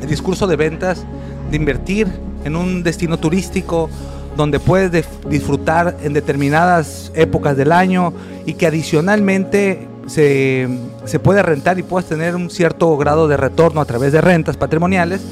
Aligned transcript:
el 0.00 0.08
discurso 0.08 0.46
de 0.46 0.56
ventas 0.56 1.04
de 1.50 1.56
invertir 1.56 2.08
en 2.44 2.56
un 2.56 2.82
destino 2.82 3.18
turístico 3.18 3.90
donde 4.36 4.60
puedes 4.60 5.06
disfrutar 5.28 5.96
en 6.02 6.12
determinadas 6.12 7.10
épocas 7.14 7.56
del 7.56 7.72
año 7.72 8.12
y 8.46 8.54
que 8.54 8.66
adicionalmente 8.66 9.88
se, 10.06 10.68
se, 11.04 11.18
puede 11.18 11.42
rentar 11.42 11.78
y 11.78 11.82
puedes 11.82 12.08
tener 12.08 12.36
un 12.36 12.48
cierto 12.48 12.96
grado 12.96 13.28
de 13.28 13.36
retorno 13.36 13.80
a 13.80 13.84
través 13.84 14.12
de 14.12 14.20
rentas 14.20 14.56
patrimoniales, 14.56 15.22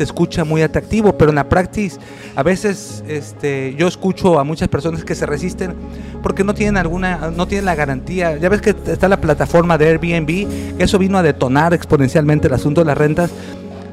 se 0.00 0.04
escucha 0.04 0.44
muy 0.44 0.62
atractivo, 0.62 1.18
pero 1.18 1.30
en 1.30 1.34
la 1.34 1.48
práctica 1.48 1.96
a 2.34 2.42
veces 2.42 3.04
este, 3.06 3.74
yo 3.76 3.86
escucho 3.86 4.38
a 4.38 4.44
muchas 4.44 4.68
personas 4.68 5.04
que 5.04 5.14
se 5.14 5.26
resisten 5.26 5.74
porque 6.22 6.44
no 6.44 6.54
tienen 6.54 6.76
alguna, 6.76 7.30
no 7.36 7.46
tienen 7.46 7.66
la 7.66 7.74
garantía. 7.74 8.36
Ya 8.38 8.48
ves 8.48 8.60
que 8.62 8.74
está 8.86 9.08
la 9.08 9.20
plataforma 9.20 9.76
de 9.76 9.88
Airbnb, 9.88 10.78
eso 10.78 10.98
vino 10.98 11.18
a 11.18 11.22
detonar 11.22 11.74
exponencialmente 11.74 12.46
el 12.46 12.54
asunto 12.54 12.80
de 12.82 12.86
las 12.86 12.96
rentas, 12.96 13.30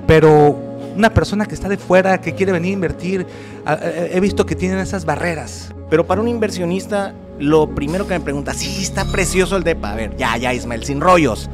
pero 0.08 0.58
una 0.96 1.12
persona 1.12 1.46
que 1.46 1.54
está 1.54 1.70
de 1.70 1.78
fuera, 1.78 2.20
que 2.20 2.34
quiere 2.34 2.52
venir 2.52 2.72
a 2.72 2.74
invertir, 2.74 3.28
he 3.68 4.20
visto 4.20 4.46
que 4.46 4.56
tienen 4.56 4.80
esas 4.80 5.06
barreras. 5.06 5.74
Pero 5.90 6.08
para 6.08 6.22
un 6.22 6.28
inversionista, 6.28 7.14
lo 7.38 7.70
primero 7.70 8.08
que 8.08 8.16
me 8.16 8.20
pregunta, 8.20 8.54
sí, 8.54 8.82
está 8.82 9.06
precioso 9.06 9.56
el 9.58 9.64
DEPA. 9.64 9.92
A 9.92 9.96
ver, 9.96 10.18
ya, 10.18 10.36
ya, 10.38 10.54
Ismael, 10.54 10.84
sin 10.84 11.00
rollos. 11.02 11.50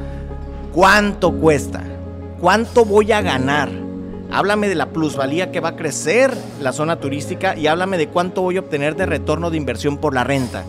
¿Cuánto 0.72 1.34
cuesta? 1.34 1.84
¿Cuánto 2.40 2.86
voy 2.86 3.12
a 3.12 3.22
ganar? 3.22 3.70
Háblame 4.32 4.68
de 4.68 4.76
la 4.76 4.88
plusvalía 4.88 5.52
que 5.52 5.60
va 5.60 5.70
a 5.70 5.76
crecer 5.76 6.34
la 6.60 6.72
zona 6.72 7.00
turística 7.00 7.56
y 7.56 7.68
háblame 7.68 7.98
de 7.98 8.08
cuánto 8.08 8.42
voy 8.42 8.58
a 8.58 8.62
obtener 8.62 8.96
de 8.96 9.06
retorno 9.06 9.52
de 9.52 9.58
inversión 9.58 9.98
por 9.98 10.16
la 10.16 10.24
renta. 10.24 10.64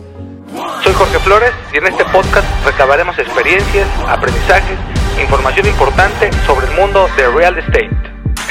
Soy 0.83 0.93
Jorge 0.93 1.17
Flores 1.19 1.51
y 1.73 1.77
en 1.77 1.87
este 1.87 2.05
podcast 2.05 2.45
recabaremos 2.65 3.17
experiencias, 3.17 3.87
aprendizajes, 4.07 4.77
información 5.21 5.65
importante 5.67 6.29
sobre 6.45 6.67
el 6.67 6.75
mundo 6.75 7.07
de 7.15 7.29
real 7.29 7.57
estate. 7.57 7.89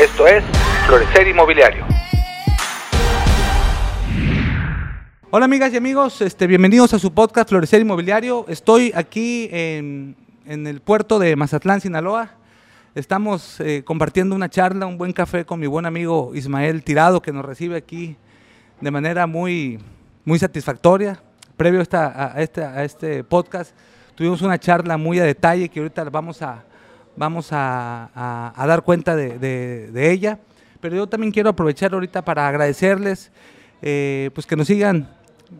Esto 0.00 0.26
es 0.26 0.42
Florecer 0.86 1.28
Inmobiliario. 1.28 1.84
Hola 5.30 5.44
amigas 5.44 5.72
y 5.72 5.76
amigos, 5.76 6.20
este, 6.22 6.46
bienvenidos 6.46 6.94
a 6.94 6.98
su 6.98 7.12
podcast 7.12 7.48
Florecer 7.48 7.80
Inmobiliario. 7.80 8.46
Estoy 8.48 8.92
aquí 8.94 9.48
en, 9.52 10.16
el 10.46 10.80
puerto 10.80 11.18
de 11.18 11.36
Mazatlán, 11.36 11.80
Sinaloa. 11.80 12.30
Estamos 12.94 13.60
eh, 13.60 13.82
compartiendo 13.84 14.34
una 14.34 14.48
charla, 14.48 14.86
un 14.86 14.96
buen 14.96 15.12
café 15.12 15.44
con 15.44 15.60
mi 15.60 15.66
buen 15.66 15.84
amigo 15.84 16.32
Ismael 16.34 16.82
Tirado, 16.82 17.20
que 17.20 17.32
nos 17.32 17.44
recibe 17.44 17.76
aquí 17.76 18.16
de 18.80 18.90
manera 18.90 19.26
muy, 19.26 19.80
muy 20.24 20.38
satisfactoria. 20.38 21.20
Previo 21.56 21.82
a, 21.92 22.34
este, 22.38 22.64
a 22.64 22.84
este 22.84 23.22
podcast, 23.22 23.74
tuvimos 24.14 24.42
una 24.42 24.58
charla 24.58 24.96
muy 24.96 25.18
a 25.18 25.24
detalle 25.24 25.68
que 25.68 25.80
ahorita 25.80 26.04
vamos 26.04 26.42
a, 26.42 26.64
vamos 27.16 27.48
a, 27.50 28.52
dar 28.56 28.82
cuenta 28.82 29.16
de, 29.16 29.90
ella. 29.94 30.38
Pero 30.80 30.96
yo 30.96 31.06
también 31.06 31.32
quiero 31.32 31.50
aprovechar 31.50 31.94
ahorita 31.94 32.22
para 32.22 32.46
agradecerles, 32.46 33.32
eh, 33.80 34.30
pues 34.34 34.46
que 34.46 34.56
nos 34.56 34.66
sigan, 34.66 35.08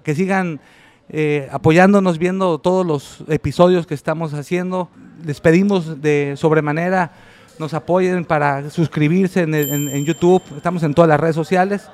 que 0.03 0.15
sigan 0.15 0.61
eh, 1.09 1.49
apoyándonos, 1.51 2.19
viendo 2.19 2.59
todos 2.59 2.85
los 2.85 3.25
episodios 3.29 3.87
que 3.87 3.95
estamos 3.95 4.35
haciendo. 4.35 4.91
Les 5.25 5.41
pedimos 5.41 6.03
de 6.03 6.35
sobremanera 6.37 7.13
nos 7.59 7.75
apoyen 7.75 8.25
para 8.25 8.69
suscribirse 8.71 9.43
en, 9.43 10.05
YouTube. 10.05 10.43
Estamos 10.57 10.83
en 10.83 10.95
todas 10.95 11.09
las 11.09 11.21
redes 11.21 11.37
sociales. 11.37 11.89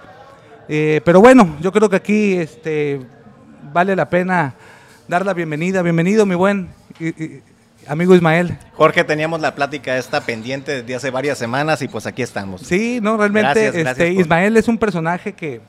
Eh, 0.69 1.01
pero 1.05 1.21
bueno, 1.21 1.57
yo 1.61 1.73
creo 1.73 1.89
que 1.89 1.97
aquí 1.97 2.35
este, 2.35 3.01
vale 3.73 3.97
la 3.97 4.09
pena 4.09 4.55
dar 5.11 5.27
la 5.27 5.35
bienvenida. 5.35 5.83
Bienvenido, 5.83 6.25
mi 6.25 6.37
buen 6.37 6.69
Amigo 7.89 8.15
Ismael. 8.15 8.57
Jorge, 8.75 9.03
teníamos 9.03 9.41
la 9.41 9.57
plática 9.57 9.99
esta 9.99 10.21
pendiente 10.21 10.83
desde 10.83 10.95
hace 10.95 11.11
varias 11.11 11.37
semanas 11.37 11.83
y 11.83 11.89
pues 11.89 12.07
aquí 12.07 12.23
estamos. 12.23 12.61
Sí, 12.61 13.01
no, 13.03 13.17
realmente 13.17 13.81
este, 13.81 14.13
Ismael 14.13 14.57
es 14.57 14.69
un 14.69 14.79
personaje 14.79 15.33
que, 15.33 15.63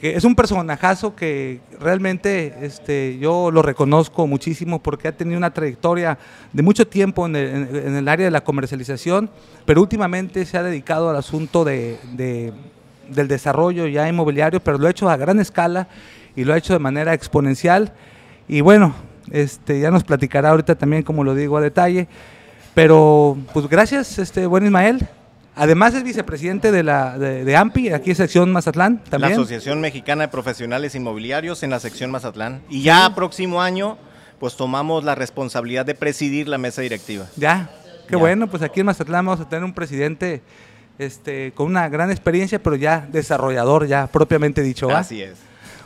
es 0.00 0.24
un 0.24 0.34
personajazo 0.34 1.14
que 1.14 1.60
realmente 1.78 2.54
este, 2.62 3.18
yo 3.18 3.50
lo 3.50 3.60
reconozco 3.60 4.26
muchísimo 4.26 4.82
porque 4.82 5.08
ha 5.08 5.12
tenido 5.12 5.36
una 5.36 5.52
trayectoria 5.52 6.16
de 6.50 6.62
mucho 6.62 6.86
tiempo 6.86 7.26
en 7.26 7.36
el, 7.36 8.08
área 8.08 8.24
de 8.24 8.30
la 8.30 8.42
comercialización, 8.42 9.28
pero 9.66 9.82
últimamente 9.82 10.46
se 10.46 10.56
ha 10.56 10.62
dedicado 10.62 11.10
al 11.10 11.16
asunto 11.16 11.62
de, 11.62 11.98
del 12.16 13.28
desarrollo 13.28 13.86
ya 13.86 14.08
inmobiliario, 14.08 14.60
pero 14.60 14.78
lo 14.78 14.86
ha 14.86 14.90
hecho 14.90 15.10
a 15.10 15.18
gran 15.18 15.40
escala 15.40 15.88
y 16.34 16.44
lo 16.44 16.54
ha 16.54 16.56
hecho 16.56 16.72
de 16.72 16.78
manera 16.78 17.12
exponencial. 17.12 17.92
Y 18.50 18.62
bueno, 18.62 18.92
este, 19.30 19.78
ya 19.78 19.92
nos 19.92 20.02
platicará 20.02 20.50
ahorita 20.50 20.74
también, 20.74 21.04
como 21.04 21.22
lo 21.22 21.36
digo 21.36 21.56
a 21.56 21.60
detalle. 21.60 22.08
Pero, 22.74 23.38
pues 23.52 23.68
gracias, 23.68 24.18
este, 24.18 24.44
buen 24.46 24.64
Ismael. 24.64 25.06
Además 25.54 25.94
es 25.94 26.02
vicepresidente 26.02 26.72
de 26.72 26.82
la 26.82 27.16
de, 27.16 27.56
AMPI, 27.56 27.90
aquí 27.90 28.10
en 28.10 28.16
sección 28.16 28.50
Mazatlán 28.50 29.04
también. 29.08 29.32
La 29.32 29.36
Asociación 29.36 29.80
Mexicana 29.80 30.22
de 30.22 30.28
Profesionales 30.28 30.96
Inmobiliarios 30.96 31.62
en 31.62 31.70
la 31.70 31.78
sección 31.78 32.10
Mazatlán. 32.10 32.60
Y 32.68 32.82
ya 32.82 33.14
próximo 33.14 33.62
año, 33.62 33.96
pues 34.40 34.56
tomamos 34.56 35.04
la 35.04 35.14
responsabilidad 35.14 35.86
de 35.86 35.94
presidir 35.94 36.48
la 36.48 36.58
mesa 36.58 36.82
directiva. 36.82 37.26
Ya, 37.36 37.70
qué 38.08 38.16
bueno, 38.16 38.48
pues 38.48 38.64
aquí 38.64 38.80
en 38.80 38.86
Mazatlán 38.86 39.26
vamos 39.26 39.40
a 39.40 39.48
tener 39.48 39.64
un 39.64 39.74
presidente 39.74 40.42
este, 40.98 41.52
con 41.52 41.68
una 41.68 41.88
gran 41.88 42.10
experiencia, 42.10 42.60
pero 42.60 42.74
ya 42.74 43.06
desarrollador, 43.12 43.86
ya 43.86 44.08
propiamente 44.08 44.60
dicho. 44.60 44.90
Así 44.90 45.22
es. 45.22 45.36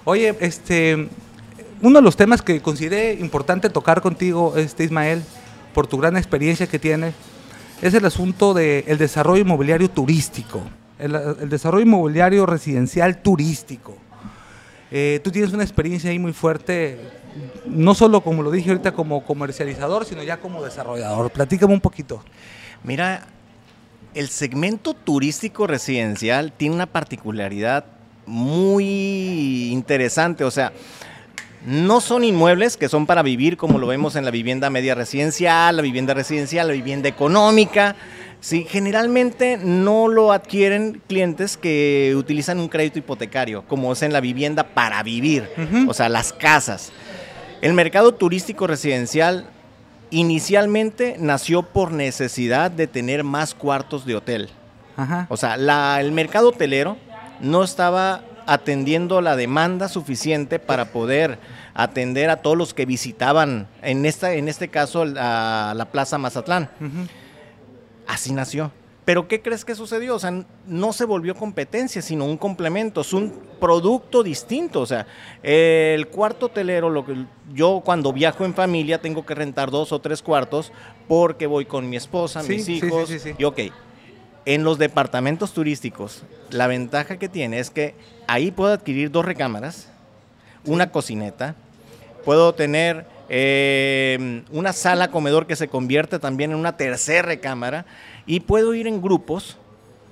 Oye, 0.04 0.34
este, 0.40 1.08
uno 1.84 1.98
de 1.98 2.02
los 2.02 2.16
temas 2.16 2.40
que 2.40 2.62
consideré 2.62 3.12
importante 3.12 3.68
tocar 3.68 4.00
contigo, 4.00 4.54
este 4.56 4.84
Ismael, 4.84 5.22
por 5.74 5.86
tu 5.86 5.98
gran 5.98 6.16
experiencia 6.16 6.66
que 6.66 6.78
tienes, 6.78 7.14
es 7.82 7.92
el 7.92 8.06
asunto 8.06 8.54
del 8.54 8.96
desarrollo 8.96 9.42
inmobiliario 9.42 9.90
turístico, 9.90 10.62
el, 10.98 11.12
desarrollo 11.50 11.84
inmobiliario 11.84 12.46
residencial 12.46 13.20
turístico. 13.20 13.98
Eh, 14.90 15.20
tú 15.22 15.30
tienes 15.30 15.52
una 15.52 15.62
experiencia 15.62 16.10
ahí 16.10 16.18
muy 16.18 16.32
fuerte, 16.32 16.98
no 17.66 17.94
solo 17.94 18.22
como 18.22 18.42
lo 18.42 18.50
dije 18.50 18.70
ahorita 18.70 18.92
como 18.92 19.22
comercializador, 19.22 20.06
sino 20.06 20.22
ya 20.22 20.38
como 20.38 20.64
desarrollador. 20.64 21.30
Platícame 21.32 21.74
un 21.74 21.80
poquito. 21.82 22.24
Mira, 22.82 23.26
el 24.14 24.28
segmento 24.28 24.94
turístico 24.94 25.66
residencial 25.66 26.50
tiene 26.52 26.76
una 26.76 26.86
particularidad 26.86 27.84
muy 28.24 29.68
interesante, 29.70 30.44
o 30.44 30.50
sea, 30.50 30.72
no 31.64 32.00
son 32.00 32.24
inmuebles 32.24 32.76
que 32.76 32.88
son 32.88 33.06
para 33.06 33.22
vivir 33.22 33.56
como 33.56 33.78
lo 33.78 33.86
vemos 33.86 34.16
en 34.16 34.24
la 34.24 34.30
vivienda 34.30 34.70
media 34.70 34.94
residencial, 34.94 35.76
la 35.76 35.82
vivienda 35.82 36.14
residencial, 36.14 36.66
la 36.66 36.74
vivienda 36.74 37.08
económica. 37.08 37.96
Sí, 38.40 38.66
generalmente 38.68 39.56
no 39.56 40.08
lo 40.08 40.30
adquieren 40.30 41.00
clientes 41.08 41.56
que 41.56 42.12
utilizan 42.16 42.58
un 42.58 42.68
crédito 42.68 42.98
hipotecario, 42.98 43.64
como 43.66 43.94
es 43.94 44.02
en 44.02 44.12
la 44.12 44.20
vivienda 44.20 44.64
para 44.74 45.02
vivir, 45.02 45.48
o 45.88 45.94
sea, 45.94 46.10
las 46.10 46.34
casas. 46.34 46.92
El 47.62 47.72
mercado 47.72 48.12
turístico 48.12 48.66
residencial 48.66 49.46
inicialmente 50.10 51.16
nació 51.18 51.62
por 51.62 51.92
necesidad 51.92 52.70
de 52.70 52.86
tener 52.86 53.24
más 53.24 53.54
cuartos 53.54 54.04
de 54.04 54.16
hotel. 54.16 54.50
O 55.30 55.38
sea, 55.38 55.54
el 55.98 56.12
mercado 56.12 56.50
hotelero 56.50 56.98
no 57.40 57.64
estaba 57.64 58.20
atendiendo 58.46 59.20
la 59.20 59.36
demanda 59.36 59.88
suficiente 59.88 60.58
para 60.58 60.86
poder 60.86 61.38
atender 61.74 62.30
a 62.30 62.36
todos 62.36 62.56
los 62.56 62.74
que 62.74 62.86
visitaban, 62.86 63.68
en, 63.82 64.06
esta, 64.06 64.34
en 64.34 64.48
este 64.48 64.68
caso, 64.68 65.04
la, 65.04 65.72
la 65.76 65.86
Plaza 65.86 66.18
Mazatlán. 66.18 66.70
Así 68.06 68.32
nació. 68.32 68.70
Pero 69.04 69.28
¿qué 69.28 69.42
crees 69.42 69.66
que 69.66 69.74
sucedió? 69.74 70.14
O 70.14 70.18
sea, 70.18 70.32
no 70.66 70.92
se 70.94 71.04
volvió 71.04 71.34
competencia, 71.34 72.00
sino 72.00 72.24
un 72.24 72.38
complemento, 72.38 73.02
es 73.02 73.12
un 73.12 73.38
producto 73.60 74.22
distinto. 74.22 74.80
O 74.80 74.86
sea, 74.86 75.06
el 75.42 76.08
cuarto 76.08 76.46
hotelero, 76.46 76.88
lo 76.88 77.04
que 77.04 77.26
yo 77.52 77.82
cuando 77.84 78.14
viajo 78.14 78.46
en 78.46 78.54
familia 78.54 79.02
tengo 79.02 79.26
que 79.26 79.34
rentar 79.34 79.70
dos 79.70 79.92
o 79.92 80.00
tres 80.00 80.22
cuartos 80.22 80.72
porque 81.06 81.46
voy 81.46 81.66
con 81.66 81.88
mi 81.88 81.96
esposa, 81.96 82.42
mis 82.42 82.66
hijos. 82.68 83.10
y 83.38 83.44
ok, 83.44 83.60
en 84.46 84.64
los 84.64 84.78
departamentos 84.78 85.52
turísticos, 85.52 86.22
la 86.50 86.66
ventaja 86.66 87.18
que 87.18 87.28
tiene 87.28 87.58
es 87.58 87.68
que 87.70 87.94
ahí 88.26 88.50
puedo 88.50 88.72
adquirir 88.72 89.10
dos 89.10 89.24
recámaras, 89.24 89.88
una 90.64 90.90
cocineta, 90.90 91.54
puedo 92.24 92.54
tener 92.54 93.06
eh, 93.28 94.42
una 94.50 94.72
sala 94.72 95.10
comedor 95.10 95.46
que 95.46 95.56
se 95.56 95.68
convierte 95.68 96.18
también 96.18 96.52
en 96.52 96.58
una 96.58 96.76
tercera 96.76 97.22
recámara 97.22 97.86
y 98.26 98.40
puedo 98.40 98.74
ir 98.74 98.86
en 98.86 99.00
grupos 99.00 99.56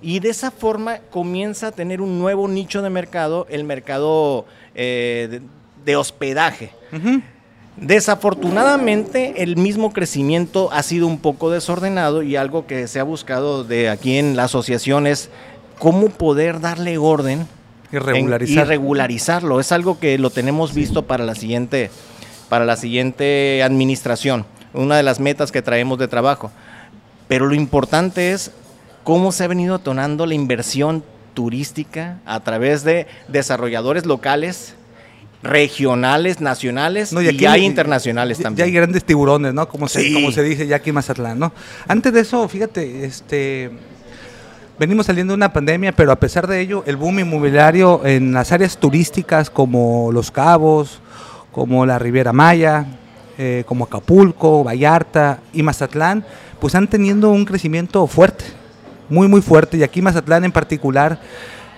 y 0.01 0.21
de 0.21 0.31
esa 0.31 0.51
forma 0.51 0.99
comienza 1.11 1.69
a 1.69 1.73
tener 1.73 2.01
un 2.01 2.19
nuevo 2.19 2.49
nicho 2.49 2.83
de 2.83 2.91
mercado, 2.91 3.47
el 3.49 3.65
mercado 3.65 4.47
eh, 4.75 5.41
de, 5.85 5.97
hospedaje. 5.97 6.73
Desafortunadamente, 7.77 9.43
el 9.43 9.57
mismo 9.57 9.93
crecimiento 9.93 10.71
ha 10.73 10.83
sido 10.83 11.07
un 11.07 11.19
poco 11.19 11.51
desordenado 11.51 12.23
y 12.23 12.37
algo 12.37 12.67
que 12.67 12.87
se 12.89 13.01
ha 13.01 13.05
buscado 13.05 13.65
de 13.65 13.89
aquí 13.89 14.19
en 14.19 14.37
la 14.37 14.45
asociación 14.45 15.07
es 15.07 15.31
cómo 15.79 16.09
poder 16.09 16.61
darle 16.61 16.99
orden 16.99 17.47
y, 17.93 17.99
regularizarlo. 17.99 19.61
Es 19.61 19.71
algo 19.71 19.99
que 19.99 20.19
lo 20.19 20.31
tenemos 20.31 20.75
visto 20.75 21.07
para 21.07 21.25
la 21.25 21.35
siguiente, 21.35 21.91
para 22.49 22.65
la 22.65 22.77
siguiente 22.77 23.63
administración, 23.63 24.47
una 24.73 24.97
de 24.97 25.03
las 25.03 25.21
metas 25.21 25.53
que 25.53 25.63
traemos 25.63 25.99
de 25.99 26.09
trabajo. 26.09 26.51
Pero 27.29 27.47
lo 27.47 27.55
importante 27.55 28.33
es 28.33 28.51
cómo 29.05 29.31
se 29.33 29.45
ha 29.45 29.49
venido 29.49 29.79
detonando 29.79 30.27
la 30.27 30.35
inversión 30.35 31.05
turística 31.35 32.19
a 32.25 32.41
través 32.41 32.85
de 32.85 33.07
desarrolladores 33.29 34.07
locales, 34.07 34.75
regionales, 35.43 36.41
nacionales 36.41 37.13
y, 37.13 37.37
ya 37.37 37.53
hay 37.53 37.65
internacionales 37.65 38.39
también. 38.39 38.59
Ya 38.59 38.65
hay 38.65 38.73
grandes 38.73 39.05
tiburones, 39.05 39.53
¿no? 39.53 39.69
Como, 39.69 39.89
se, 39.89 40.13
como 40.13 40.31
se 40.31 40.43
dice 40.43 40.67
ya 40.67 40.77
aquí 40.77 40.91
en 40.91 40.95
Mazatlán, 40.95 41.39
¿no? 41.39 41.53
Antes 41.89 42.13
de 42.13 42.21
eso, 42.21 42.49
fíjate, 42.49 43.05
este 43.05 43.71
venimos 44.79 45.07
saliendo 45.07 45.33
de 45.33 45.37
una 45.37 45.53
pandemia, 45.53 45.93
pero 45.93 46.13
a 46.13 46.17
pesar 46.17 46.47
de 46.47 46.61
ello, 46.61 46.83
el 46.87 46.97
boom 46.97 47.21
inmobiliario 47.21 48.05
en 48.05 48.33
las 48.33 48.53
áreas 48.53 48.79
turísticas 48.79 49.51
como 49.51 50.11
Los 50.13 50.31
Cabos, 50.31 51.01
como 51.53 51.85
la 51.87 51.99
Riviera 51.99 52.33
Maya, 52.33 52.87
eh, 53.39 53.65
como 53.67 53.85
Acapulco, 53.85 54.65
Vallarta 54.65 55.41
y 55.53 55.63
Mazatlán, 55.63 56.25
pues 56.61 56.75
han 56.75 56.89
teniendo 56.89 57.31
un 57.31 57.45
crecimiento 57.45 58.07
fuerte, 58.07 58.45
muy, 59.09 59.29
muy 59.29 59.43
fuerte. 59.43 59.77
Y 59.77 59.83
aquí 59.83 60.01
Mazatlán 60.03 60.45
en 60.45 60.53
particular 60.53 61.21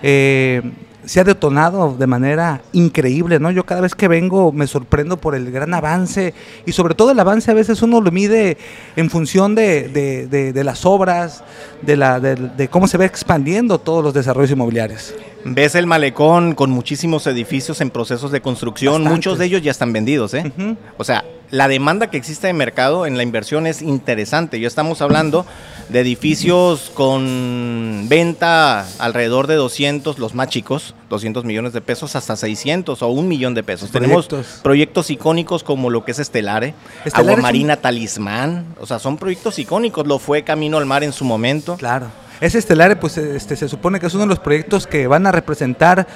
eh, 0.01 0.61
se 1.05 1.19
ha 1.19 1.23
detonado 1.23 1.95
de 1.97 2.07
manera 2.07 2.61
increíble, 2.73 3.39
¿no? 3.39 3.51
Yo 3.51 3.65
cada 3.65 3.81
vez 3.81 3.95
que 3.95 4.07
vengo 4.07 4.51
me 4.51 4.67
sorprendo 4.67 5.17
por 5.17 5.35
el 5.35 5.51
gran 5.51 5.73
avance 5.73 6.33
y 6.65 6.71
sobre 6.71 6.95
todo 6.95 7.11
el 7.11 7.19
avance 7.19 7.51
a 7.51 7.53
veces 7.53 7.81
uno 7.81 8.01
lo 8.01 8.11
mide 8.11 8.57
en 8.95 9.09
función 9.09 9.55
de, 9.55 10.61
las 10.63 10.85
obras, 10.85 11.43
de, 11.81 11.97
la, 11.97 12.19
de, 12.19 12.67
cómo 12.69 12.87
se 12.87 12.97
va 12.97 13.05
expandiendo 13.05 13.79
todos 13.79 14.03
los 14.03 14.13
desarrollos 14.13 14.51
inmobiliarios. 14.51 15.13
Ves 15.43 15.75
el 15.75 15.85
malecón 15.85 16.55
con 16.55 16.71
muchísimos 16.71 17.27
edificios 17.27 17.81
en 17.81 17.91
procesos 17.91 18.31
de 18.31 18.41
construcción, 18.41 19.03
muchos 19.03 19.37
de 19.37 19.45
ellos 19.45 19.61
ya 19.61 19.71
están 19.71 19.93
vendidos, 19.93 20.33
¿eh? 20.33 20.51
O 20.97 21.03
sea, 21.03 21.23
la 21.51 21.67
demanda 21.67 22.09
que 22.09 22.17
existe 22.17 22.49
en 22.49 22.57
mercado 22.57 23.05
en 23.05 23.17
la 23.17 23.23
inversión 23.23 23.67
es 23.67 23.81
interesante. 23.81 24.59
Ya 24.59 24.67
estamos 24.67 25.01
hablando 25.01 25.45
de 25.89 25.99
edificios 25.99 26.91
con 26.93 28.05
venta 28.07 28.85
alrededor 28.99 29.47
de 29.47 29.55
200, 29.55 30.19
los 30.19 30.33
más 30.33 30.49
chicos, 30.49 30.95
200 31.09 31.45
millones 31.45 31.73
de 31.73 31.81
pesos, 31.81 32.15
hasta 32.15 32.35
600 32.35 33.01
o 33.01 33.07
un 33.07 33.27
millón 33.27 33.53
de 33.53 33.63
pesos. 33.63 33.91
Tenemos 33.91 34.27
proyectos 34.63 35.09
icónicos 35.09 35.63
como 35.63 35.89
lo 35.89 36.03
que 36.03 36.11
es 36.11 36.19
Estelare, 36.19 36.73
Agua 37.13 37.37
Marina 37.37 37.77
Talismán, 37.77 38.65
o 38.79 38.85
sea, 38.85 38.99
son 38.99 39.17
proyectos 39.17 39.59
icónicos. 39.59 40.07
Lo 40.07 40.19
fue 40.19 40.43
Camino 40.43 40.77
al 40.77 40.85
Mar 40.85 41.03
en 41.03 41.13
su 41.13 41.25
momento. 41.25 41.77
Claro. 41.77 42.07
Ese 42.41 42.57
Estelare, 42.57 42.95
pues 42.95 43.17
este, 43.17 43.55
se 43.55 43.69
supone 43.69 43.99
que 43.99 44.07
es 44.07 44.13
uno 44.13 44.23
de 44.23 44.29
los 44.29 44.39
proyectos 44.39 44.87
que 44.87 45.07
van 45.07 45.27
a 45.27 45.31
representar... 45.31 46.07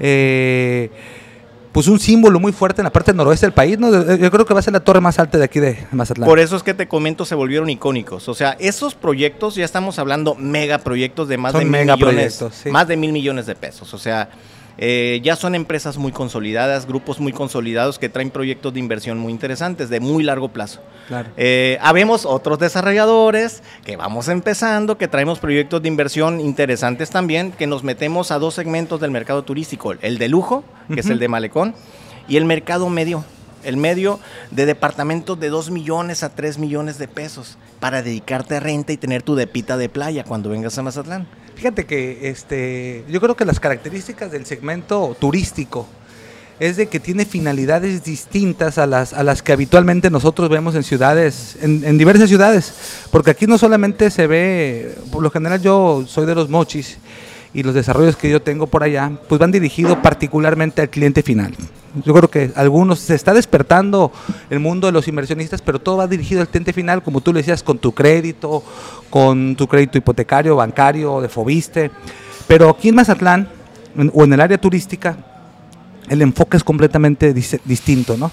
Eh, 0.00 0.90
pues 1.74 1.88
un 1.88 1.98
símbolo 1.98 2.38
muy 2.38 2.52
fuerte 2.52 2.82
en 2.82 2.84
la 2.84 2.92
parte 2.92 3.12
noroeste 3.12 3.46
del 3.46 3.52
país, 3.52 3.76
¿no? 3.80 3.90
Yo 4.14 4.30
creo 4.30 4.46
que 4.46 4.54
va 4.54 4.60
a 4.60 4.62
ser 4.62 4.72
la 4.72 4.78
torre 4.78 5.00
más 5.00 5.18
alta 5.18 5.38
de 5.38 5.44
aquí 5.44 5.58
de 5.58 5.76
Mazatlán. 5.90 6.28
Por 6.28 6.38
eso 6.38 6.54
es 6.54 6.62
que 6.62 6.72
te 6.72 6.86
comento, 6.86 7.24
se 7.24 7.34
volvieron 7.34 7.68
icónicos. 7.68 8.28
O 8.28 8.34
sea, 8.34 8.56
esos 8.60 8.94
proyectos, 8.94 9.56
ya 9.56 9.64
estamos 9.64 9.98
hablando 9.98 10.36
mega 10.36 10.78
proyectos 10.78 11.26
de 11.26 11.36
más 11.36 11.52
de 11.52 11.64
mil 11.64 11.84
millones, 11.84 12.44
más 12.70 12.86
de 12.86 12.96
mil 12.96 13.10
millones 13.10 13.46
de 13.46 13.56
pesos. 13.56 13.92
O 13.92 13.98
sea, 13.98 14.28
eh, 14.78 15.20
ya 15.22 15.36
son 15.36 15.54
empresas 15.54 15.98
muy 15.98 16.12
consolidadas, 16.12 16.86
grupos 16.86 17.20
muy 17.20 17.32
consolidados 17.32 17.98
que 17.98 18.08
traen 18.08 18.30
proyectos 18.30 18.74
de 18.74 18.80
inversión 18.80 19.18
muy 19.18 19.32
interesantes, 19.32 19.88
de 19.88 20.00
muy 20.00 20.24
largo 20.24 20.48
plazo. 20.48 20.80
Claro. 21.08 21.30
Eh, 21.36 21.78
habemos 21.80 22.24
otros 22.24 22.58
desarrolladores 22.58 23.62
que 23.84 23.96
vamos 23.96 24.28
empezando, 24.28 24.98
que 24.98 25.08
traemos 25.08 25.38
proyectos 25.38 25.82
de 25.82 25.88
inversión 25.88 26.40
interesantes 26.40 27.10
también, 27.10 27.52
que 27.52 27.66
nos 27.66 27.84
metemos 27.84 28.30
a 28.30 28.38
dos 28.38 28.54
segmentos 28.54 29.00
del 29.00 29.10
mercado 29.10 29.44
turístico, 29.44 29.92
el 29.92 30.18
de 30.18 30.28
lujo, 30.28 30.64
que 30.92 31.00
es 31.00 31.10
el 31.10 31.18
de 31.18 31.28
Malecón, 31.28 31.74
y 32.28 32.36
el 32.36 32.44
mercado 32.44 32.88
medio, 32.88 33.24
el 33.64 33.76
medio 33.76 34.20
de 34.50 34.66
departamentos 34.66 35.38
de 35.38 35.48
2 35.48 35.70
millones 35.70 36.22
a 36.22 36.30
3 36.30 36.58
millones 36.58 36.98
de 36.98 37.08
pesos 37.08 37.58
para 37.80 38.02
dedicarte 38.02 38.56
a 38.56 38.60
renta 38.60 38.92
y 38.92 38.96
tener 38.96 39.22
tu 39.22 39.34
depita 39.34 39.76
de 39.76 39.88
playa 39.88 40.24
cuando 40.24 40.50
vengas 40.50 40.78
a 40.78 40.82
Mazatlán. 40.82 41.26
Fíjate 41.54 41.86
que 41.86 42.28
este, 42.28 43.04
yo 43.08 43.20
creo 43.20 43.36
que 43.36 43.44
las 43.44 43.60
características 43.60 44.30
del 44.30 44.46
segmento 44.46 45.16
turístico 45.18 45.86
es 46.60 46.76
de 46.76 46.86
que 46.86 47.00
tiene 47.00 47.24
finalidades 47.24 48.04
distintas 48.04 48.78
a 48.78 48.86
las, 48.86 49.12
a 49.12 49.22
las 49.22 49.42
que 49.42 49.52
habitualmente 49.52 50.10
nosotros 50.10 50.48
vemos 50.48 50.74
en 50.74 50.84
ciudades, 50.84 51.56
en, 51.60 51.84
en 51.84 51.98
diversas 51.98 52.28
ciudades, 52.28 52.72
porque 53.10 53.30
aquí 53.30 53.46
no 53.46 53.58
solamente 53.58 54.10
se 54.10 54.26
ve, 54.26 54.96
por 55.10 55.22
lo 55.22 55.30
general 55.30 55.60
yo 55.60 56.04
soy 56.06 56.26
de 56.26 56.34
los 56.34 56.48
mochis, 56.48 56.98
y 57.54 57.62
los 57.62 57.74
desarrollos 57.74 58.16
que 58.16 58.28
yo 58.28 58.42
tengo 58.42 58.66
por 58.66 58.82
allá, 58.82 59.12
pues 59.28 59.38
van 59.38 59.52
dirigidos 59.52 59.96
particularmente 59.98 60.82
al 60.82 60.90
cliente 60.90 61.22
final. 61.22 61.54
Yo 62.04 62.12
creo 62.12 62.28
que 62.28 62.50
algunos 62.56 62.98
se 62.98 63.14
está 63.14 63.32
despertando 63.32 64.12
el 64.50 64.58
mundo 64.58 64.88
de 64.88 64.92
los 64.92 65.06
inversionistas, 65.06 65.62
pero 65.62 65.80
todo 65.80 65.98
va 65.98 66.08
dirigido 66.08 66.40
al 66.40 66.48
cliente 66.48 66.72
final, 66.72 67.04
como 67.04 67.20
tú 67.20 67.32
le 67.32 67.38
decías, 67.38 67.62
con 67.62 67.78
tu 67.78 67.92
crédito, 67.92 68.64
con 69.08 69.54
tu 69.54 69.68
crédito 69.68 69.96
hipotecario, 69.96 70.56
bancario, 70.56 71.20
de 71.20 71.28
Fobiste. 71.28 71.92
Pero 72.48 72.68
aquí 72.70 72.88
en 72.88 72.96
Mazatlán, 72.96 73.48
o 74.12 74.24
en 74.24 74.32
el 74.32 74.40
área 74.40 74.58
turística, 74.58 75.16
el 76.08 76.20
enfoque 76.20 76.56
es 76.56 76.64
completamente 76.64 77.32
distinto, 77.32 78.16
¿no? 78.16 78.32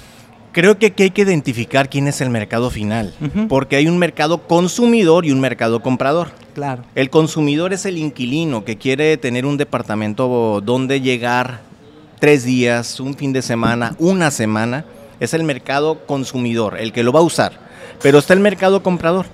Creo 0.51 0.77
que 0.77 0.87
aquí 0.87 1.03
hay 1.03 1.11
que 1.11 1.21
identificar 1.21 1.89
quién 1.89 2.07
es 2.07 2.19
el 2.19 2.29
mercado 2.29 2.69
final, 2.69 3.13
porque 3.47 3.77
hay 3.77 3.87
un 3.87 3.97
mercado 3.97 4.39
consumidor 4.39 5.25
y 5.25 5.31
un 5.31 5.39
mercado 5.39 5.81
comprador. 5.81 6.29
Claro. 6.53 6.83
El 6.93 7.09
consumidor 7.09 7.71
es 7.71 7.85
el 7.85 7.97
inquilino 7.97 8.65
que 8.65 8.77
quiere 8.77 9.15
tener 9.15 9.45
un 9.45 9.55
departamento 9.55 10.61
donde 10.61 10.99
llegar 10.99 11.61
tres 12.19 12.43
días, 12.43 12.99
un 12.99 13.15
fin 13.15 13.31
de 13.31 13.41
semana, 13.41 13.95
una 13.97 14.29
semana. 14.29 14.83
Es 15.21 15.33
el 15.33 15.43
mercado 15.43 16.05
consumidor, 16.05 16.79
el 16.79 16.91
que 16.91 17.03
lo 17.03 17.13
va 17.13 17.19
a 17.19 17.23
usar. 17.23 17.53
Pero 18.01 18.19
está 18.19 18.33
el 18.33 18.39
mercado 18.41 18.83
comprador. 18.83 19.27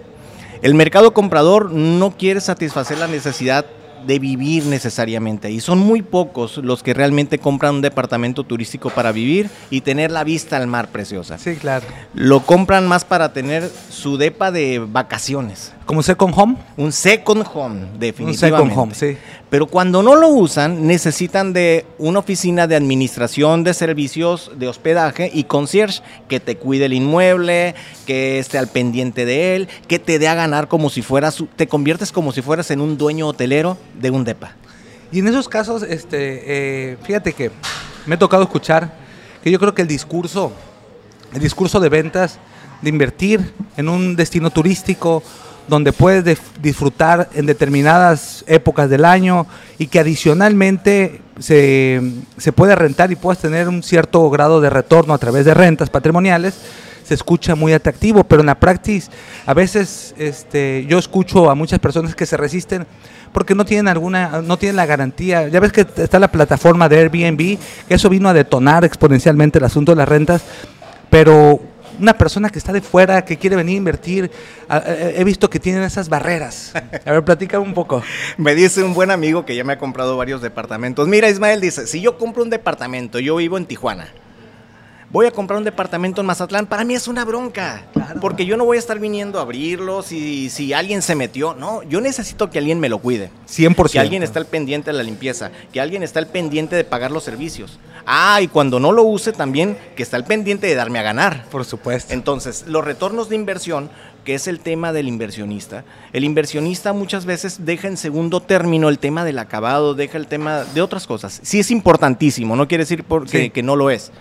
El 0.61 0.75
mercado 0.75 1.13
comprador 1.13 1.71
no 1.71 2.11
quiere 2.11 2.41
satisfacer 2.41 2.97
la 2.97 3.07
necesidad 3.07 3.65
de 4.07 4.19
vivir 4.19 4.65
necesariamente 4.65 5.51
y 5.51 5.59
Son 5.59 5.79
muy 5.79 6.01
pocos 6.01 6.57
los 6.57 6.81
que 6.81 6.93
realmente 6.93 7.37
compran 7.37 7.75
un 7.75 7.81
departamento 7.81 8.43
turístico 8.43 8.89
para 8.89 9.11
vivir 9.11 9.49
y 9.69 9.81
tener 9.81 10.11
la 10.11 10.23
vista 10.23 10.57
al 10.57 10.67
mar 10.67 10.87
preciosa. 10.89 11.37
Sí, 11.37 11.55
claro. 11.55 11.85
Lo 12.13 12.41
compran 12.41 12.87
más 12.87 13.05
para 13.05 13.33
tener 13.33 13.69
su 13.89 14.17
depa 14.17 14.51
de 14.51 14.79
vacaciones. 14.79 15.73
¿Como 15.87 16.03
second 16.03 16.33
home? 16.35 16.57
Un 16.75 16.91
second 16.91 17.45
home, 17.53 17.87
definitivamente. 17.97 18.29
Un 18.29 18.35
second 18.35 18.77
home, 18.77 18.93
sí. 18.93 19.17
Pero 19.49 19.67
cuando 19.67 20.03
no 20.03 20.17
lo 20.17 20.27
usan, 20.27 20.85
necesitan 20.85 21.53
de 21.53 21.85
una 21.97 22.19
oficina 22.19 22.67
de 22.67 22.75
administración 22.75 23.63
de 23.63 23.73
servicios 23.73 24.51
de 24.57 24.67
hospedaje 24.67 25.31
y 25.33 25.45
concierge 25.45 26.01
que 26.27 26.41
te 26.41 26.57
cuide 26.57 26.87
el 26.87 26.93
inmueble, 26.93 27.73
que 28.05 28.37
esté 28.37 28.57
al 28.57 28.67
pendiente 28.67 29.25
de 29.25 29.55
él, 29.55 29.69
que 29.87 29.97
te 29.97 30.19
dé 30.19 30.27
a 30.27 30.35
ganar 30.35 30.67
como 30.67 30.89
si 30.89 31.01
fueras, 31.01 31.41
te 31.55 31.67
conviertes 31.67 32.11
como 32.11 32.33
si 32.33 32.41
fueras 32.41 32.69
en 32.69 32.81
un 32.81 32.97
dueño 32.97 33.25
hotelero 33.25 33.77
de 33.97 34.11
un 34.11 34.25
DEPA. 34.25 34.55
Y 35.13 35.19
en 35.19 35.29
esos 35.29 35.47
casos, 35.47 35.83
este, 35.83 36.91
eh, 36.91 36.97
fíjate 37.01 37.31
que 37.31 37.49
me 38.05 38.15
ha 38.15 38.19
tocado 38.19 38.43
escuchar 38.43 38.93
que 39.41 39.49
yo 39.49 39.57
creo 39.57 39.73
que 39.73 39.83
el 39.83 39.87
discurso, 39.87 40.51
el 41.33 41.39
discurso 41.39 41.79
de 41.79 41.87
ventas, 41.87 42.39
de 42.81 42.89
invertir 42.89 43.53
en 43.77 43.87
un 43.87 44.17
destino 44.17 44.49
turístico, 44.49 45.23
donde 45.67 45.93
puedes 45.93 46.39
disfrutar 46.61 47.29
en 47.33 47.45
determinadas 47.45 48.43
épocas 48.47 48.89
del 48.89 49.05
año 49.05 49.47
y 49.77 49.87
que 49.87 49.99
adicionalmente 49.99 51.21
se, 51.39 52.01
puede 52.55 52.75
rentar 52.75 53.11
y 53.11 53.15
puedes 53.15 53.39
tener 53.39 53.67
un 53.67 53.83
cierto 53.83 54.29
grado 54.29 54.61
de 54.61 54.69
retorno 54.69 55.13
a 55.13 55.17
través 55.17 55.45
de 55.45 55.53
rentas 55.53 55.89
patrimoniales, 55.89 56.55
se 57.03 57.13
escucha 57.13 57.55
muy 57.55 57.73
atractivo, 57.73 58.23
pero 58.23 58.41
en 58.41 58.47
la 58.47 58.59
práctica 58.59 59.07
a 59.45 59.53
veces 59.53 60.13
este, 60.17 60.85
yo 60.89 60.97
escucho 60.97 61.49
a 61.49 61.55
muchas 61.55 61.79
personas 61.79 62.15
que 62.15 62.25
se 62.25 62.35
resisten 62.35 62.85
porque 63.31 63.55
no 63.55 63.65
tienen 63.65 63.87
alguna, 63.87 64.41
no 64.41 64.57
tienen 64.57 64.75
la 64.77 64.85
garantía. 64.85 65.47
Ya 65.47 65.59
ves 65.59 65.71
que 65.71 65.81
está 65.81 66.19
la 66.19 66.29
plataforma 66.29 66.89
de 66.89 66.97
Airbnb, 66.97 67.57
que 67.87 67.93
eso 67.93 68.09
vino 68.09 68.29
a 68.29 68.33
detonar 68.33 68.83
exponencialmente 68.83 69.59
el 69.59 69.65
asunto 69.65 69.91
de 69.91 69.97
las 69.97 70.09
rentas, 70.09 70.41
pero 71.09 71.61
una 71.99 72.17
persona 72.17 72.49
que 72.49 72.59
está 72.59 72.73
de 72.73 72.81
fuera, 72.81 73.23
que 73.25 73.37
quiere 73.37 73.55
venir 73.55 73.75
a 73.75 73.77
invertir, 73.77 74.31
he 74.69 75.23
visto 75.23 75.49
que 75.49 75.59
tienen 75.59 75.83
esas 75.83 76.09
barreras. 76.09 76.73
A 77.05 77.11
ver, 77.11 77.23
platica 77.23 77.59
un 77.59 77.73
poco. 77.73 78.03
Me 78.37 78.55
dice 78.55 78.83
un 78.83 78.93
buen 78.93 79.11
amigo 79.11 79.45
que 79.45 79.55
ya 79.55 79.63
me 79.63 79.73
ha 79.73 79.77
comprado 79.77 80.17
varios 80.17 80.41
departamentos. 80.41 81.07
Mira, 81.07 81.29
Ismael 81.29 81.61
dice, 81.61 81.87
si 81.87 82.01
yo 82.01 82.17
compro 82.17 82.43
un 82.43 82.49
departamento, 82.49 83.19
yo 83.19 83.35
vivo 83.37 83.57
en 83.57 83.65
Tijuana 83.65 84.07
voy 85.09 85.25
a 85.25 85.31
comprar 85.31 85.57
un 85.57 85.63
departamento 85.63 86.21
en 86.21 86.27
Mazatlán, 86.27 86.67
para 86.67 86.83
mí 86.83 86.93
es 86.93 87.07
una 87.07 87.25
bronca. 87.25 87.85
Porque 88.21 88.45
yo 88.45 88.57
no 88.57 88.65
voy 88.65 88.77
a 88.77 88.79
estar 88.79 88.99
viniendo 88.99 89.39
a 89.39 89.43
abrirlo 89.43 90.01
si, 90.01 90.49
si 90.49 90.73
alguien 90.73 91.01
se 91.01 91.15
metió. 91.15 91.53
No, 91.53 91.83
yo 91.83 92.01
necesito 92.01 92.49
que 92.49 92.59
alguien 92.59 92.79
me 92.79 92.89
lo 92.89 92.99
cuide. 92.99 93.31
100%. 93.47 93.91
Que 93.91 93.99
alguien 93.99 94.23
está 94.23 94.39
al 94.39 94.45
pendiente 94.45 94.91
de 94.91 94.97
la 94.97 95.03
limpieza, 95.03 95.51
que 95.71 95.81
alguien 95.81 96.03
está 96.03 96.19
al 96.19 96.27
pendiente 96.27 96.75
de 96.75 96.83
pagar 96.83 97.11
los 97.11 97.23
servicios. 97.23 97.79
Ah, 98.05 98.39
y 98.41 98.47
cuando 98.47 98.79
no 98.79 98.91
lo 98.91 99.03
use 99.03 99.33
también, 99.33 99.77
que 99.95 100.03
está 100.03 100.17
al 100.17 100.25
pendiente 100.25 100.67
de 100.67 100.75
darme 100.75 100.99
a 100.99 101.03
ganar. 101.03 101.45
Por 101.49 101.65
supuesto. 101.65 102.13
Entonces, 102.13 102.65
los 102.67 102.83
retornos 102.83 103.29
de 103.29 103.35
inversión, 103.35 103.89
que 104.23 104.35
es 104.35 104.47
el 104.47 104.59
tema 104.59 104.91
del 104.93 105.07
inversionista. 105.07 105.85
El 106.11 106.23
inversionista 106.23 106.91
muchas 106.91 107.25
veces 107.25 107.65
deja 107.65 107.87
en 107.87 107.97
segundo 107.97 108.41
término 108.41 108.89
el 108.89 108.99
tema 108.99 109.23
del 109.23 109.39
acabado, 109.39 109.93
deja 109.93 110.17
el 110.17 110.27
tema 110.27 110.63
de 110.63 110.81
otras 110.81 111.07
cosas. 111.07 111.39
Sí 111.43 111.59
es 111.59 111.71
importantísimo, 111.71 112.55
no 112.55 112.67
quiere 112.67 112.83
decir 112.83 113.03
porque, 113.03 113.51
que 113.51 113.63
no 113.63 113.75
lo 113.75 113.89
es. 113.89 114.11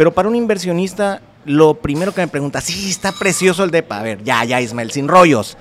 Pero 0.00 0.14
para 0.14 0.30
un 0.30 0.34
inversionista, 0.34 1.20
lo 1.44 1.74
primero 1.74 2.14
que 2.14 2.22
me 2.22 2.28
pregunta, 2.28 2.62
sí, 2.62 2.88
está 2.88 3.12
precioso 3.12 3.64
el 3.64 3.70
DEPA. 3.70 3.98
A 3.98 4.02
ver, 4.02 4.24
ya, 4.24 4.42
ya, 4.46 4.58
Ismael, 4.58 4.90
sin 4.92 5.08
rollos. 5.08 5.58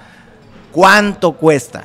¿Cuánto 0.71 1.33
cuesta? 1.33 1.83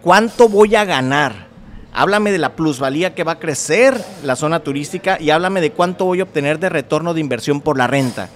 ¿Cuánto 0.00 0.48
voy 0.48 0.74
a 0.74 0.84
ganar? 0.84 1.46
Háblame 1.92 2.32
de 2.32 2.38
la 2.38 2.56
plusvalía 2.56 3.14
que 3.14 3.22
va 3.22 3.30
a 3.30 3.38
crecer 3.38 4.04
la 4.24 4.34
zona 4.34 4.64
turística 4.64 5.16
y 5.20 5.30
háblame 5.30 5.60
de 5.60 5.70
cuánto 5.70 6.04
voy 6.04 6.18
a 6.18 6.24
obtener 6.24 6.58
de 6.58 6.70
retorno 6.70 7.14
de 7.14 7.20
inversión 7.20 7.60
por 7.60 7.78
la 7.78 7.86
renta. 7.86 8.28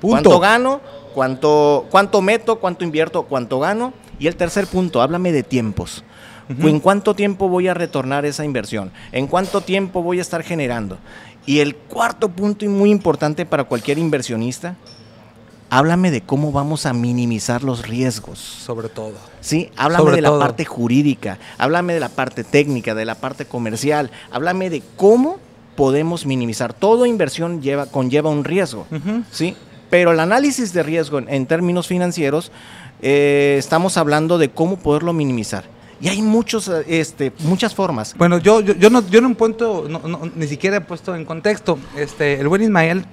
¿Cuánto 0.00 0.40
gano? 0.40 0.80
¿Cuánto, 1.14 1.86
¿Cuánto 1.92 2.20
meto? 2.20 2.58
¿Cuánto 2.58 2.82
invierto? 2.82 3.22
¿Cuánto 3.22 3.60
gano? 3.60 3.92
Y 4.18 4.26
el 4.26 4.34
tercer 4.34 4.66
punto, 4.66 5.00
háblame 5.00 5.30
de 5.30 5.44
tiempos. 5.44 6.02
¿En 6.48 6.80
cuánto 6.80 7.14
tiempo 7.14 7.48
voy 7.48 7.68
a 7.68 7.74
retornar 7.74 8.26
esa 8.26 8.44
inversión? 8.44 8.92
¿En 9.12 9.28
cuánto 9.28 9.60
tiempo 9.60 10.02
voy 10.02 10.18
a 10.18 10.22
estar 10.22 10.42
generando? 10.42 10.98
Y 11.46 11.60
el 11.60 11.76
cuarto 11.76 12.28
punto 12.30 12.64
y 12.64 12.68
muy 12.68 12.90
importante 12.90 13.44
para 13.44 13.64
cualquier 13.64 13.98
inversionista, 13.98 14.76
háblame 15.70 16.10
de 16.10 16.20
cómo 16.20 16.52
vamos 16.52 16.86
a 16.86 16.92
minimizar 16.92 17.64
los 17.64 17.86
riesgos. 17.86 18.38
Sobre 18.38 18.88
todo. 18.88 19.14
Sí, 19.40 19.70
háblame 19.76 20.12
de 20.12 20.22
la 20.22 20.38
parte 20.38 20.64
jurídica, 20.64 21.38
háblame 21.58 21.94
de 21.94 22.00
la 22.00 22.08
parte 22.08 22.44
técnica, 22.44 22.94
de 22.94 23.04
la 23.04 23.16
parte 23.16 23.44
comercial, 23.44 24.10
háblame 24.30 24.70
de 24.70 24.82
cómo 24.96 25.38
podemos 25.76 26.26
minimizar. 26.26 26.72
Toda 26.72 27.08
inversión 27.08 27.60
lleva, 27.60 27.86
conlleva 27.86 28.30
un 28.30 28.44
riesgo, 28.44 28.86
¿sí? 29.30 29.56
Pero 29.90 30.12
el 30.12 30.20
análisis 30.20 30.72
de 30.72 30.82
riesgo 30.82 31.18
en, 31.18 31.46
términos 31.46 31.86
financieros, 31.86 32.52
eh, 33.02 33.56
estamos 33.58 33.96
hablando 33.96 34.38
de 34.38 34.50
cómo 34.50 34.76
poderlo 34.76 35.12
minimizar. 35.12 35.64
Y 36.00 36.08
hay 36.08 36.22
muchos, 36.22 36.70
este, 36.86 37.32
muchas 37.40 37.74
formas. 37.74 38.14
Bueno, 38.16 38.38
yo, 38.38 38.60
yo, 38.60 38.90
no, 38.90 39.06
yo 39.08 39.20
no 39.20 39.28
encuentro, 39.28 39.86
ni 40.34 40.46
siquiera 40.46 40.78
he 40.78 40.80
puesto 40.80 41.14
en 41.14 41.24
contexto. 41.24 41.78
Este, 41.96 42.40
el 42.40 42.48
buen 42.48 42.62
Ismael, 42.62 43.06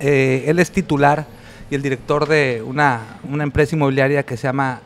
eh, 0.00 0.44
él 0.46 0.58
es 0.58 0.70
titular 0.70 1.26
y 1.70 1.74
el 1.74 1.82
director 1.82 2.26
de 2.26 2.62
una, 2.64 3.00
empresa 3.40 3.76
inmobiliaria 3.76 4.22
que 4.24 4.36
se 4.36 4.44
llama 4.44 4.80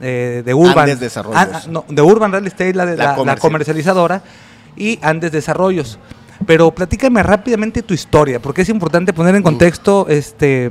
eh, 0.00 0.42
de 0.44 0.54
Urban. 0.54 0.80
Andes 0.80 1.00
Desarrollos. 1.00 1.40
Ah, 1.40 1.62
no, 1.68 1.84
de 1.88 2.02
Urban 2.02 2.32
Real 2.32 2.46
Estate, 2.46 2.74
la, 2.74 2.84
la, 2.84 3.36
comercializadora, 3.36 4.22
y 4.76 4.98
Andes 5.02 5.32
Desarrollos. 5.32 5.98
Pero 6.46 6.72
platícame 6.72 7.22
rápidamente 7.22 7.82
tu 7.82 7.94
historia, 7.94 8.40
porque 8.40 8.62
es 8.62 8.68
importante 8.68 9.12
poner 9.12 9.34
en 9.36 9.42
contexto 9.42 10.06
este 10.08 10.70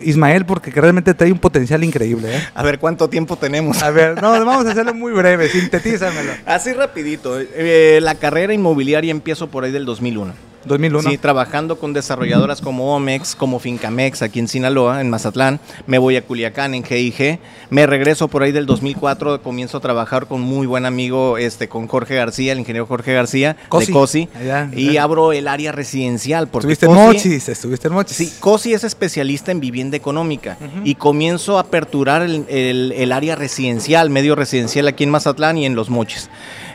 Ismael, 0.00 0.44
porque 0.44 0.70
realmente 0.70 1.14
trae 1.14 1.32
un 1.32 1.38
potencial 1.38 1.82
increíble. 1.84 2.36
¿eh? 2.36 2.42
A 2.54 2.62
ver, 2.62 2.78
¿cuánto 2.78 3.08
tiempo 3.08 3.36
tenemos? 3.36 3.82
A 3.82 3.90
ver, 3.90 4.20
no, 4.20 4.30
vamos 4.44 4.66
a 4.66 4.72
hacerlo 4.72 4.94
muy 4.94 5.12
breve, 5.12 5.48
sintetízamelo. 5.50 6.32
Así 6.44 6.72
rapidito. 6.72 7.38
Eh, 7.40 8.00
la 8.02 8.14
carrera 8.14 8.52
inmobiliaria 8.52 9.10
empiezo 9.10 9.48
por 9.48 9.64
ahí 9.64 9.72
del 9.72 9.84
2001. 9.84 10.55
2001. 10.66 11.10
Sí, 11.10 11.18
trabajando 11.18 11.78
con 11.78 11.92
desarrolladoras 11.92 12.60
como 12.60 12.94
Omex, 12.94 13.34
como 13.34 13.58
Fincamex 13.58 14.22
aquí 14.22 14.38
en 14.38 14.48
Sinaloa, 14.48 15.00
en 15.00 15.10
Mazatlán. 15.10 15.60
Me 15.86 15.98
voy 15.98 16.16
a 16.16 16.22
Culiacán 16.22 16.74
en 16.74 16.84
GIG. 16.84 17.38
Me 17.70 17.86
regreso 17.86 18.28
por 18.28 18.42
ahí 18.42 18.52
del 18.52 18.66
2004, 18.66 19.42
comienzo 19.42 19.78
a 19.78 19.80
trabajar 19.80 20.26
con 20.26 20.40
muy 20.40 20.66
buen 20.66 20.86
amigo, 20.86 21.38
este, 21.38 21.68
con 21.68 21.86
Jorge 21.86 22.14
García, 22.14 22.52
el 22.52 22.58
ingeniero 22.58 22.86
Jorge 22.86 23.12
García 23.12 23.56
de 23.78 23.92
COSI. 23.92 24.28
y 24.74 24.96
abro 24.96 25.32
el 25.32 25.48
área 25.48 25.72
residencial. 25.72 26.48
Porque 26.48 26.72
estuviste 26.72 26.86
en 26.86 26.92
Mochis, 26.92 27.48
estuviste 27.48 27.88
en 27.88 27.94
Mochis. 27.94 28.16
Sí, 28.16 28.32
COSI 28.40 28.74
es 28.74 28.84
especialista 28.84 29.52
en 29.52 29.60
vivienda 29.60 29.96
económica 29.96 30.56
y 30.84 30.94
comienzo 30.94 31.58
a 31.58 31.62
aperturar 31.62 32.22
el, 32.22 33.12
área 33.12 33.36
residencial, 33.36 34.10
medio 34.10 34.34
residencial 34.34 34.88
aquí 34.88 35.04
en 35.04 35.10
Mazatlán 35.10 35.58
y 35.58 35.66
en 35.66 35.74
Los 35.74 35.90
Mochis. 35.90 36.28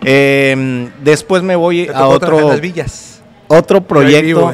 Eh, 0.04 0.90
después 1.04 1.44
me 1.44 1.56
voy 1.56 1.88
a 1.94 2.08
otro... 2.08 2.50
Las 2.50 2.62
villas. 2.62 3.11
Otro 3.54 3.82
proyecto, 3.82 4.54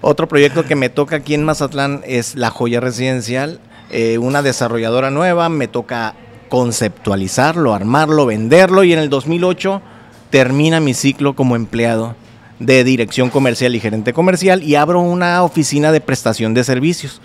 otro 0.00 0.28
proyecto 0.28 0.64
que 0.64 0.74
me 0.74 0.88
toca 0.88 1.16
aquí 1.16 1.34
en 1.34 1.44
Mazatlán 1.44 2.00
es 2.06 2.36
La 2.36 2.48
Joya 2.48 2.80
Residencial, 2.80 3.60
eh, 3.90 4.16
una 4.16 4.40
desarrolladora 4.40 5.10
nueva, 5.10 5.50
me 5.50 5.68
toca 5.68 6.14
conceptualizarlo, 6.48 7.74
armarlo, 7.74 8.24
venderlo 8.24 8.82
y 8.82 8.94
en 8.94 8.98
el 8.98 9.10
2008 9.10 9.82
termina 10.30 10.80
mi 10.80 10.94
ciclo 10.94 11.36
como 11.36 11.54
empleado 11.54 12.16
de 12.60 12.82
dirección 12.82 13.28
comercial 13.28 13.74
y 13.74 13.80
gerente 13.80 14.14
comercial 14.14 14.62
y 14.62 14.76
abro 14.76 15.00
una 15.00 15.42
oficina 15.42 15.92
de 15.92 16.00
prestación 16.00 16.54
de 16.54 16.64
servicios. 16.64 17.20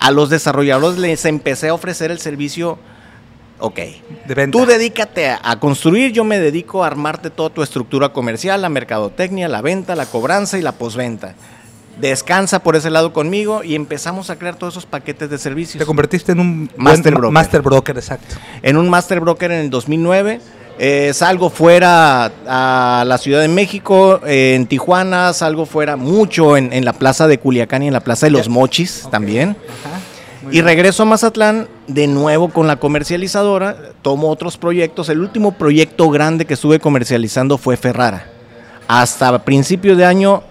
A 0.00 0.10
los 0.10 0.28
desarrolladores 0.28 0.98
les 0.98 1.24
empecé 1.24 1.68
a 1.68 1.74
ofrecer 1.74 2.10
el 2.10 2.18
servicio 2.18 2.80
Ok. 3.58 3.80
Tú 4.50 4.66
dedícate 4.66 5.30
a, 5.30 5.58
construir, 5.58 6.12
yo 6.12 6.24
me 6.24 6.38
dedico 6.38 6.84
a 6.84 6.88
armarte 6.88 7.30
toda 7.30 7.50
tu 7.50 7.62
estructura 7.62 8.10
comercial, 8.10 8.60
la 8.60 8.68
mercadotecnia, 8.68 9.48
la 9.48 9.62
venta, 9.62 9.94
la 9.96 10.06
cobranza 10.06 10.58
y 10.58 10.62
la 10.62 10.72
posventa. 10.72 11.34
Descansa 11.98 12.62
por 12.62 12.76
ese 12.76 12.90
lado 12.90 13.14
conmigo 13.14 13.64
y 13.64 13.74
empezamos 13.74 14.28
a 14.28 14.36
crear 14.36 14.56
todos 14.56 14.74
esos 14.74 14.84
paquetes 14.84 15.30
de 15.30 15.38
servicios. 15.38 15.78
Te 15.78 15.86
convertiste 15.86 16.32
en 16.32 16.40
un 16.40 16.70
master 16.76 17.14
broker. 17.14 17.32
Master 17.32 17.62
broker, 17.62 17.96
exacto. 17.96 18.34
En 18.62 18.76
un 18.76 18.90
master 18.90 19.20
broker 19.20 19.50
en 19.50 19.60
el 19.60 19.70
2009. 19.70 20.40
Eh, 20.78 21.12
salgo 21.14 21.48
fuera 21.48 22.30
a 22.46 23.02
la 23.06 23.16
Ciudad 23.16 23.40
de 23.40 23.48
México, 23.48 24.20
en 24.26 24.66
Tijuana, 24.66 25.32
salgo 25.32 25.64
fuera 25.64 25.96
mucho 25.96 26.58
en, 26.58 26.84
la 26.84 26.92
plaza 26.92 27.26
de 27.26 27.38
Culiacán 27.38 27.82
y 27.82 27.86
en 27.86 27.94
la 27.94 28.00
plaza 28.00 28.26
de 28.26 28.32
los 28.32 28.50
Mochis 28.50 29.08
también. 29.10 29.56
Ajá 29.86 29.95
y 30.50 30.60
regreso 30.60 31.02
a 31.02 31.06
Mazatlán 31.06 31.68
de 31.86 32.06
nuevo 32.06 32.48
con 32.48 32.66
la 32.66 32.76
comercializadora, 32.76 33.76
tomo 34.02 34.30
otros 34.30 34.56
proyectos. 34.56 35.08
El 35.08 35.20
último 35.20 35.52
proyecto 35.52 36.10
grande 36.10 36.44
que 36.44 36.54
estuve 36.54 36.78
comercializando 36.78 37.58
fue 37.58 37.76
Ferrara. 37.76 38.26
Hasta 38.88 39.44
principio 39.44 39.96
de 39.96 40.04
año 40.04 40.42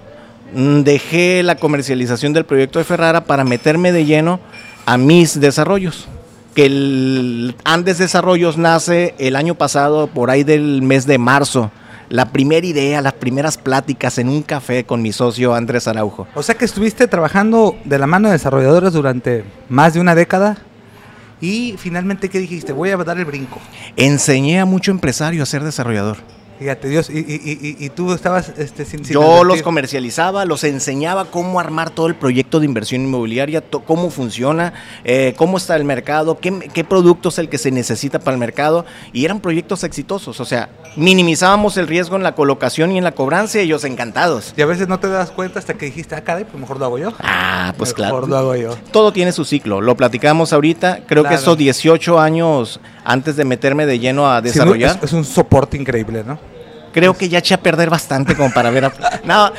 mm, 0.53 0.81
dejé 0.81 1.43
la 1.43 1.55
comercialización 1.55 2.33
del 2.33 2.45
proyecto 2.45 2.79
de 2.79 2.85
Ferrara 2.85 3.25
para 3.25 3.43
meterme 3.43 3.91
de 3.91 4.05
lleno 4.05 4.39
a 4.85 4.97
mis 4.97 5.39
desarrollos. 5.39 6.07
Que 6.53 6.67
el 6.67 7.55
Andes 7.65 7.97
Desarrollos 7.97 8.57
nace 8.57 9.13
el 9.17 9.35
año 9.35 9.55
pasado, 9.55 10.07
por 10.07 10.29
ahí 10.29 10.43
del 10.43 10.81
mes 10.81 11.05
de 11.05 11.17
marzo 11.17 11.69
la 12.09 12.25
primera 12.29 12.65
idea, 12.65 13.01
las 13.01 13.13
primeras 13.13 13.57
pláticas 13.57 14.17
en 14.17 14.29
un 14.29 14.41
café 14.41 14.85
con 14.85 15.01
mi 15.01 15.11
socio 15.11 15.53
Andrés 15.53 15.87
Araujo. 15.87 16.27
O 16.35 16.43
sea 16.43 16.55
que 16.55 16.65
estuviste 16.65 17.07
trabajando 17.07 17.75
de 17.85 17.99
la 17.99 18.07
mano 18.07 18.27
de 18.27 18.33
desarrolladores 18.33 18.93
durante 18.93 19.43
más 19.69 19.93
de 19.93 19.99
una 19.99 20.15
década. 20.15 20.57
Y 21.41 21.75
finalmente, 21.77 22.29
¿qué 22.29 22.39
dijiste? 22.39 22.71
Voy 22.73 22.89
a 22.89 22.97
dar 22.97 23.17
el 23.17 23.25
brinco. 23.25 23.59
Enseñé 23.97 24.59
a 24.59 24.65
mucho 24.65 24.91
empresario 24.91 25.43
a 25.43 25.45
ser 25.45 25.63
desarrollador. 25.63 26.17
Fíjate, 26.59 26.87
Dios, 26.87 27.09
y, 27.09 27.89
tú 27.89 28.13
estabas 28.13 28.53
este, 28.57 28.85
sin, 28.85 29.03
Yo 29.03 29.43
los 29.43 29.61
comercializaba, 29.61 30.45
los 30.45 30.63
enseñaba 30.63 31.25
cómo 31.25 31.59
armar 31.59 31.89
todo 31.89 32.07
el 32.07 32.15
proyecto 32.15 32.61
de 32.61 32.65
inversión 32.65 33.01
inmobiliaria, 33.01 33.61
cómo 33.61 34.09
funciona, 34.09 34.73
eh, 35.03 35.33
cómo 35.35 35.57
está 35.57 35.75
el 35.75 35.83
mercado, 35.83 36.39
qué, 36.39 36.69
qué 36.73 36.85
producto 36.85 37.27
es 37.27 37.39
el 37.39 37.49
que 37.49 37.57
se 37.57 37.71
necesita 37.71 38.19
para 38.19 38.35
el 38.35 38.39
mercado, 38.39 38.85
y 39.11 39.25
eran 39.25 39.41
proyectos 39.41 39.83
exitosos, 39.83 40.39
o 40.39 40.45
sea, 40.45 40.69
minimizábamos 40.95 41.75
el 41.75 41.87
riesgo 41.87 42.15
en 42.15 42.23
la 42.23 42.35
colocación 42.35 42.93
y 42.93 42.97
en 42.97 43.03
la 43.03 43.11
cobranza, 43.11 43.59
y 43.59 43.63
ellos 43.63 43.83
encantados. 43.83 44.53
Y 44.55 44.61
a 44.61 44.65
veces 44.65 44.87
no 44.87 44.97
te 44.99 45.09
das 45.09 45.31
cuenta 45.31 45.59
hasta 45.59 45.73
que 45.73 45.87
dijiste, 45.87 46.15
ah, 46.15 46.23
caray, 46.23 46.45
pues 46.45 46.57
mejor 46.57 46.79
lo 46.79 46.85
hago 46.85 46.97
yo. 46.97 47.13
Ah, 47.19 47.73
pues 47.77 47.93
claro. 47.93 48.15
Mejor 48.15 48.29
lo 48.29 48.37
hago 48.37 48.55
yo. 48.55 48.77
Todo 48.91 49.11
tiene 49.11 49.33
su 49.33 49.43
ciclo, 49.43 49.81
lo 49.81 49.97
platicamos 49.97 50.53
ahorita, 50.53 51.01
creo 51.05 51.25
que 51.25 51.33
esos 51.33 51.57
18 51.57 52.17
años 52.17 52.79
antes 53.05 53.35
de 53.35 53.45
meterme 53.45 53.85
de 53.85 53.99
lleno 53.99 54.29
a 54.29 54.41
desarrollar. 54.41 54.99
es, 55.01 55.13
un 55.13 55.23
soporte 55.23 55.77
increíble, 55.77 56.23
¿no? 56.25 56.37
Creo 56.91 57.13
que 57.13 57.27
ya 57.27 57.39
eché 57.39 57.53
a 57.53 57.61
perder 57.61 57.89
bastante 57.89 58.35
como 58.35 58.53
para 58.53 58.69
ver 58.69 58.85
a... 58.85 58.93
No, 59.25 59.51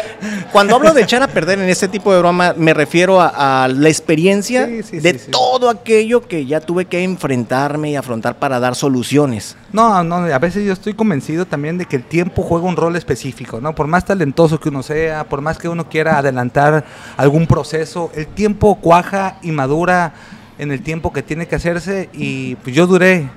cuando 0.52 0.74
hablo 0.74 0.94
de 0.94 1.02
echar 1.02 1.22
a 1.22 1.28
perder 1.28 1.58
en 1.58 1.68
este 1.68 1.86
tipo 1.86 2.12
de 2.12 2.18
broma, 2.18 2.54
me 2.56 2.72
refiero 2.72 3.20
a, 3.20 3.68
la 3.68 3.88
experiencia 3.88 4.66
de 4.66 5.20
todo 5.30 5.68
aquello 5.68 6.26
que 6.26 6.46
ya 6.46 6.60
tuve 6.60 6.86
que 6.86 7.04
enfrentarme 7.04 7.90
y 7.90 7.96
afrontar 7.96 8.38
para 8.38 8.58
dar 8.58 8.74
soluciones. 8.74 9.54
No, 9.70 10.02
no, 10.02 10.16
a 10.16 10.38
veces 10.38 10.64
yo 10.64 10.72
estoy 10.72 10.94
convencido 10.94 11.44
también 11.44 11.76
de 11.76 11.84
que 11.84 11.96
el 11.96 12.04
tiempo 12.04 12.42
juega 12.42 12.66
un 12.66 12.76
rol 12.76 12.96
específico, 12.96 13.60
¿no? 13.60 13.74
Por 13.74 13.86
más 13.86 14.06
talentoso 14.06 14.58
que 14.58 14.70
uno 14.70 14.82
sea, 14.82 15.24
por 15.24 15.42
más 15.42 15.58
que 15.58 15.68
uno 15.68 15.88
quiera 15.90 16.16
adelantar 16.16 16.86
algún 17.18 17.46
proceso, 17.46 18.10
el 18.14 18.28
tiempo 18.28 18.76
cuaja 18.76 19.36
y 19.42 19.50
madura 19.52 20.14
en 20.58 20.72
el 20.72 20.82
tiempo 20.82 21.12
que 21.12 21.22
tiene 21.22 21.46
que 21.46 21.56
hacerse 21.56 22.08
y 22.12 22.56
pues 22.56 22.74
yo 22.74 22.86
duré 22.86 23.28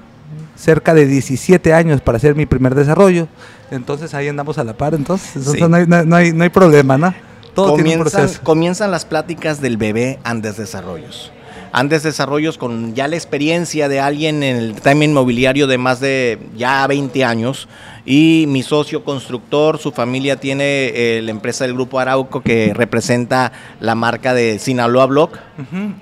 cerca 0.55 0.93
de 0.93 1.05
17 1.05 1.73
años 1.73 2.01
para 2.01 2.17
hacer 2.17 2.35
mi 2.35 2.45
primer 2.45 2.75
desarrollo, 2.75 3.27
entonces 3.71 4.13
ahí 4.13 4.27
andamos 4.27 4.57
a 4.57 4.63
la 4.63 4.73
par, 4.73 4.93
entonces, 4.93 5.45
no, 5.45 5.75
hay, 5.75 5.85
no, 5.87 6.15
hay, 6.15 6.33
no, 6.33 6.43
hay, 6.43 6.49
problema, 6.49 6.97
¿no? 6.97 7.13
Todo 7.53 7.71
comienzan, 7.71 7.85
tiene 7.85 8.03
un 8.03 8.09
proceso. 8.09 8.41
Comienzan 8.43 8.91
las 8.91 9.05
pláticas 9.05 9.61
del 9.61 9.77
bebé 9.77 10.19
Andes 10.23 10.57
Desarrollos. 10.57 11.31
Andes 11.71 12.03
Desarrollos 12.03 12.57
con 12.57 12.95
ya 12.95 13.07
la 13.07 13.15
experiencia 13.15 13.89
de 13.89 13.99
alguien 13.99 14.43
en 14.43 14.57
el 14.57 14.81
tema 14.81 15.03
inmobiliario 15.03 15.67
de 15.67 15.77
más 15.77 15.99
de 15.99 16.39
ya 16.55 16.85
20 16.87 17.23
años 17.23 17.67
y 18.09 18.45
mi 18.47 18.63
socio 18.63 19.03
constructor, 19.03 19.77
su 19.77 19.91
familia 19.91 20.39
tiene 20.39 20.87
eh, 20.95 21.21
la 21.21 21.29
empresa 21.29 21.65
del 21.65 21.75
Grupo 21.75 21.99
Arauco 21.99 22.41
que 22.41 22.73
representa 22.73 23.51
la 23.79 23.93
marca 23.93 24.33
de 24.33 24.57
Sinaloa 24.57 25.05
Block, 25.05 25.37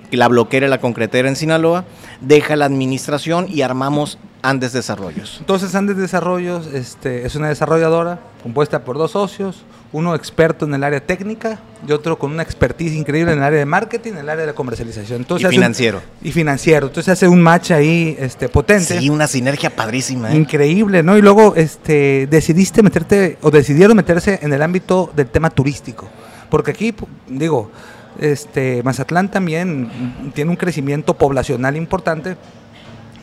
y 0.10 0.16
la 0.16 0.30
bloquera 0.30 0.68
y 0.68 0.70
la 0.70 0.80
concretera 0.80 1.28
en 1.28 1.36
Sinaloa, 1.36 1.84
deja 2.22 2.56
la 2.56 2.64
administración 2.64 3.48
y 3.50 3.62
armamos 3.62 4.20
Andes 4.42 4.72
Desarrollos. 4.72 5.36
Entonces 5.42 5.76
Andes 5.76 5.98
Desarrollos 5.98 6.68
este, 6.68 7.26
es 7.26 7.36
una 7.36 7.50
desarrolladora 7.50 8.22
compuesta 8.42 8.86
por 8.86 8.98
dos 8.98 9.12
socios, 9.12 9.66
uno 9.94 10.16
experto 10.16 10.66
en 10.66 10.74
el 10.74 10.84
área 10.84 11.00
técnica 11.00 11.60
y 11.88 11.92
otro 11.92 12.18
con 12.20 12.32
una 12.32 12.44
expertise 12.44 12.94
increíble 12.94 13.32
en 13.32 13.38
el 13.40 13.44
área 13.44 13.60
de 13.60 13.66
marketing, 13.66 14.14
en 14.14 14.18
el 14.20 14.30
área 14.30 14.46
de 14.46 14.54
comercialización. 14.54 15.22
Entonces, 15.22 15.50
y 15.50 15.56
financiero. 15.56 16.02
y 16.22 16.32
financiero. 16.32 16.88
Entonces 16.88 17.14
hace 17.14 17.28
un 17.28 17.42
match 17.42 17.72
ahí 17.72 18.16
este, 18.20 18.50
potente. 18.50 19.00
Sí, 19.00 19.10
una 19.10 19.28
sinergia 19.28 19.76
padrísima. 19.76 20.32
¿eh? 20.32 20.36
Increíble, 20.36 21.04
¿no? 21.04 21.18
Y 21.18 21.22
luego 21.22 21.56
este, 21.56 22.28
decidiste 22.30 22.84
meterte, 22.84 23.38
o 23.42 23.52
decidieron 23.52 23.96
meterse 23.96 24.40
en 24.42 24.52
el 24.52 24.62
ámbito 24.62 25.12
del 25.16 25.28
tema 25.28 25.50
turístico. 25.50 26.08
Porque 26.50 26.72
aquí, 26.72 26.94
digo, 27.28 27.72
este, 28.20 28.82
Mazatlán 28.84 29.30
también 29.30 30.32
tiene 30.34 30.52
un 30.52 30.58
crecimiento 30.58 31.14
poblacional 31.14 31.76
importante 31.78 32.36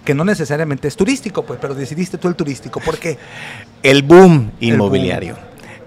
que 0.04 0.14
no 0.14 0.24
necesariamente 0.24 0.86
es 0.86 0.96
turístico, 0.96 1.44
pues, 1.44 1.58
pero 1.60 1.74
decidiste 1.74 2.18
tú 2.18 2.28
el 2.28 2.34
turístico. 2.34 2.80
¿Por 2.80 2.98
qué? 2.98 3.16
El 3.82 4.02
boom 4.02 4.52
inmobiliario. 4.60 5.36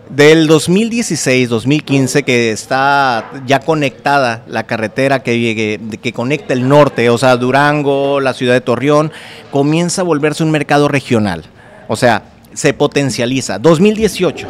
Del 0.09 0.47
2016-2015 0.49 2.23
que 2.23 2.51
está 2.51 3.29
ya 3.45 3.59
conectada 3.59 4.43
la 4.47 4.63
carretera 4.63 5.21
que, 5.21 5.79
que 6.01 6.13
conecta 6.13 6.53
el 6.53 6.67
norte, 6.67 7.09
o 7.09 7.17
sea, 7.17 7.35
Durango, 7.35 8.19
la 8.21 8.33
ciudad 8.33 8.53
de 8.53 8.61
Torreón, 8.61 9.11
comienza 9.51 10.01
a 10.01 10.05
volverse 10.05 10.43
un 10.43 10.51
mercado 10.51 10.87
regional. 10.87 11.43
O 11.87 11.95
sea, 11.95 12.23
se 12.53 12.73
potencializa. 12.73 13.59
2018 13.59 14.47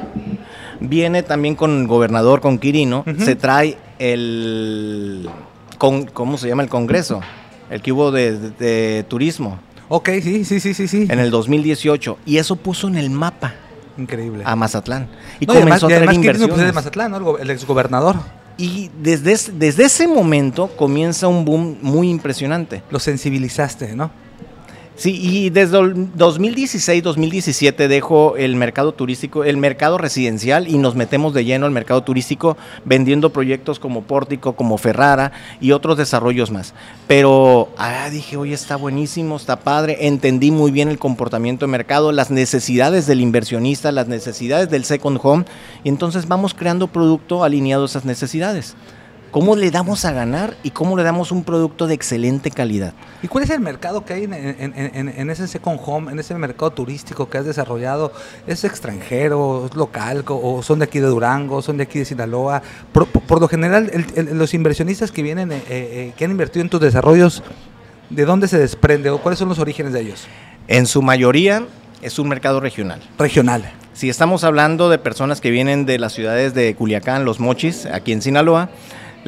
viene 0.79 1.23
también 1.23 1.55
con 1.55 1.81
el 1.81 1.87
gobernador, 1.87 2.41
con 2.41 2.59
Quirino, 2.59 3.03
se 3.17 3.35
trae 3.35 3.77
el, 3.99 5.29
con, 5.77 6.05
¿cómo 6.05 6.37
se 6.37 6.47
llama 6.47 6.63
el 6.63 6.69
Congreso? 6.69 7.21
El 7.69 7.81
que 7.81 7.91
hubo 7.91 8.11
de, 8.11 9.05
turismo. 9.07 9.59
Ok, 9.89 10.09
sí, 10.21 10.45
sí, 10.45 10.59
sí, 10.59 10.73
sí, 10.73 10.87
sí. 10.87 11.07
En 11.09 11.19
el 11.19 11.31
2018. 11.31 12.17
Y 12.25 12.37
eso 12.37 12.55
puso 12.55 12.87
en 12.87 12.97
el 12.97 13.09
mapa. 13.09 13.53
Increíble. 13.97 14.43
A 14.45 14.55
Mazatlán. 14.55 15.07
Y 15.39 15.45
comenzó 15.45 15.87
a 15.87 15.89
traer 15.89 16.13
inversiones. 16.13 16.55
Pues, 16.55 16.67
de 16.67 16.73
Mazatlán, 16.73 17.11
¿no? 17.11 17.37
El 17.37 17.49
exgobernador. 17.49 18.15
Y 18.57 18.89
desde, 19.01 19.35
desde 19.53 19.85
ese 19.85 20.07
momento 20.07 20.67
comienza 20.75 21.27
un 21.27 21.45
boom 21.45 21.77
muy 21.81 22.09
impresionante. 22.09 22.83
Lo 22.89 22.99
sensibilizaste, 22.99 23.95
¿no? 23.95 24.09
Sí, 24.97 25.19
y 25.21 25.51
desde 25.51 25.77
el 25.77 26.11
2016-2017 26.15 27.87
dejo 27.87 28.35
el 28.35 28.55
mercado 28.55 28.93
turístico, 28.95 29.43
el 29.43 29.57
mercado 29.57 29.99
residencial 29.99 30.67
y 30.67 30.79
nos 30.79 30.95
metemos 30.95 31.35
de 31.35 31.45
lleno 31.45 31.67
al 31.67 31.71
mercado 31.71 32.01
turístico 32.01 32.57
vendiendo 32.83 33.29
proyectos 33.29 33.77
como 33.77 34.01
Pórtico, 34.01 34.53
como 34.53 34.79
Ferrara 34.79 35.33
y 35.61 35.71
otros 35.71 35.99
desarrollos 35.99 36.49
más. 36.49 36.73
Pero 37.07 37.69
ah, 37.77 38.09
dije, 38.09 38.37
oye, 38.37 38.55
está 38.55 38.75
buenísimo, 38.75 39.35
está 39.35 39.59
padre, 39.59 40.07
entendí 40.07 40.49
muy 40.49 40.71
bien 40.71 40.89
el 40.89 40.97
comportamiento 40.97 41.67
de 41.67 41.71
mercado, 41.71 42.11
las 42.11 42.31
necesidades 42.31 43.05
del 43.05 43.21
inversionista, 43.21 43.91
las 43.91 44.07
necesidades 44.07 44.71
del 44.71 44.83
second 44.83 45.19
home 45.21 45.45
y 45.83 45.89
entonces 45.89 46.27
vamos 46.27 46.55
creando 46.55 46.87
producto 46.87 47.43
alineado 47.43 47.83
a 47.83 47.85
esas 47.85 48.03
necesidades. 48.03 48.75
¿Cómo 49.31 49.55
le 49.55 49.71
damos 49.71 50.05
a 50.05 50.13
ganar 50.13 50.55
y 50.63 50.71
cómo 50.71 50.95
le 50.95 51.03
damos 51.03 51.31
un 51.31 51.43
producto 51.43 51.85
de 51.85 51.93
excelente 51.93 52.49
calidad? 52.49 52.93
¿Y 53.21 53.27
cuál 53.27 53.43
es 53.43 53.49
el 53.49 53.59
mercado 53.59 54.05
que 54.05 54.13
hay 54.13 54.23
en, 54.23 55.29
ese 55.29 55.47
second 55.47 55.79
home, 55.85 56.11
en 56.11 56.19
ese 56.19 56.33
mercado 56.35 56.71
turístico 56.71 57.29
que 57.29 57.37
has 57.37 57.45
desarrollado? 57.45 58.13
¿Es 58.47 58.63
extranjero, 58.63 59.65
es 59.65 59.75
local 59.75 60.23
o 60.27 60.63
son 60.63 60.79
de 60.79 60.85
aquí 60.85 60.99
de 60.99 61.07
Durango, 61.07 61.61
son 61.61 61.77
de 61.77 61.83
aquí 61.83 61.99
de 61.99 62.05
Sinaloa? 62.05 62.61
Por, 62.93 63.41
lo 63.41 63.47
general, 63.49 63.91
los 64.31 64.53
inversionistas 64.53 65.11
que 65.11 65.21
vienen, 65.21 65.51
eh, 65.51 65.61
eh, 65.69 66.13
que 66.17 66.25
han 66.25 66.31
invertido 66.31 66.61
en 66.61 66.69
tus 66.69 66.79
desarrollos, 66.79 67.43
¿de 68.09 68.23
dónde 68.23 68.47
se 68.47 68.57
desprende 68.57 69.09
o 69.09 69.17
cuáles 69.19 69.39
son 69.39 69.49
los 69.49 69.59
orígenes 69.59 69.91
de 69.91 70.01
ellos? 70.01 70.25
En 70.69 70.85
su 70.85 71.01
mayoría 71.01 71.65
es 72.01 72.17
un 72.17 72.29
mercado 72.29 72.61
regional. 72.61 73.01
Regional. 73.19 73.73
Si 73.93 74.09
estamos 74.09 74.43
hablando 74.43 74.89
de 74.89 74.99
personas 74.99 75.41
que 75.41 75.49
vienen 75.49 75.85
de 75.85 75.97
las 75.97 76.13
ciudades 76.13 76.53
de 76.53 76.75
Culiacán, 76.75 77.25
Los 77.25 77.39
Mochis, 77.39 77.87
aquí 77.87 78.11
en 78.11 78.21
Sinaloa, 78.21 78.69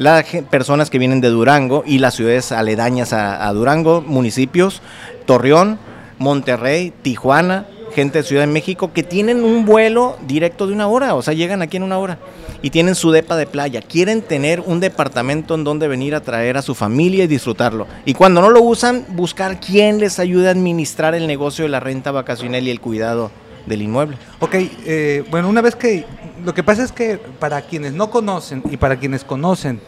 las 0.00 0.24
personas 0.48 0.88
que 0.88 0.98
vienen 0.98 1.20
de 1.20 1.28
Durango 1.28 1.84
y 1.86 1.98
las 1.98 2.14
ciudades 2.14 2.52
aledañas 2.52 3.12
a, 3.12 3.52
Durango, 3.52 4.00
municipios, 4.00 4.80
Torreón, 5.26 5.78
Monterrey, 6.16 6.90
Tijuana, 7.02 7.66
gente 7.94 8.18
de 8.18 8.24
Ciudad 8.24 8.44
de 8.44 8.46
México 8.46 8.94
que 8.94 9.02
tienen 9.02 9.44
un 9.44 9.66
vuelo 9.66 10.16
directo 10.26 10.66
de 10.66 10.72
una 10.72 10.88
hora, 10.88 11.14
o 11.14 11.20
sea, 11.20 11.34
llegan 11.34 11.60
aquí 11.60 11.76
en 11.76 11.82
una 11.82 11.98
hora 11.98 12.16
y 12.62 12.70
tienen 12.70 12.94
su 12.94 13.10
depa 13.10 13.36
de 13.36 13.46
playa, 13.46 13.82
quieren 13.82 14.22
tener 14.22 14.60
un 14.60 14.80
departamento 14.80 15.54
en 15.54 15.64
donde 15.64 15.86
venir 15.86 16.14
a 16.14 16.22
traer 16.22 16.56
a 16.56 16.62
su 16.62 16.74
familia 16.74 17.24
y 17.24 17.26
disfrutarlo. 17.26 17.86
Y 18.06 18.14
cuando 18.14 18.40
no 18.40 18.48
lo 18.48 18.62
usan, 18.62 19.04
buscar 19.10 19.60
quién 19.60 19.98
les 19.98 20.18
ayude 20.18 20.48
a 20.48 20.52
administrar 20.52 21.14
el 21.14 21.26
negocio 21.26 21.66
de 21.66 21.72
la 21.72 21.80
renta 21.80 22.10
vacacional 22.10 22.66
y 22.66 22.70
el 22.70 22.80
cuidado 22.80 23.30
del 23.70 23.82
inmueble. 23.82 24.18
Ok, 24.40 24.54
eh, 24.54 25.24
bueno, 25.30 25.48
una 25.48 25.62
vez 25.62 25.74
que, 25.74 26.04
lo 26.44 26.52
que 26.52 26.62
pasa 26.62 26.84
es 26.84 26.92
que 26.92 27.16
para 27.16 27.62
quienes 27.62 27.94
no 27.94 28.10
conocen 28.10 28.62
y 28.70 28.76
para 28.76 28.96
quienes 28.96 29.24
conocen 29.24 29.80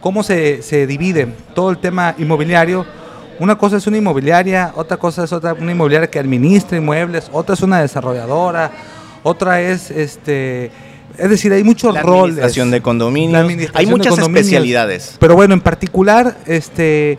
cómo 0.00 0.22
se, 0.22 0.62
se 0.62 0.86
divide 0.86 1.26
todo 1.54 1.70
el 1.70 1.78
tema 1.78 2.14
inmobiliario, 2.16 2.86
una 3.38 3.58
cosa 3.58 3.76
es 3.76 3.86
una 3.86 3.98
inmobiliaria, 3.98 4.72
otra 4.76 4.96
cosa 4.96 5.24
es 5.24 5.32
otra, 5.32 5.52
una 5.52 5.72
inmobiliaria 5.72 6.08
que 6.08 6.18
administra 6.18 6.78
inmuebles, 6.78 7.28
otra 7.32 7.54
es 7.54 7.62
una 7.62 7.80
desarrolladora, 7.80 8.70
otra 9.22 9.60
es 9.60 9.90
este 9.90 10.70
es 11.18 11.30
decir, 11.30 11.52
hay 11.52 11.62
muchos 11.62 11.94
la 11.94 12.02
roles. 12.02 12.22
Administración 12.22 12.70
de 12.70 12.80
condominios. 12.80 13.70
hay 13.74 13.86
muchas 13.86 14.18
especialidades. 14.18 15.16
Pero 15.20 15.34
bueno, 15.36 15.54
en 15.54 15.60
particular, 15.60 16.36
este 16.46 17.18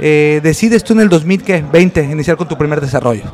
eh, 0.00 0.40
decides 0.42 0.82
tú 0.82 0.94
en 0.94 1.00
el 1.00 1.08
2020 1.08 2.02
iniciar 2.04 2.36
con 2.36 2.48
tu 2.48 2.56
primer 2.58 2.80
desarrollo. 2.80 3.24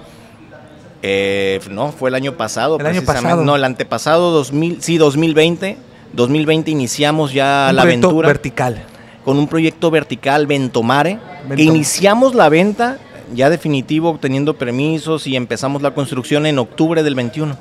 Eh, 1.02 1.60
no, 1.70 1.92
fue 1.92 2.10
el 2.10 2.14
año 2.14 2.34
pasado. 2.36 2.78
El 2.78 2.86
año 2.86 3.02
pasado. 3.02 3.44
No, 3.44 3.56
el 3.56 3.64
antepasado, 3.64 4.30
2000, 4.32 4.82
sí, 4.82 4.98
2020. 4.98 5.76
2020 6.12 6.70
iniciamos 6.70 7.32
ya 7.32 7.70
la 7.72 7.82
aventura. 7.82 8.28
vertical. 8.28 8.82
Con 9.24 9.38
un 9.38 9.46
proyecto 9.46 9.90
vertical, 9.90 10.46
Ventomare, 10.46 11.18
que 11.54 11.62
iniciamos 11.62 12.34
la 12.34 12.48
venta 12.48 12.98
ya 13.34 13.50
definitivo, 13.50 14.08
obteniendo 14.08 14.54
permisos 14.54 15.26
y 15.26 15.36
empezamos 15.36 15.82
la 15.82 15.92
construcción 15.92 16.46
en 16.46 16.58
octubre 16.58 17.02
del 17.02 17.14
21 17.14 17.56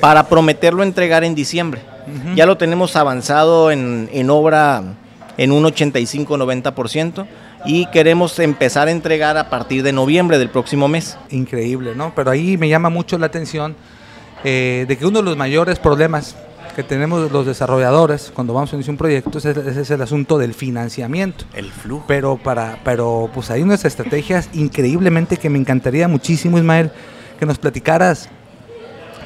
para 0.00 0.28
prometerlo 0.28 0.82
entregar 0.82 1.24
en 1.24 1.34
diciembre. 1.34 1.82
Ya 2.34 2.46
lo 2.46 2.56
tenemos 2.56 2.96
avanzado 2.96 3.70
en, 3.70 4.08
en 4.14 4.30
obra 4.30 4.82
en 5.36 5.52
un 5.52 5.64
85-90% 5.64 7.26
y 7.64 7.86
queremos 7.86 8.38
empezar 8.38 8.88
a 8.88 8.90
entregar 8.90 9.36
a 9.36 9.50
partir 9.50 9.82
de 9.82 9.92
noviembre 9.92 10.38
del 10.38 10.50
próximo 10.50 10.88
mes. 10.88 11.16
Increíble, 11.30 11.94
¿no? 11.94 12.12
Pero 12.14 12.30
ahí 12.30 12.56
me 12.56 12.68
llama 12.68 12.90
mucho 12.90 13.18
la 13.18 13.26
atención 13.26 13.74
eh, 14.44 14.84
de 14.88 14.96
que 14.96 15.06
uno 15.06 15.18
de 15.18 15.24
los 15.24 15.36
mayores 15.36 15.78
problemas 15.78 16.36
que 16.76 16.84
tenemos 16.84 17.32
los 17.32 17.44
desarrolladores 17.44 18.30
cuando 18.32 18.54
vamos 18.54 18.72
a 18.72 18.76
iniciar 18.76 18.92
un 18.92 18.98
proyecto 18.98 19.38
es, 19.38 19.44
es, 19.44 19.90
el 19.90 20.00
asunto 20.00 20.38
del 20.38 20.54
financiamiento. 20.54 21.44
El 21.52 21.72
flujo. 21.72 22.04
Pero, 22.06 22.36
para, 22.36 22.78
pero 22.84 23.28
pues 23.34 23.50
hay 23.50 23.62
unas 23.62 23.84
estrategias 23.84 24.48
increíblemente 24.52 25.38
que 25.38 25.50
me 25.50 25.58
encantaría 25.58 26.06
muchísimo, 26.06 26.56
Ismael, 26.56 26.92
que 27.40 27.46
nos 27.46 27.58
platicaras, 27.58 28.28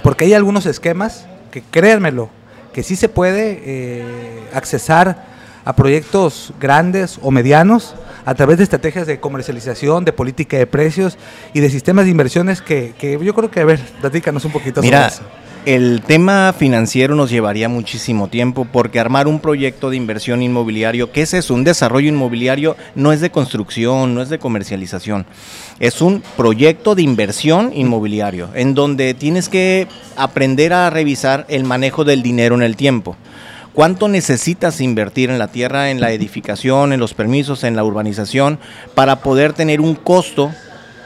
porque 0.03 0.25
hay 0.25 0.33
algunos 0.33 0.65
esquemas 0.65 1.27
que 1.51 1.63
créanmelo, 1.63 2.31
que 2.73 2.83
sí 2.83 2.97
se 2.97 3.11
puede 3.11 3.61
eh, 3.65 4.49
accesar 4.55 5.27
a 5.65 5.77
proyectos 5.77 6.53
grandes 6.59 7.19
o 7.23 7.31
medianos 7.31 7.95
a 8.25 8.35
través 8.35 8.59
de 8.59 8.65
estrategias 8.65 9.07
de 9.07 9.21
comercialización, 9.21 10.05
de 10.05 10.13
política 10.13 10.57
de 10.57 10.67
precios 10.67 11.19
y 11.53 11.61
de 11.61 11.71
sistemas 11.71 12.05
de 12.05 12.11
inversiones 12.11 12.63
que, 12.63 12.95
yo 13.23 13.35
creo 13.35 13.51
que, 13.51 13.61
a 13.61 13.65
ver, 13.65 13.81
platícanos 14.01 14.45
un 14.45 14.53
poquito 14.53 14.83
Mira, 14.83 15.11
sobre 15.11 15.27
eso. 15.27 15.43
El 15.65 16.03
tema 16.03 16.53
financiero 16.59 17.15
nos 17.15 17.31
llevaría 17.31 17.69
muchísimo 17.69 18.27
tiempo 18.27 18.67
porque 18.71 18.99
armar 18.99 19.29
un 19.29 19.39
proyecto 19.39 19.91
de 19.91 19.97
inversión 19.97 20.43
inmobiliario, 20.43 21.13
¿qué 21.13 21.23
es 21.23 21.35
eso? 21.35 21.55
Un 21.55 21.63
desarrollo 21.63 22.09
inmobiliario 22.09 22.77
no 22.97 23.13
es 23.13 23.21
de 23.21 23.31
construcción, 23.31 24.13
no 24.13 24.23
es 24.23 24.29
de 24.29 24.41
comercialización. 24.41 25.25
Es 25.79 26.01
un 26.01 26.21
proyecto 26.37 26.97
de 26.97 27.03
inversión 27.03 27.71
inmobiliario 27.75 28.49
en 28.55 28.75
donde 28.75 29.15
tienes 29.15 29.49
que 29.49 29.87
aprender 30.17 30.73
a 30.73 30.91
revisar 30.91 31.47
el 31.49 31.63
manejo 31.63 32.03
del 32.03 32.25
dinero 32.25 32.57
en 32.57 32.63
el 32.63 32.75
tiempo. 32.75 33.17
¿Cuánto 33.75 34.07
necesitas 34.07 34.83
invertir 34.83 35.31
en 35.31 35.39
la 35.39 35.49
tierra, 35.49 35.89
en 35.91 35.99
la 35.99 36.13
edificación, 36.13 36.93
en 36.93 37.01
los 37.01 37.15
permisos, 37.15 37.65
en 37.65 37.75
la 37.75 37.85
urbanización, 37.85 38.59
para 38.95 39.21
poder 39.21 39.55
tener 39.55 39.81
un 39.81 39.95
costo 39.95 40.53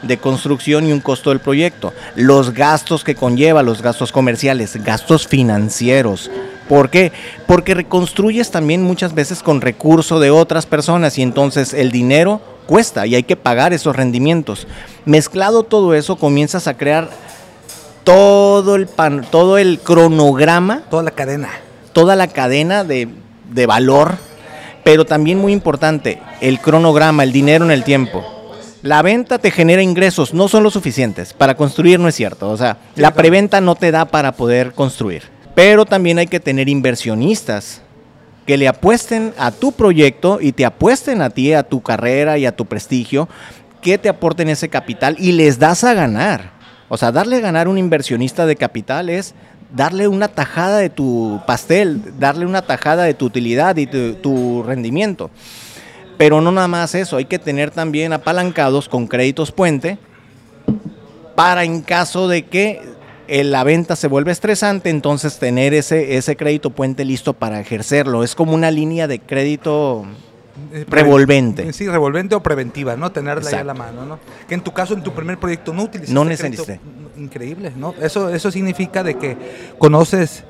de 0.01 0.17
construcción 0.17 0.85
y 0.85 0.91
un 0.91 0.99
costo 0.99 1.29
del 1.29 1.39
proyecto? 1.39 1.93
Los 2.15 2.53
gastos 2.53 3.05
que 3.05 3.15
conlleva, 3.15 3.63
los 3.63 3.81
gastos 3.81 4.11
comerciales, 4.11 4.83
gastos 4.83 5.29
financieros. 5.29 6.29
¿Por 6.67 6.89
qué? 6.89 7.13
Porque 7.45 7.73
reconstruyes 7.73 8.51
también 8.51 8.83
muchas 8.83 9.15
veces 9.15 9.41
con 9.41 9.61
recurso 9.61 10.19
de 10.19 10.29
otras 10.29 10.65
personas 10.65 11.17
y 11.17 11.21
entonces 11.21 11.73
el 11.73 11.93
dinero 11.93 12.41
cuesta 12.65 13.07
y 13.07 13.15
hay 13.15 13.23
que 13.23 13.37
pagar 13.37 13.71
esos 13.71 13.95
rendimientos. 13.95 14.67
Mezclado 15.05 15.63
todo 15.63 15.93
eso, 15.93 16.17
comienzas 16.17 16.67
a 16.67 16.75
crear 16.75 17.09
todo 18.03 18.75
el, 18.75 18.87
pan, 18.87 19.25
todo 19.31 19.57
el 19.57 19.79
cronograma. 19.79 20.81
Toda 20.89 21.03
la 21.03 21.11
cadena 21.11 21.49
toda 21.97 22.15
la 22.15 22.27
cadena 22.27 22.83
de, 22.83 23.07
valor, 23.65 24.17
pero 24.83 25.03
también 25.05 25.39
muy 25.39 25.51
importante, 25.51 26.19
el 26.41 26.59
cronograma, 26.59 27.23
el 27.23 27.31
dinero 27.31 27.65
en 27.65 27.71
el 27.71 27.83
tiempo. 27.83 28.23
La 28.83 29.01
venta 29.01 29.39
te 29.39 29.49
genera 29.49 29.81
ingresos, 29.81 30.31
no 30.31 30.47
son 30.47 30.61
lo 30.61 30.69
suficientes. 30.69 31.33
Para 31.33 31.57
construir 31.57 31.99
no 31.99 32.07
es 32.07 32.13
cierto. 32.13 32.51
O 32.51 32.55
sea, 32.55 32.77
la 32.95 33.15
preventa 33.15 33.61
no 33.61 33.73
te 33.73 33.89
da 33.89 34.05
para 34.05 34.33
poder 34.33 34.73
construir. 34.73 35.23
Pero 35.55 35.87
también 35.87 36.19
hay 36.19 36.27
que 36.27 36.39
tener 36.39 36.69
inversionistas 36.69 37.81
que 38.45 38.57
le 38.57 38.67
apuesten 38.67 39.33
a 39.35 39.49
tu 39.49 39.71
proyecto 39.71 40.37
y 40.39 40.51
te 40.51 40.65
apuesten 40.65 41.23
a 41.23 41.31
ti, 41.31 41.53
a 41.53 41.63
tu 41.63 41.81
carrera 41.81 42.37
y 42.37 42.45
a 42.45 42.55
tu 42.55 42.65
prestigio, 42.65 43.27
que 43.81 43.97
te 43.97 44.07
aporten 44.07 44.49
ese 44.49 44.69
capital 44.69 45.15
y 45.17 45.31
les 45.31 45.57
das 45.57 45.83
a 45.83 45.95
ganar. 45.95 46.51
O 46.89 46.97
sea, 46.97 47.11
darle 47.11 47.37
a 47.37 47.39
ganar 47.39 47.65
a 47.65 47.71
un 47.71 47.79
inversionista 47.79 48.45
de 48.45 48.55
capital 48.55 49.09
es 49.09 49.33
darle 49.73 50.07
una 50.07 50.27
tajada 50.27 50.77
de 50.77 50.89
tu 50.89 51.41
pastel, 51.45 52.01
darle 52.19 52.45
una 52.45 52.61
tajada 52.61 53.03
de 53.03 53.13
tu 53.13 53.25
utilidad 53.25 53.75
y 53.77 53.87
tu, 53.87 54.13
tu 54.15 54.63
rendimiento. 54.63 55.29
Pero 56.17 56.41
no 56.41 56.51
nada 56.51 56.67
más 56.67 56.95
eso, 56.95 57.17
hay 57.17 57.25
que 57.25 57.37
tener 57.39 57.71
también 57.71 58.13
apalancados 58.13 58.89
con 58.89 59.07
créditos 59.07 59.51
puente 59.51 59.97
para 61.35 61.63
en 61.63 61.81
caso 61.81 62.27
de 62.27 62.45
que 62.45 62.81
eh, 63.27 63.43
la 63.43 63.63
venta 63.63 63.95
se 63.95 64.07
vuelve 64.07 64.31
estresante, 64.31 64.89
entonces 64.89 65.37
tener 65.37 65.73
ese, 65.73 66.17
ese 66.17 66.35
crédito 66.35 66.71
puente 66.71 67.05
listo 67.05 67.33
para 67.33 67.59
ejercerlo. 67.59 68.23
Es 68.23 68.33
como 68.33 68.53
una 68.53 68.71
línea 68.71 69.07
de 69.07 69.19
crédito 69.19 70.05
Eh, 70.73 70.85
revolvente. 70.89 71.71
Sí, 71.73 71.87
revolvente 71.87 72.33
o 72.33 72.41
preventiva, 72.41 72.95
¿no? 72.95 73.11
Tenerla 73.11 73.43
ya 73.51 73.59
a 73.59 73.63
la 73.63 73.73
Exacto. 73.73 73.93
mano, 73.93 74.05
¿no? 74.07 74.19
Que 74.47 74.55
en 74.55 74.61
tu 74.61 74.71
caso, 74.73 74.95
en 74.95 75.03
tu 75.03 75.13
primer 75.13 75.37
proyecto, 75.37 75.71
no 75.71 75.83
utilizaste 75.83 76.13
No 76.15 76.25
crédito. 76.25 76.65
Necesité. 77.17 77.23
Increíble, 77.45 77.71
¿no? 77.75 77.93
Eso, 78.01 78.29
eso 78.29 78.51
significa 78.51 79.03
de 79.03 79.15
que 79.17 79.37
conoces 79.77 80.43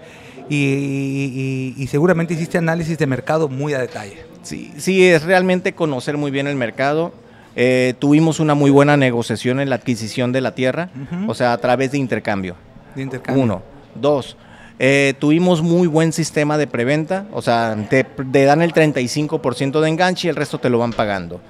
y, 0.50 0.56
y- 0.56 1.74
y- 1.78 1.84
y 1.84 1.88
seguramente 1.88 2.34
hiciste 2.34 2.58
análisis 2.58 2.98
de 2.98 3.08
mercado 3.08 3.50
muy 3.50 3.74
a 3.74 3.80
detalle. 3.80 4.26
Sí, 4.44 4.72
sí, 4.78 5.06
es 5.06 5.24
realmente 5.24 5.74
conocer 5.74 6.18
muy 6.18 6.32
bien 6.32 6.48
el 6.48 6.56
mercado. 6.56 7.12
Eh, 7.56 7.96
tuvimos 8.00 8.40
una 8.40 8.54
muy 8.54 8.70
buena 8.70 8.96
negociación 8.98 9.60
en 9.60 9.70
la 9.70 9.76
adquisición 9.78 10.32
de 10.32 10.42
la 10.42 10.54
tierra, 10.54 10.90
o 11.28 11.34
sea, 11.34 11.54
a 11.54 11.58
través 11.58 11.92
de 11.92 11.98
intercambio. 11.98 12.56
De 12.96 13.02
intercambio. 13.02 13.44
Uno. 13.44 13.62
Dos. 13.96 14.38
eh, 14.80 15.16
tuvimos 15.18 15.64
muy 15.64 15.88
buen 15.88 16.14
sistema 16.14 16.56
de 16.60 16.68
preventa, 16.68 17.26
o 17.34 17.42
sea, 17.42 17.76
te, 17.90 18.04
te 18.04 18.46
dan 18.46 18.62
el 18.62 18.74
35% 18.74 19.82
de 19.82 19.90
enganche 19.90 20.28
y 20.28 20.30
el 20.30 20.36
resto 20.36 20.60
te 20.60 20.70
lo 20.70 20.78
van 20.78 20.94
pagando. 20.94 21.42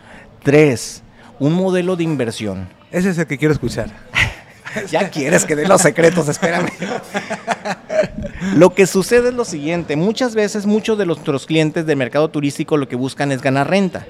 Tres. 0.44 1.04
Un 1.38 1.52
modelo 1.54 1.98
de 1.98 2.04
inversión. 2.06 2.70
Ese 2.90 3.10
es 3.10 3.18
el 3.18 3.28
que 3.28 3.38
quiero 3.38 3.54
escuchar. 3.54 3.90
Ya 4.92 5.10
quieres 5.10 5.46
que 5.46 5.56
dé 5.56 5.68
los 5.68 5.82
secretos, 5.82 6.28
espérame. 6.28 6.70
Lo 8.56 8.74
que 8.74 8.86
sucede 8.86 9.30
es 9.30 9.34
lo 9.34 9.46
siguiente, 9.46 9.96
muchas 9.96 10.36
veces 10.36 10.66
muchos 10.68 10.98
de 10.98 11.06
nuestros 11.06 11.48
clientes 11.48 11.86
del 11.86 11.98
mercado 11.98 12.30
turístico 12.30 12.78
lo 12.78 12.88
que 12.88 12.96
buscan 12.96 13.32
es 13.32 13.42
ganar 13.42 13.70
renta, 13.70 14.06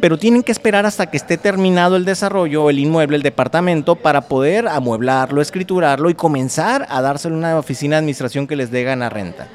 pero 0.00 0.18
tienen 0.18 0.44
que 0.44 0.52
esperar 0.52 0.86
hasta 0.86 1.10
que 1.10 1.16
esté 1.16 1.36
terminado 1.36 1.96
el 1.96 2.04
desarrollo, 2.04 2.70
el 2.70 2.78
inmueble, 2.78 3.16
el 3.16 3.22
departamento, 3.22 3.96
para 3.96 4.22
poder 4.22 4.68
amueblarlo, 4.68 5.42
escriturarlo 5.42 6.10
y 6.10 6.14
comenzar 6.14 6.86
a 6.88 7.02
dárselo 7.02 7.34
a 7.34 7.38
una 7.38 7.58
oficina 7.58 7.96
de 7.96 8.00
administración 8.00 8.46
que 8.46 8.56
les 8.56 8.70
dé 8.70 8.84
ganar 8.84 9.14
renta. 9.14 9.48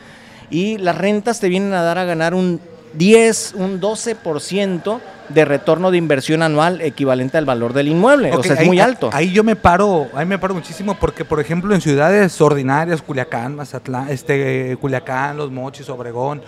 Y 0.49 0.77
las 0.77 0.97
rentas 0.97 1.39
te 1.39 1.49
vienen 1.49 1.73
a 1.73 1.81
dar 1.81 1.97
a 1.97 2.05
ganar 2.05 2.33
un 2.33 2.59
10, 2.93 3.53
un 3.55 3.79
12% 3.81 4.99
de 5.29 5.45
retorno 5.45 5.91
de 5.91 5.97
inversión 5.97 6.41
anual 6.41 6.79
equivalente 6.81 7.37
al 7.37 7.45
valor 7.45 7.73
del 7.73 7.89
inmueble. 7.89 8.31
o 8.33 8.41
sea, 8.41 8.53
es 8.53 8.59
ahí- 8.61 8.67
muy 8.67 8.79
alto. 8.79 9.09
Ahí 9.13 9.31
yo 9.31 9.43
me 9.43 9.55
paro, 9.55 10.07
ahí 10.13 10.25
me 10.25 10.37
paro 10.39 10.53
muchísimo 10.53 10.95
porque, 10.99 11.25
por 11.25 11.39
ejemplo, 11.39 11.73
en 11.75 11.81
ciudades 11.81 12.39
ordinarias, 12.39 13.01
Culiacán, 13.01 13.55
Mazatlán, 13.55 14.09
este, 14.09 14.77
Culiacán, 14.79 15.37
Los 15.37 15.51
Mochis, 15.51 15.89
Obregón, 15.89 16.41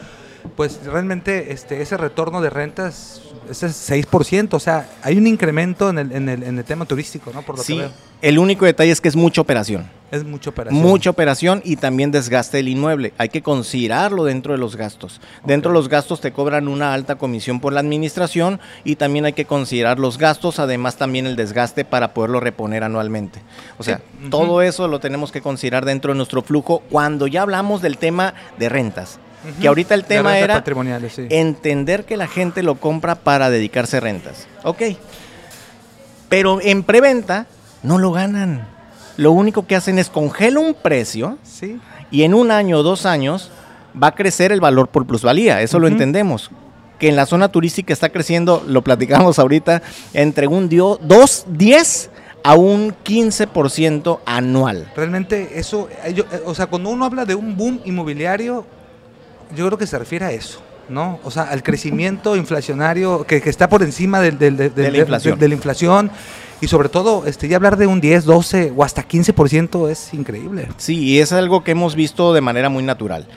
pues 0.55 0.79
realmente 0.85 1.51
este, 1.51 1.81
ese 1.81 1.97
retorno 1.97 2.41
de 2.41 2.49
rentas 2.49 3.21
ese 3.49 3.67
es 3.67 3.89
6%, 3.89 4.53
o 4.53 4.59
sea, 4.59 4.89
hay 5.01 5.17
un 5.17 5.27
incremento 5.27 5.89
en 5.89 5.99
el, 5.99 6.11
en 6.11 6.29
el, 6.29 6.43
en 6.43 6.57
el 6.57 6.63
tema 6.65 6.85
turístico, 6.85 7.31
¿no? 7.33 7.41
Por 7.41 7.57
lo 7.57 7.63
Sí, 7.63 7.73
que 7.75 7.79
veo. 7.81 7.91
el 8.21 8.39
único 8.39 8.65
detalle 8.65 8.91
es 8.91 9.01
que 9.01 9.07
es 9.07 9.15
mucha 9.15 9.41
operación. 9.41 9.89
Es 10.11 10.23
mucha 10.23 10.49
operación. 10.49 10.81
Mucha 10.81 11.09
operación 11.11 11.61
y 11.63 11.75
también 11.75 12.09
desgaste 12.11 12.57
del 12.57 12.67
inmueble. 12.69 13.13
Hay 13.19 13.29
que 13.29 13.43
considerarlo 13.43 14.23
dentro 14.25 14.53
de 14.53 14.57
los 14.57 14.75
gastos. 14.75 15.21
Dentro 15.45 15.69
de 15.71 15.75
los 15.75 15.87
gastos 15.87 16.19
te 16.19 16.31
cobran 16.31 16.67
una 16.67 16.93
alta 16.95 17.15
comisión 17.17 17.59
por 17.59 17.73
la 17.73 17.79
administración 17.81 18.59
y 18.83 18.95
también 18.95 19.25
hay 19.25 19.33
que 19.33 19.45
considerar 19.45 19.99
los 19.99 20.17
gastos, 20.17 20.57
además 20.57 20.95
también 20.97 21.27
el 21.27 21.35
desgaste 21.35 21.85
para 21.85 22.13
poderlo 22.15 22.39
reponer 22.39 22.83
anualmente. 22.83 23.41
O 23.77 23.83
sea, 23.83 23.97
Sí. 24.21 24.29
Todo 24.31 24.61
eso 24.63 24.87
lo 24.87 24.99
tenemos 24.99 25.31
que 25.31 25.41
considerar 25.41 25.85
dentro 25.85 26.11
de 26.13 26.17
nuestro 26.17 26.41
flujo 26.41 26.79
cuando 26.89 27.27
ya 27.27 27.43
hablamos 27.43 27.81
del 27.81 27.97
tema 27.97 28.33
de 28.57 28.67
rentas. 28.69 29.19
Que 29.61 29.67
ahorita 29.67 29.95
el 29.95 30.03
tema 30.05 30.37
era 30.37 30.63
sí. 31.09 31.27
entender 31.29 32.05
que 32.05 32.17
la 32.17 32.27
gente 32.27 32.61
lo 32.63 32.75
compra 32.75 33.15
para 33.15 33.49
dedicarse 33.49 33.97
a 33.97 33.99
rentas. 34.01 34.47
Ok. 34.63 34.81
Pero 36.27 36.59
en 36.61 36.83
preventa 36.83 37.47
no 37.83 37.97
lo 37.97 38.11
ganan. 38.11 38.67
Lo 39.17 39.31
único 39.31 39.65
que 39.65 39.75
hacen 39.75 39.99
es 39.99 40.09
congelar 40.09 40.63
un 40.63 40.73
precio 40.73 41.37
Sí. 41.43 41.79
y 42.11 42.23
en 42.23 42.33
un 42.33 42.51
año 42.51 42.77
o 42.79 42.83
dos 42.83 43.05
años 43.05 43.51
va 44.01 44.07
a 44.07 44.15
crecer 44.15 44.51
el 44.51 44.61
valor 44.61 44.89
por 44.89 45.05
plusvalía. 45.05 45.61
Eso 45.61 45.79
lo 45.79 45.87
entendemos. 45.87 46.51
Que 46.99 47.07
en 47.09 47.15
la 47.15 47.25
zona 47.25 47.47
turística 47.49 47.93
está 47.93 48.09
creciendo, 48.09 48.63
lo 48.67 48.81
platicamos 48.81 49.39
ahorita, 49.39 49.81
entre 50.13 50.47
un 50.47 50.67
dio- 50.69 50.99
dos, 51.01 51.45
10 51.47 52.09
a 52.43 52.55
un 52.55 52.93
15% 53.03 54.19
anual. 54.25 54.91
Realmente 54.95 55.57
eso, 55.59 55.89
eh, 56.05 56.13
eh, 56.17 56.41
o 56.45 56.53
sea, 56.53 56.67
cuando 56.67 56.89
uno 56.89 57.05
habla 57.05 57.25
de 57.25 57.35
un 57.35 57.55
boom 57.57 57.81
inmobiliario, 57.85 58.65
yo 59.55 59.65
creo 59.67 59.77
que 59.77 59.87
se 59.87 59.97
refiere 59.99 60.25
a 60.25 60.31
eso, 60.31 60.59
¿no? 60.89 61.19
O 61.23 61.31
sea, 61.31 61.43
al 61.43 61.63
crecimiento 61.63 62.35
inflacionario 62.35 63.25
que, 63.25 63.41
que 63.41 63.49
está 63.49 63.67
por 63.69 63.83
encima 63.83 64.19
del, 64.21 64.37
del- 64.37 64.57
del- 64.57 64.73
De 64.73 64.91
la 64.91 64.97
inflación. 64.99 65.39
de 65.39 65.47
la 65.47 65.53
inflación 65.55 66.11
y 66.61 66.67
sobre 66.67 66.89
todo, 66.89 67.25
este, 67.25 67.47
ya 67.47 67.55
hablar 67.55 67.77
de 67.77 67.87
un 67.87 68.01
10, 68.01 68.25
12 68.25 68.73
o 68.75 68.83
hasta 68.83 69.07
15% 69.07 69.89
es 69.89 70.13
increíble. 70.13 70.67
Sí, 70.77 70.97
y 70.99 71.19
es 71.19 71.31
algo 71.31 71.63
que 71.63 71.71
hemos 71.71 71.95
visto 71.95 72.33
de 72.33 72.41
manera 72.41 72.69
muy 72.69 72.83
natural. 72.83 73.27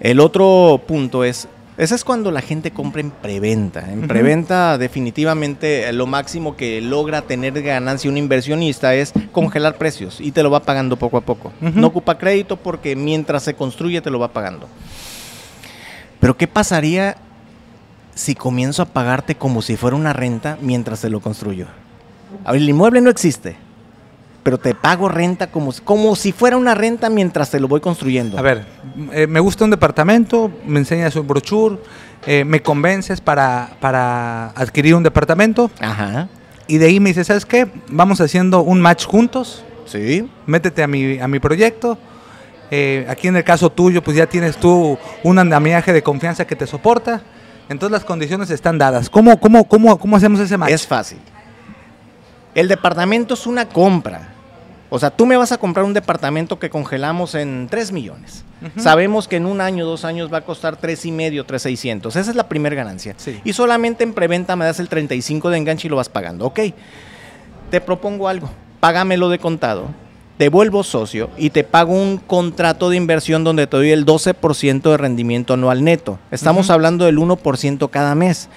El 0.00 0.20
otro 0.20 0.80
punto 0.88 1.22
es, 1.22 1.48
ese 1.76 1.94
es 1.94 2.02
cuando 2.02 2.30
la 2.30 2.40
gente 2.40 2.70
compra 2.70 3.00
en 3.02 3.10
preventa. 3.10 3.92
En 3.92 4.08
preventa 4.08 4.78
definitivamente 4.78 5.92
lo 5.92 6.06
máximo 6.06 6.56
que 6.56 6.80
logra 6.80 7.22
tener 7.22 7.60
ganancia 7.62 8.10
un 8.10 8.16
inversionista 8.16 8.94
es 8.94 9.12
congelar 9.32 9.76
precios 9.76 10.20
y 10.20 10.32
te 10.32 10.42
lo 10.42 10.50
va 10.50 10.60
pagando 10.60 10.96
poco 10.96 11.18
a 11.18 11.20
poco. 11.20 11.52
No 11.60 11.86
ocupa 11.88 12.16
crédito 12.18 12.56
porque 12.56 12.96
mientras 12.96 13.42
se 13.42 13.54
construye 13.54 14.00
te 14.00 14.10
lo 14.10 14.18
va 14.18 14.28
pagando. 14.32 14.66
Pero 16.22 16.36
¿qué 16.36 16.46
pasaría 16.46 17.16
si 18.14 18.36
comienzo 18.36 18.80
a 18.82 18.84
pagarte 18.86 19.34
como 19.34 19.60
si 19.60 19.76
fuera 19.76 19.96
una 19.96 20.12
renta 20.12 20.56
mientras 20.60 21.00
te 21.00 21.10
lo 21.10 21.18
construyo? 21.18 21.66
El 22.46 22.68
inmueble 22.68 23.00
no 23.00 23.10
existe, 23.10 23.56
pero 24.44 24.56
te 24.56 24.72
pago 24.72 25.08
renta 25.08 25.48
como, 25.48 25.72
si- 25.72 25.82
como 25.82 26.14
si 26.14 26.30
fuera 26.30 26.56
una 26.56 26.76
renta 26.76 27.10
mientras 27.10 27.50
te 27.50 27.58
lo 27.58 27.66
voy 27.66 27.80
construyendo. 27.80 28.38
A 28.38 28.42
ver, 28.42 28.64
eh, 29.12 29.26
me 29.26 29.40
gusta 29.40 29.64
un 29.64 29.72
departamento, 29.72 30.48
me 30.64 30.78
enseñas 30.78 31.16
un 31.16 31.26
brochure, 31.26 31.78
eh, 32.24 32.44
me 32.44 32.62
convences 32.62 33.20
para, 33.20 33.70
para 33.80 34.50
adquirir 34.50 34.94
un 34.94 35.02
departamento 35.02 35.72
Ajá, 35.80 36.28
y 36.68 36.78
de 36.78 36.86
ahí 36.86 37.00
me 37.00 37.10
dices, 37.10 37.26
¿sabes 37.26 37.44
qué? 37.44 37.66
Vamos 37.88 38.20
haciendo 38.20 38.62
un 38.62 38.80
match 38.80 39.06
juntos. 39.06 39.64
sí, 39.86 40.30
métete 40.46 40.84
a 40.84 40.86
mi, 40.86 41.18
a 41.18 41.26
mi 41.26 41.40
proyecto. 41.40 41.98
Eh, 42.74 43.04
aquí 43.06 43.28
en 43.28 43.36
el 43.36 43.44
caso 43.44 43.70
tuyo, 43.70 44.02
pues 44.02 44.16
ya 44.16 44.26
tienes 44.26 44.56
tú 44.56 44.98
un 45.22 45.38
andamiaje 45.38 45.92
de 45.92 46.02
confianza 46.02 46.46
que 46.46 46.56
te 46.56 46.66
soporta. 46.66 47.20
Entonces 47.68 47.92
las 47.92 48.02
condiciones 48.02 48.48
están 48.48 48.78
dadas. 48.78 49.10
¿Cómo, 49.10 49.38
cómo, 49.38 49.68
cómo, 49.68 49.98
cómo 49.98 50.16
hacemos 50.16 50.40
ese 50.40 50.56
match? 50.56 50.70
es 50.70 50.86
fácil. 50.86 51.18
El 52.54 52.68
departamento 52.68 53.34
es 53.34 53.46
una 53.46 53.68
compra. 53.68 54.32
O 54.88 54.98
sea, 54.98 55.10
tú 55.10 55.26
me 55.26 55.36
vas 55.36 55.52
a 55.52 55.58
comprar 55.58 55.84
un 55.84 55.92
departamento 55.92 56.58
que 56.58 56.70
congelamos 56.70 57.34
en 57.34 57.68
3 57.70 57.92
millones. 57.92 58.42
Sabemos 58.78 59.28
que 59.28 59.36
en 59.36 59.44
un 59.44 59.60
año, 59.60 59.84
dos 59.84 60.06
años 60.06 60.32
va 60.32 60.38
a 60.38 60.44
costar 60.44 60.76
tres 60.76 61.04
y 61.04 61.12
medio, 61.12 61.44
3,600. 61.44 62.14
Esa 62.14 62.30
es 62.30 62.36
la 62.36 62.48
primera 62.48 62.76
ganancia. 62.76 63.14
Sí. 63.18 63.40
Y 63.44 63.52
solamente 63.52 64.04
en 64.04 64.14
preventa 64.14 64.54
me 64.56 64.64
das 64.64 64.78
el 64.80 64.88
35 64.88 65.50
de 65.50 65.58
enganche 65.58 65.88
y 65.88 65.90
lo 65.90 65.96
vas 65.96 66.08
pagando. 66.08 66.46
Ok, 66.46 66.60
te 67.70 67.80
propongo 67.80 68.28
algo. 68.28 68.48
Págamelo 68.78 69.28
de 69.28 69.40
contado. 69.40 69.88
Te 70.38 70.48
vuelvo 70.48 70.82
socio 70.82 71.30
y 71.36 71.50
te 71.50 71.62
pago 71.62 71.92
un 71.92 72.16
contrato 72.18 72.90
de 72.90 72.96
inversión 72.96 73.44
donde 73.44 73.66
te 73.66 73.76
doy 73.76 73.90
el 73.92 74.04
12% 74.06 74.82
de 74.90 74.96
rendimiento 74.96 75.54
anual 75.54 75.84
neto. 75.84 76.18
Estamos 76.30 76.70
hablando 76.70 77.04
del 77.04 77.18
1% 77.18 77.90
cada 77.90 78.14
mes. 78.14 78.48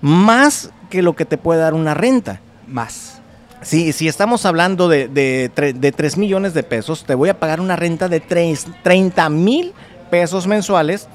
Más 0.00 0.70
que 0.90 1.02
lo 1.02 1.14
que 1.16 1.24
te 1.24 1.38
puede 1.38 1.60
dar 1.60 1.74
una 1.74 1.94
renta. 1.94 2.40
Más. 2.68 3.20
Sí, 3.62 3.92
si 3.92 4.08
estamos 4.08 4.44
hablando 4.44 4.88
de, 4.88 5.08
de, 5.08 5.50
tre- 5.54 5.72
de 5.72 5.92
3 5.92 6.16
millones 6.16 6.52
de 6.54 6.62
pesos, 6.64 7.04
te 7.04 7.14
voy 7.14 7.28
a 7.28 7.38
pagar 7.38 7.60
una 7.60 7.76
renta 7.76 8.08
de 8.08 8.20
tres- 8.20 8.66
30 8.82 9.28
mil 9.30 9.72
pesos 10.10 10.46
mensuales 10.46 11.08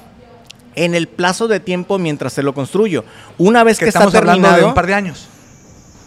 en 0.75 0.95
el 0.95 1.07
plazo 1.07 1.47
de 1.47 1.59
tiempo 1.59 1.99
mientras 1.99 2.33
te 2.35 2.43
lo 2.43 2.53
construyo. 2.53 3.03
Una 3.37 3.63
vez 3.63 3.77
que, 3.79 3.85
Que 3.85 3.89
está 3.89 3.99
estamos 3.99 4.15
hablando 4.15 4.41
terminado, 4.43 4.61
de 4.63 4.67
un 4.69 4.73
par 4.73 4.87
de 4.87 4.93
años. 4.93 5.27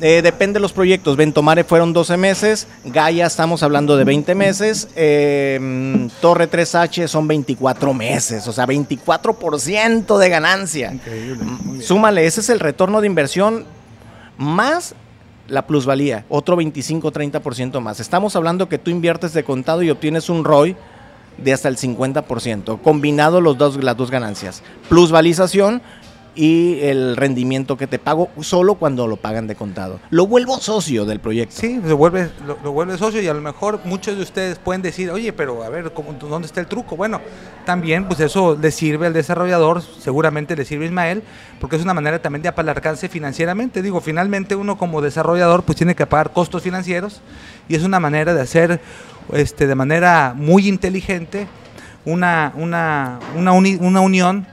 Eh, 0.00 0.22
depende 0.22 0.54
de 0.54 0.60
los 0.60 0.72
proyectos. 0.72 1.16
Ventomare 1.16 1.64
fueron 1.64 1.92
12 1.92 2.16
meses, 2.16 2.66
Gaia 2.84 3.26
estamos 3.26 3.62
hablando 3.62 3.96
de 3.96 4.04
20 4.04 4.34
meses, 4.34 4.88
eh, 4.96 5.58
mm, 5.60 6.06
Torre 6.20 6.50
3H 6.50 7.06
son 7.08 7.28
24 7.28 7.94
meses, 7.94 8.46
o 8.46 8.52
sea, 8.52 8.66
24% 8.66 10.18
de 10.18 10.28
ganancia. 10.28 10.92
Increíble. 10.92 11.44
bien. 11.64 11.82
Súmale, 11.82 12.26
ese 12.26 12.40
es 12.40 12.48
el 12.48 12.60
retorno 12.60 13.00
de 13.00 13.06
inversión 13.06 13.64
más 14.36 14.94
la 15.48 15.66
plusvalía, 15.66 16.24
otro 16.28 16.56
25-30% 16.56 17.80
más. 17.80 18.00
Estamos 18.00 18.36
hablando 18.36 18.68
que 18.68 18.78
tú 18.78 18.90
inviertes 18.90 19.32
de 19.32 19.44
contado 19.44 19.82
y 19.82 19.90
obtienes 19.90 20.28
un 20.30 20.44
ROI 20.44 20.76
de 21.36 21.52
hasta 21.52 21.68
el 21.68 21.76
50%, 21.76 22.80
combinado 22.82 23.40
los 23.40 23.58
dos, 23.58 23.82
las 23.82 23.96
dos 23.96 24.10
ganancias. 24.10 24.62
Plusvalización 24.88 25.82
y 26.34 26.78
el 26.82 27.16
rendimiento 27.16 27.76
que 27.76 27.86
te 27.86 27.98
pago 27.98 28.30
solo 28.40 28.76
cuando 28.76 29.06
lo 29.06 29.16
pagan 29.16 29.46
de 29.46 29.56
contado. 29.56 30.00
Lo 30.10 30.26
vuelvo 30.26 30.58
socio 30.58 31.04
del 31.04 31.20
proyecto. 31.20 31.56
Sí, 31.60 31.80
lo 31.84 31.96
vuelve, 31.96 32.30
lo, 32.46 32.72
vuelve 32.72 32.96
socio 32.98 33.20
y 33.20 33.28
a 33.28 33.34
lo 33.34 33.40
mejor 33.40 33.80
muchos 33.84 34.16
de 34.16 34.22
ustedes 34.22 34.58
pueden 34.58 34.82
decir, 34.82 35.10
oye, 35.10 35.32
pero 35.32 35.62
a 35.64 35.68
ver, 35.68 35.92
¿cómo, 35.92 36.12
¿dónde 36.12 36.46
está 36.46 36.60
el 36.60 36.66
truco? 36.66 36.96
Bueno, 36.96 37.20
también 37.64 38.06
pues 38.06 38.20
eso 38.20 38.56
le 38.60 38.70
sirve 38.70 39.06
al 39.06 39.12
desarrollador, 39.12 39.82
seguramente 39.82 40.56
le 40.56 40.64
sirve 40.64 40.84
a 40.84 40.88
Ismael, 40.88 41.22
porque 41.60 41.76
es 41.76 41.82
una 41.82 41.94
manera 41.94 42.20
también 42.20 42.42
de 42.42 42.48
apalancarse 42.48 43.08
financieramente. 43.08 43.82
Digo, 43.82 44.00
finalmente 44.00 44.54
uno 44.54 44.78
como 44.78 45.02
desarrollador 45.02 45.64
pues 45.64 45.76
tiene 45.76 45.94
que 45.94 46.06
pagar 46.06 46.32
costos 46.32 46.62
financieros 46.62 47.20
y 47.68 47.74
es 47.74 47.82
una 47.82 47.98
manera 47.98 48.34
de 48.34 48.40
hacer 48.40 48.80
este, 49.32 49.66
de 49.66 49.74
manera 49.74 50.34
muy 50.36 50.68
inteligente 50.68 51.48
una, 52.04 52.52
una, 52.56 53.18
una, 53.36 53.52
una 53.52 54.00
unión 54.00 54.46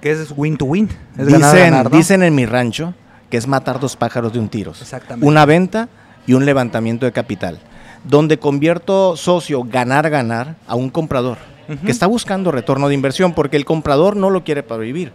que 0.00 0.10
es 0.10 0.32
win 0.36 0.56
to 0.56 0.64
win. 0.64 0.88
Es 1.16 1.26
dicen, 1.26 1.40
ganar, 1.40 1.56
ganar, 1.58 1.90
¿no? 1.90 1.96
dicen 1.96 2.22
en 2.22 2.34
mi 2.34 2.46
rancho 2.46 2.94
que 3.30 3.36
es 3.36 3.46
matar 3.46 3.80
dos 3.80 3.96
pájaros 3.96 4.32
de 4.32 4.38
un 4.38 4.48
tiro. 4.48 4.72
Exactamente. 4.72 5.26
Una 5.26 5.44
venta 5.44 5.88
y 6.26 6.34
un 6.34 6.46
levantamiento 6.46 7.06
de 7.06 7.12
capital. 7.12 7.58
Donde 8.04 8.38
convierto 8.38 9.16
socio 9.16 9.64
ganar, 9.64 10.08
ganar 10.08 10.56
a 10.66 10.76
un 10.76 10.88
comprador 10.88 11.38
uh 11.68 11.72
-huh. 11.72 11.80
que 11.80 11.90
está 11.90 12.06
buscando 12.06 12.52
retorno 12.52 12.88
de 12.88 12.94
inversión 12.94 13.34
porque 13.34 13.56
el 13.56 13.64
comprador 13.64 14.16
no 14.16 14.30
lo 14.30 14.44
quiere 14.44 14.62
para 14.62 14.80
vivir. 14.80 15.12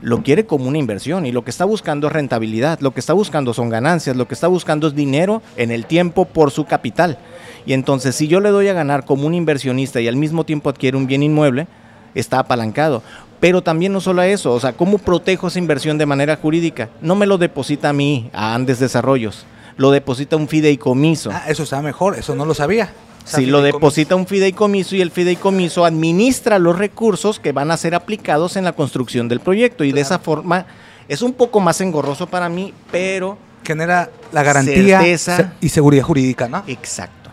Lo 0.00 0.24
quiere 0.24 0.46
como 0.46 0.66
una 0.66 0.78
inversión 0.78 1.26
y 1.26 1.32
lo 1.32 1.44
que 1.44 1.50
está 1.50 1.64
buscando 1.64 2.08
es 2.08 2.12
rentabilidad, 2.12 2.80
lo 2.80 2.90
que 2.90 2.98
está 2.98 3.12
buscando 3.12 3.54
son 3.54 3.68
ganancias, 3.68 4.16
lo 4.16 4.26
que 4.26 4.34
está 4.34 4.48
buscando 4.48 4.88
es 4.88 4.96
dinero 4.96 5.42
en 5.56 5.70
el 5.70 5.86
tiempo 5.86 6.24
por 6.24 6.50
su 6.50 6.64
capital. 6.64 7.18
Y 7.66 7.72
entonces 7.72 8.16
si 8.16 8.26
yo 8.26 8.40
le 8.40 8.50
doy 8.50 8.66
a 8.66 8.72
ganar 8.72 9.04
como 9.04 9.28
un 9.28 9.34
inversionista 9.34 10.00
y 10.00 10.08
al 10.08 10.16
mismo 10.16 10.44
tiempo 10.44 10.70
adquiere 10.70 10.96
un 10.96 11.06
bien 11.06 11.22
inmueble, 11.22 11.68
está 12.16 12.40
apalancado. 12.40 13.02
Pero 13.42 13.60
también 13.60 13.92
no 13.92 14.00
solo 14.00 14.22
eso, 14.22 14.52
o 14.52 14.60
sea, 14.60 14.72
¿cómo 14.72 14.98
protejo 14.98 15.48
esa 15.48 15.58
inversión 15.58 15.98
de 15.98 16.06
manera 16.06 16.36
jurídica? 16.36 16.90
No 17.00 17.16
me 17.16 17.26
lo 17.26 17.38
deposita 17.38 17.88
a 17.88 17.92
mí, 17.92 18.30
a 18.32 18.54
Andes 18.54 18.78
Desarrollos, 18.78 19.46
lo 19.76 19.90
deposita 19.90 20.36
un 20.36 20.46
fideicomiso. 20.46 21.32
Ah, 21.32 21.42
eso 21.48 21.64
está 21.64 21.82
mejor, 21.82 22.16
eso 22.16 22.36
no 22.36 22.46
lo 22.46 22.54
sabía. 22.54 22.92
O 23.24 23.28
sea, 23.28 23.40
si 23.40 23.46
lo 23.46 23.60
deposita 23.60 24.14
un 24.14 24.28
fideicomiso 24.28 24.94
y 24.94 25.00
el 25.00 25.10
fideicomiso 25.10 25.84
administra 25.84 26.60
los 26.60 26.78
recursos 26.78 27.40
que 27.40 27.50
van 27.50 27.72
a 27.72 27.76
ser 27.76 27.96
aplicados 27.96 28.54
en 28.54 28.62
la 28.62 28.74
construcción 28.74 29.26
del 29.26 29.40
proyecto 29.40 29.82
y 29.82 29.88
claro. 29.88 29.96
de 29.96 30.02
esa 30.02 30.18
forma 30.20 30.66
es 31.08 31.20
un 31.20 31.32
poco 31.32 31.58
más 31.58 31.80
engorroso 31.80 32.28
para 32.28 32.48
mí, 32.48 32.72
pero 32.92 33.38
genera 33.64 34.08
la 34.30 34.44
garantía 34.44 35.00
certeza. 35.00 35.54
y 35.60 35.68
seguridad 35.68 36.04
jurídica, 36.04 36.46
¿no? 36.46 36.62
Exacto. 36.68 37.30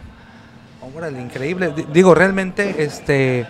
Órale, 0.95 1.22
increíble. 1.22 1.72
Digo, 1.93 2.15
realmente, 2.15 2.84
este, 2.84 3.45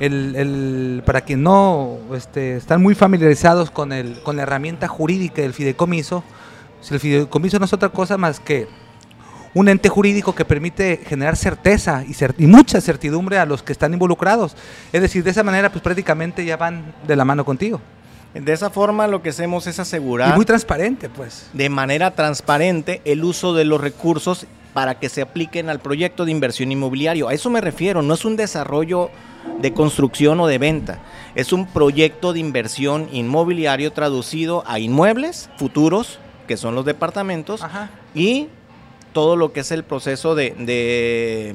el, 0.00 0.34
el, 0.36 1.02
para 1.04 1.20
quien 1.22 1.42
no 1.42 1.98
este, 2.14 2.56
están 2.56 2.82
muy 2.82 2.94
familiarizados 2.94 3.70
con, 3.70 3.92
el, 3.92 4.20
con 4.22 4.36
la 4.36 4.42
herramienta 4.42 4.88
jurídica 4.88 5.42
del 5.42 5.52
fideicomiso, 5.52 6.24
el 6.90 7.00
fideicomiso 7.00 7.58
no 7.58 7.64
es 7.64 7.72
otra 7.72 7.88
cosa 7.88 8.16
más 8.18 8.40
que 8.40 8.68
un 9.54 9.68
ente 9.68 9.88
jurídico 9.88 10.34
que 10.34 10.44
permite 10.44 11.00
generar 11.06 11.36
certeza 11.36 12.04
y, 12.06 12.14
cert 12.14 12.38
y, 12.40 12.46
mucha 12.46 12.80
certidumbre 12.80 13.38
a 13.38 13.46
los 13.46 13.62
que 13.62 13.72
están 13.72 13.92
involucrados. 13.92 14.56
Es 14.92 15.00
decir, 15.00 15.22
de 15.22 15.30
esa 15.30 15.44
manera, 15.44 15.70
pues 15.70 15.82
prácticamente 15.82 16.44
ya 16.44 16.56
van 16.56 16.94
de 17.06 17.16
la 17.16 17.24
mano 17.24 17.44
contigo. 17.44 17.80
De 18.34 18.52
esa 18.52 18.68
forma 18.68 19.06
lo 19.06 19.22
que 19.22 19.28
hacemos 19.28 19.68
es 19.68 19.78
asegurar... 19.78 20.30
Y 20.30 20.32
muy 20.34 20.44
transparente, 20.44 21.08
pues. 21.08 21.48
De 21.52 21.68
manera 21.68 22.10
transparente 22.16 23.00
el 23.04 23.22
uso 23.22 23.54
de 23.54 23.64
los 23.64 23.80
recursos 23.80 24.46
para 24.74 24.98
que 24.98 25.08
se 25.08 25.22
apliquen 25.22 25.70
al 25.70 25.78
proyecto 25.78 26.24
de 26.24 26.32
inversión 26.32 26.70
inmobiliario. 26.72 27.28
A 27.28 27.32
eso 27.32 27.48
me 27.48 27.60
refiero, 27.60 28.02
no 28.02 28.12
es 28.12 28.24
un 28.24 28.36
desarrollo 28.36 29.10
de 29.60 29.72
construcción 29.72 30.40
o 30.40 30.46
de 30.46 30.58
venta, 30.58 30.98
es 31.34 31.52
un 31.52 31.66
proyecto 31.66 32.32
de 32.32 32.40
inversión 32.40 33.08
inmobiliario 33.12 33.92
traducido 33.92 34.64
a 34.66 34.78
inmuebles 34.78 35.48
futuros, 35.56 36.18
que 36.48 36.56
son 36.56 36.74
los 36.74 36.84
departamentos, 36.84 37.62
Ajá. 37.62 37.90
y 38.14 38.48
todo 39.12 39.36
lo 39.36 39.52
que 39.52 39.60
es 39.60 39.70
el 39.70 39.84
proceso 39.84 40.34
de, 40.34 40.50
de 40.50 41.54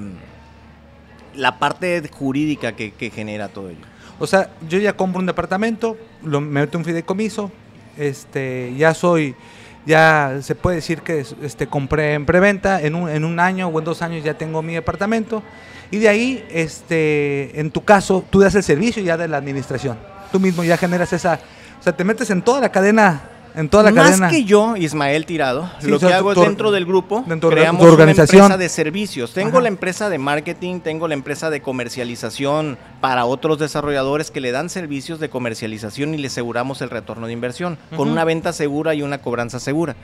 la 1.35 1.59
parte 1.59 2.01
jurídica 2.09 2.75
que, 2.75 2.91
que, 2.91 3.09
genera 3.09 3.49
todo 3.49 3.69
ello. 3.69 3.85
O 4.17 4.27
sea, 4.27 4.51
yo 4.67 4.79
ya 4.79 4.93
compro 4.93 5.19
un 5.19 5.25
departamento, 5.25 5.97
lo 6.23 6.41
me 6.41 6.61
meto 6.61 6.77
un 6.77 6.85
fideicomiso, 6.85 7.51
este, 7.97 8.73
ya 8.77 8.93
soy, 8.93 9.35
ya 9.85 10.37
se 10.41 10.55
puede 10.55 10.77
decir 10.77 11.01
que 11.01 11.25
este, 11.41 11.67
compré 11.67 12.13
en 12.13 12.25
preventa, 12.25 12.81
en 12.81 12.95
un, 12.95 13.09
en 13.09 13.25
un 13.25 13.39
año 13.39 13.67
o 13.67 13.79
en 13.79 13.85
dos 13.85 14.01
años 14.01 14.23
ya 14.23 14.35
tengo 14.35 14.61
mi 14.61 14.73
departamento, 14.73 15.43
y 15.91 15.97
de 15.97 16.09
ahí, 16.09 16.45
este, 16.51 17.59
en 17.59 17.71
tu 17.71 17.83
caso, 17.83 18.23
tú 18.29 18.39
das 18.39 18.53
el 18.55 18.63
servicio 18.63 19.01
ya 19.01 19.17
de 19.17 19.27
la 19.27 19.37
administración, 19.37 19.97
tú 20.31 20.39
mismo 20.39 20.63
ya 20.63 20.77
generas 20.77 21.11
esa, 21.13 21.39
o 21.79 21.83
sea, 21.83 21.95
te 21.95 22.03
metes 22.03 22.29
en 22.29 22.41
toda 22.41 22.61
la 22.61 22.71
cadena 22.71 23.21
en 23.55 23.67
toda 23.69 23.83
la 23.83 23.91
Más 23.91 24.05
cadena. 24.11 24.29
que 24.29 24.43
yo, 24.45 24.75
Ismael 24.75 25.25
Tirado, 25.25 25.69
Sí, 25.79 25.87
lo 25.87 25.97
o 25.97 25.99
sea, 25.99 26.09
que 26.09 26.15
hago 26.15 26.31
es 26.33 26.39
dentro 26.39 26.71
del 26.71 26.85
grupo, 26.85 27.23
dentro 27.27 27.49
creamos 27.49 27.83
organización. 27.85 28.45
una 28.45 28.53
empresa 28.53 28.57
de 28.57 28.69
servicios. 28.69 29.33
Tengo 29.33 29.49
Ajá. 29.57 29.61
la 29.61 29.67
empresa 29.69 30.09
de 30.09 30.17
marketing, 30.17 30.79
tengo 30.81 31.07
la 31.07 31.13
empresa 31.15 31.49
de 31.49 31.61
comercialización 31.61 32.77
para 33.01 33.25
otros 33.25 33.59
desarrolladores 33.59 34.31
que 34.31 34.41
le 34.41 34.51
dan 34.51 34.69
servicios 34.69 35.19
de 35.19 35.29
comercialización 35.29 36.13
y 36.13 36.17
le 36.17 36.27
aseguramos 36.27 36.81
el 36.81 36.89
retorno 36.89 37.27
de 37.27 37.33
inversión, 37.33 37.77
con 37.95 38.09
una 38.09 38.23
venta 38.23 38.53
segura 38.53 38.93
y 38.93 39.01
una 39.01 39.19
cobranza 39.19 39.59
segura. 39.59 39.95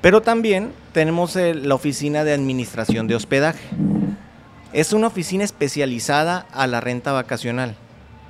Pero 0.00 0.20
también 0.22 0.72
tenemos 0.92 1.36
el- 1.36 1.68
la 1.68 1.74
oficina 1.74 2.24
de 2.24 2.32
administración 2.32 3.06
de 3.06 3.14
hospedaje. 3.14 3.60
Es 4.72 4.92
una 4.92 5.06
oficina 5.08 5.44
especializada 5.44 6.46
a 6.52 6.66
la 6.66 6.80
renta 6.80 7.12
vacacional, 7.12 7.76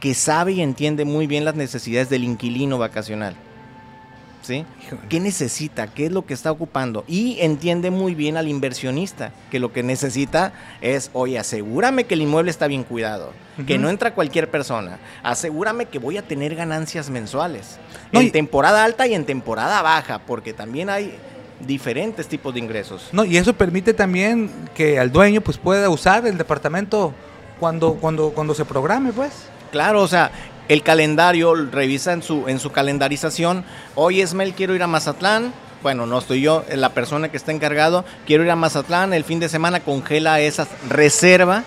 que 0.00 0.12
sabe 0.14 0.52
y 0.52 0.60
entiende 0.60 1.04
muy 1.04 1.26
bien 1.26 1.44
las 1.44 1.54
necesidades 1.54 2.10
del 2.10 2.24
inquilino 2.24 2.76
vacacional. 2.78 3.36
¿Sí? 4.42 4.64
Híjole. 4.84 5.02
¿Qué 5.08 5.20
necesita? 5.20 5.86
¿Qué 5.86 6.06
es 6.06 6.12
lo 6.12 6.26
que 6.26 6.34
está 6.34 6.50
ocupando? 6.50 7.04
Y 7.06 7.38
entiende 7.40 7.90
muy 7.92 8.14
bien 8.16 8.36
al 8.36 8.48
inversionista, 8.48 9.30
que 9.50 9.60
lo 9.60 9.72
que 9.72 9.82
necesita 9.84 10.52
es, 10.80 11.10
oye, 11.12 11.38
asegúrame 11.38 12.04
que 12.04 12.14
el 12.14 12.22
inmueble 12.22 12.50
está 12.50 12.66
bien 12.66 12.82
cuidado, 12.82 13.32
que 13.66 13.78
no 13.78 13.88
entra 13.88 14.14
cualquier 14.14 14.50
persona, 14.50 14.98
asegúrame 15.22 15.86
que 15.86 15.98
voy 16.00 16.18
a 16.18 16.22
tener 16.22 16.56
ganancias 16.56 17.08
mensuales, 17.08 17.78
No, 18.10 18.20
en 18.20 18.26
y- 18.26 18.30
temporada 18.32 18.82
alta 18.84 19.06
y 19.06 19.14
en 19.14 19.24
temporada 19.24 19.80
baja, 19.80 20.18
porque 20.26 20.52
también 20.52 20.90
hay 20.90 21.14
diferentes 21.60 22.26
tipos 22.26 22.52
de 22.52 22.58
ingresos. 22.58 23.10
No, 23.12 23.24
y 23.24 23.36
eso 23.36 23.52
permite 23.52 23.94
también 23.94 24.50
que 24.74 24.98
al 24.98 25.12
dueño 25.12 25.40
pues 25.40 25.56
pueda 25.56 25.88
usar 25.88 26.26
el 26.26 26.36
departamento 26.36 27.14
cuando, 27.60 27.94
cuando, 27.94 28.30
cuando 28.30 28.54
se 28.54 28.64
programe, 28.64 29.12
pues. 29.12 29.30
Claro, 29.70 30.02
o 30.02 30.08
sea, 30.08 30.30
el 30.68 30.82
calendario 30.82 31.54
revisa 31.54 32.12
en 32.12 32.22
su, 32.22 32.48
en 32.48 32.58
su 32.58 32.70
calendarización. 32.70 33.64
Hoy 33.94 34.20
Esmel 34.20 34.54
quiero 34.54 34.74
ir 34.74 34.82
a 34.82 34.86
Mazatlán. 34.86 35.52
Bueno, 35.82 36.06
no 36.06 36.18
estoy 36.18 36.40
yo, 36.40 36.64
la 36.72 36.90
persona 36.90 37.30
que 37.30 37.36
está 37.36 37.50
encargado. 37.52 38.04
Quiero 38.26 38.44
ir 38.44 38.50
a 38.50 38.56
Mazatlán. 38.56 39.12
El 39.12 39.24
fin 39.24 39.40
de 39.40 39.48
semana 39.48 39.80
congela 39.80 40.40
esa 40.40 40.66
reserva. 40.88 41.64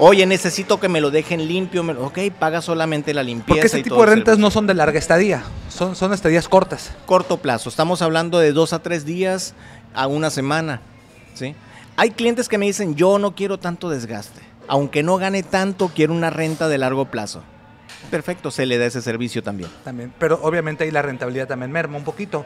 Oye, 0.00 0.24
necesito 0.26 0.78
que 0.78 0.88
me 0.88 1.00
lo 1.00 1.10
dejen 1.10 1.48
limpio. 1.48 1.82
me 1.82 1.92
lo- 1.92 2.06
ok, 2.06 2.18
paga 2.38 2.62
solamente 2.62 3.12
la 3.12 3.24
limpieza. 3.24 3.54
Porque 3.62 3.66
ese 3.66 3.80
y 3.80 3.82
tipo 3.82 3.96
todo 3.96 4.06
de 4.06 4.14
rentas 4.14 4.38
no 4.38 4.50
son 4.52 4.68
de 4.68 4.74
larga 4.74 4.98
estadía, 4.98 5.42
son, 5.68 5.96
son 5.96 6.12
estadías 6.12 6.48
cortas. 6.48 6.92
corto 7.04 7.38
plazo. 7.38 7.68
Estamos 7.68 8.00
hablando 8.00 8.38
de 8.38 8.52
dos 8.52 8.72
a 8.72 8.78
tres 8.80 9.04
días 9.04 9.54
a 9.94 10.06
una 10.06 10.30
semana. 10.30 10.80
¿sí? 11.34 11.56
Hay 11.96 12.12
clientes 12.12 12.48
que 12.48 12.58
me 12.58 12.66
dicen, 12.66 12.94
yo 12.94 13.18
no 13.18 13.34
quiero 13.34 13.58
tanto 13.58 13.90
desgaste. 13.90 14.40
Aunque 14.68 15.02
no 15.02 15.16
gane 15.16 15.42
tanto, 15.42 15.90
quiero 15.92 16.12
una 16.14 16.30
renta 16.30 16.68
de 16.68 16.78
largo 16.78 17.06
plazo. 17.06 17.42
Perfecto, 18.10 18.50
se 18.50 18.64
le 18.66 18.78
da 18.78 18.86
ese 18.86 19.02
servicio 19.02 19.42
también. 19.42 19.70
También, 19.84 20.12
pero 20.18 20.38
obviamente 20.42 20.84
ahí 20.84 20.90
la 20.90 21.02
rentabilidad 21.02 21.46
también 21.48 21.70
merma 21.72 21.98
un 21.98 22.04
poquito. 22.04 22.44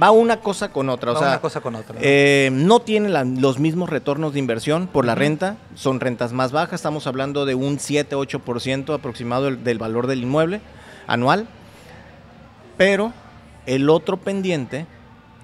Va 0.00 0.10
una 0.10 0.38
cosa 0.40 0.70
con 0.70 0.88
otra. 0.90 1.10
O 1.10 1.14
Va 1.14 1.20
sea, 1.20 1.28
una 1.30 1.40
cosa 1.40 1.60
con 1.60 1.74
otra. 1.74 1.94
¿no? 1.94 2.00
eh, 2.02 2.50
no 2.52 2.80
tiene 2.80 3.08
la- 3.08 3.24
los 3.24 3.58
mismos 3.58 3.88
retornos 3.88 4.34
de 4.34 4.38
inversión 4.38 4.86
por 4.86 5.04
la 5.04 5.14
renta, 5.16 5.56
son 5.74 5.98
rentas 5.98 6.32
más 6.32 6.52
bajas, 6.52 6.74
estamos 6.74 7.06
hablando 7.06 7.46
de 7.46 7.54
un 7.56 7.78
7-8% 7.78 8.94
aproximado 8.94 9.46
del, 9.46 9.64
del 9.64 9.78
valor 9.78 10.06
del 10.06 10.22
inmueble 10.22 10.60
anual, 11.08 11.48
pero 12.76 13.12
el 13.66 13.90
otro 13.90 14.18
pendiente, 14.18 14.86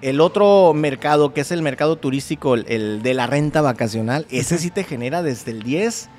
el 0.01 0.21
otro 0.21 0.73
mercado 0.73 1.33
que 1.33 1.41
es 1.41 1.51
el 1.51 1.61
mercado 1.61 1.97
turístico, 1.97 2.53
el, 2.55 2.65
el 2.69 3.01
de 3.01 3.13
la 3.13 3.27
renta 3.27 3.61
vacacional, 3.61 4.25
ese 4.29 4.57
sí 4.57 4.69
te 4.71 4.83
genera 4.83 5.21
desde 5.23 5.51
el 5.51 5.63
10 5.63 6.09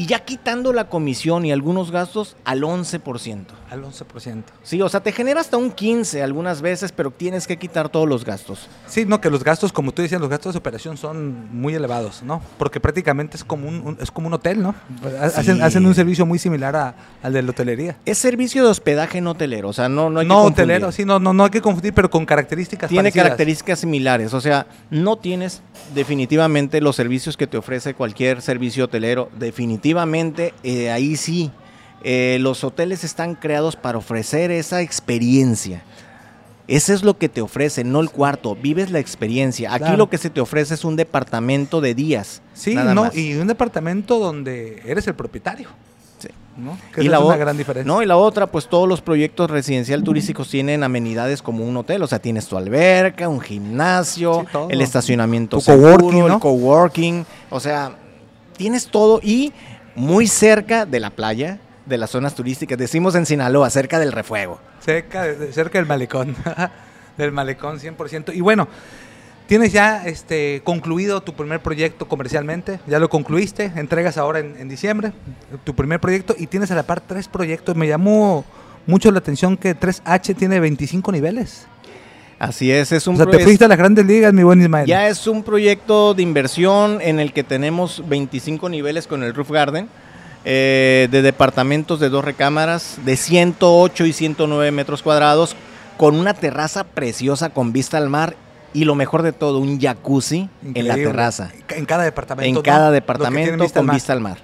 y 0.00 0.06
ya 0.06 0.20
quitando 0.20 0.72
la 0.72 0.88
comisión 0.88 1.44
y 1.44 1.52
algunos 1.52 1.90
gastos 1.90 2.34
al 2.46 2.62
11%. 2.62 3.59
Al 3.70 3.84
11%. 3.84 4.42
Sí, 4.64 4.82
o 4.82 4.88
sea, 4.88 5.00
te 5.00 5.12
genera 5.12 5.40
hasta 5.40 5.56
un 5.56 5.70
15 5.70 6.22
algunas 6.24 6.60
veces, 6.60 6.90
pero 6.90 7.10
tienes 7.12 7.46
que 7.46 7.56
quitar 7.56 7.88
todos 7.88 8.08
los 8.08 8.24
gastos. 8.24 8.66
Sí, 8.88 9.04
no, 9.06 9.20
que 9.20 9.30
los 9.30 9.44
gastos, 9.44 9.72
como 9.72 9.92
tú 9.92 10.02
decías, 10.02 10.20
los 10.20 10.28
gastos 10.28 10.54
de 10.54 10.58
operación 10.58 10.96
son 10.96 11.48
muy 11.56 11.74
elevados, 11.76 12.22
¿no? 12.24 12.42
Porque 12.58 12.80
prácticamente 12.80 13.36
es 13.36 13.44
como 13.44 13.68
un, 13.68 13.76
un- 13.86 13.98
es 14.00 14.10
como 14.10 14.26
un 14.26 14.34
hotel, 14.34 14.60
¿no? 14.60 14.74
Hacen, 15.22 15.56
Sí. 15.56 15.62
hacen 15.62 15.86
un 15.86 15.94
servicio 15.94 16.26
muy 16.26 16.40
similar 16.40 16.74
a- 16.74 16.94
al 17.22 17.32
de 17.32 17.42
la 17.42 17.50
hotelería. 17.50 17.96
Es 18.04 18.18
servicio 18.18 18.64
de 18.64 18.70
hospedaje 18.70 19.20
no 19.20 19.30
hotelero, 19.30 19.68
o 19.68 19.72
sea, 19.72 19.88
no, 19.88 20.10
no 20.10 20.18
hay 20.18 20.24
que 20.26 20.28
No, 20.28 20.34
confundir. 20.42 20.64
hotelero, 20.64 20.90
sí, 20.92 21.04
no, 21.04 21.20
no, 21.20 21.32
no 21.32 21.44
hay 21.44 21.50
que 21.50 21.60
confundir, 21.62 21.94
pero 21.94 22.10
con 22.10 22.26
características 22.26 22.88
Tiene 22.88 23.04
parecidas. 23.04 23.24
características 23.26 23.78
similares, 23.78 24.34
o 24.34 24.40
sea, 24.40 24.66
no 24.90 25.16
tienes 25.16 25.62
definitivamente 25.94 26.80
los 26.80 26.96
servicios 26.96 27.36
que 27.36 27.46
te 27.46 27.56
ofrece 27.56 27.94
cualquier 27.94 28.42
servicio 28.42 28.86
hotelero. 28.86 29.30
Definitivamente, 29.38 30.54
eh, 30.64 30.90
ahí 30.90 31.14
sí, 31.16 31.52
eh, 32.02 32.38
los 32.40 32.64
hoteles 32.64 33.04
están 33.04 33.34
creados 33.34 33.76
para 33.76 33.98
ofrecer 33.98 34.50
esa 34.50 34.80
experiencia. 34.82 35.82
Eso 36.68 36.92
es 36.94 37.02
lo 37.02 37.18
que 37.18 37.28
te 37.28 37.40
ofrece, 37.40 37.82
no 37.82 38.00
el 38.00 38.10
cuarto, 38.10 38.54
vives 38.54 38.90
la 38.92 39.00
experiencia. 39.00 39.70
Aquí 39.72 39.80
Claro. 39.80 39.96
lo 39.96 40.08
que 40.08 40.18
se 40.18 40.30
te 40.30 40.40
ofrece 40.40 40.74
es 40.74 40.84
un 40.84 40.94
departamento 40.94 41.80
de 41.80 41.94
días. 41.94 42.42
Sí, 42.54 42.74
nada 42.76 42.94
no, 42.94 43.04
más. 43.04 43.16
y 43.16 43.34
un 43.34 43.48
departamento 43.48 44.18
donde 44.20 44.80
eres 44.86 45.06
el 45.08 45.14
propietario, 45.14 45.68
Sí. 46.20 46.28
¿no? 46.56 46.78
Que 46.94 47.02
Y 47.02 47.08
la 47.08 47.16
es 47.18 47.24
una 47.24 47.36
gran 47.36 47.56
diferencia. 47.56 47.92
No, 47.92 48.02
y 48.02 48.06
la 48.06 48.16
otra, 48.16 48.46
pues 48.46 48.68
todos 48.68 48.88
los 48.88 49.00
proyectos 49.00 49.50
residencial 49.50 50.04
turísticos 50.04 50.48
tienen 50.48 50.84
amenidades 50.84 51.42
como 51.42 51.64
un 51.64 51.76
hotel, 51.76 52.04
o 52.04 52.06
sea, 52.06 52.20
tienes 52.20 52.46
tu 52.46 52.56
alberca, 52.56 53.28
un 53.28 53.40
gimnasio, 53.40 54.46
Sí, 54.52 54.58
el 54.68 54.80
estacionamiento 54.80 55.56
Tu 55.56 55.62
seguro, 55.64 55.96
coworking, 55.98 56.20
¿no? 56.28 56.34
el 56.34 56.40
coworking, 56.40 57.26
o 57.50 57.58
sea, 57.58 57.96
tienes 58.56 58.86
todo 58.86 59.18
y 59.24 59.52
muy 59.96 60.28
cerca 60.28 60.86
de 60.86 61.00
la 61.00 61.10
playa, 61.10 61.58
de 61.90 61.98
las 61.98 62.10
zonas 62.10 62.34
turísticas, 62.34 62.78
decimos 62.78 63.14
en 63.14 63.26
Sinaloa, 63.26 63.68
cerca 63.68 63.98
del 63.98 64.12
refuego. 64.12 64.58
Cerca, 64.80 65.26
cerca 65.52 65.78
del 65.78 65.86
malecón. 65.86 66.34
del 67.18 67.32
malecón 67.32 67.78
100%. 67.78 68.34
Y 68.34 68.40
bueno, 68.40 68.68
tienes 69.46 69.72
ya 69.72 70.06
este, 70.06 70.62
concluido 70.64 71.20
tu 71.20 71.34
primer 71.34 71.60
proyecto 71.60 72.08
comercialmente. 72.08 72.80
Ya 72.86 72.98
lo 72.98 73.10
concluiste. 73.10 73.72
Entregas 73.76 74.16
ahora 74.16 74.38
en, 74.38 74.56
en 74.56 74.68
diciembre 74.68 75.12
tu 75.64 75.74
primer 75.74 76.00
proyecto. 76.00 76.34
Y 76.38 76.46
tienes 76.46 76.70
a 76.70 76.74
la 76.74 76.84
par 76.84 77.02
tres 77.02 77.28
proyectos. 77.28 77.76
Me 77.76 77.86
llamó 77.86 78.46
mucho 78.86 79.10
la 79.10 79.18
atención 79.18 79.56
que 79.56 79.76
3H 79.76 80.36
tiene 80.36 80.60
25 80.60 81.12
niveles. 81.12 81.66
Así 82.40 82.72
es, 82.72 82.90
es 82.90 83.06
un 83.06 83.16
O 83.16 83.18
sea, 83.18 83.26
te 83.26 83.38
fuiste 83.40 83.66
a 83.66 83.68
las 83.68 83.76
grandes 83.76 84.06
ligas, 84.06 84.32
mi 84.32 84.42
buen 84.42 84.62
Ismael. 84.62 84.86
Ya 84.86 85.08
es 85.08 85.26
un 85.26 85.42
proyecto 85.42 86.14
de 86.14 86.22
inversión 86.22 86.98
en 87.02 87.20
el 87.20 87.34
que 87.34 87.44
tenemos 87.44 88.02
25 88.08 88.70
niveles 88.70 89.06
con 89.06 89.22
el 89.22 89.34
Roof 89.34 89.50
Garden, 89.50 89.90
eh, 90.44 91.08
de 91.10 91.22
departamentos 91.22 92.00
de 92.00 92.08
dos 92.08 92.24
recámaras, 92.24 92.98
de 93.04 93.16
108 93.16 94.06
y 94.06 94.12
109 94.12 94.70
metros 94.70 95.02
cuadrados, 95.02 95.54
con 95.96 96.14
una 96.18 96.32
terraza 96.32 96.84
preciosa 96.84 97.50
con 97.50 97.72
vista 97.72 97.98
al 97.98 98.08
mar 98.08 98.34
y 98.72 98.84
lo 98.84 98.94
mejor 98.94 99.22
de 99.22 99.32
todo, 99.32 99.58
un 99.58 99.80
jacuzzi 99.80 100.48
en 100.74 100.88
la 100.88 100.94
terraza. 100.94 101.50
En 101.68 101.84
cada 101.84 102.04
departamento. 102.04 102.60
En 102.60 102.62
cada 102.62 102.90
departamento 102.90 103.62
vista 103.62 103.80
con 103.80 103.90
al 103.90 103.94
vista 103.94 104.12
al 104.12 104.20
mar. 104.20 104.38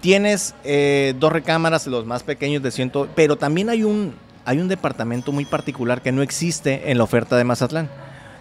Tienes 0.00 0.54
eh, 0.64 1.14
dos 1.18 1.32
recámaras, 1.32 1.86
los 1.86 2.06
más 2.06 2.22
pequeños 2.22 2.62
de 2.62 2.70
100, 2.70 2.92
pero 3.14 3.36
también 3.36 3.68
hay 3.68 3.84
un, 3.84 4.14
hay 4.46 4.58
un 4.58 4.68
departamento 4.68 5.32
muy 5.32 5.44
particular 5.44 6.00
que 6.00 6.12
no 6.12 6.22
existe 6.22 6.90
en 6.90 6.96
la 6.96 7.04
oferta 7.04 7.36
de 7.36 7.44
Mazatlán. 7.44 7.90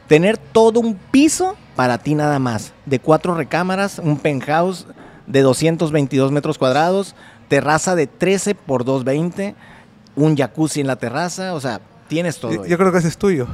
Tener 0.08 0.38
todo 0.38 0.80
un 0.80 0.96
piso 0.96 1.58
para 1.76 1.98
ti 1.98 2.15
nada 2.15 2.39
más, 2.39 2.74
de 2.86 3.00
cuatro 3.00 3.36
recámaras, 3.36 4.00
un 4.00 4.18
penthouse 4.18 4.86
de 5.30 5.42
222 5.42 6.32
metros 6.34 6.58
cuadrados, 6.58 7.15
terraza 7.48 7.96
de 7.96 8.08
13 8.08 8.56
por 8.56 8.84
220, 8.84 9.56
un 10.15 10.36
jacuzzi 10.36 10.82
en 10.82 10.88
la 10.88 10.98
terraza, 10.98 11.54
o 11.54 11.62
sea, 11.62 11.80
tienes 12.08 12.39
todo. 12.39 12.65
Yo, 12.65 12.78
creo 12.78 12.92
que 12.92 12.98
ese 12.98 13.08
es 13.08 13.18
tuyo. 13.18 13.48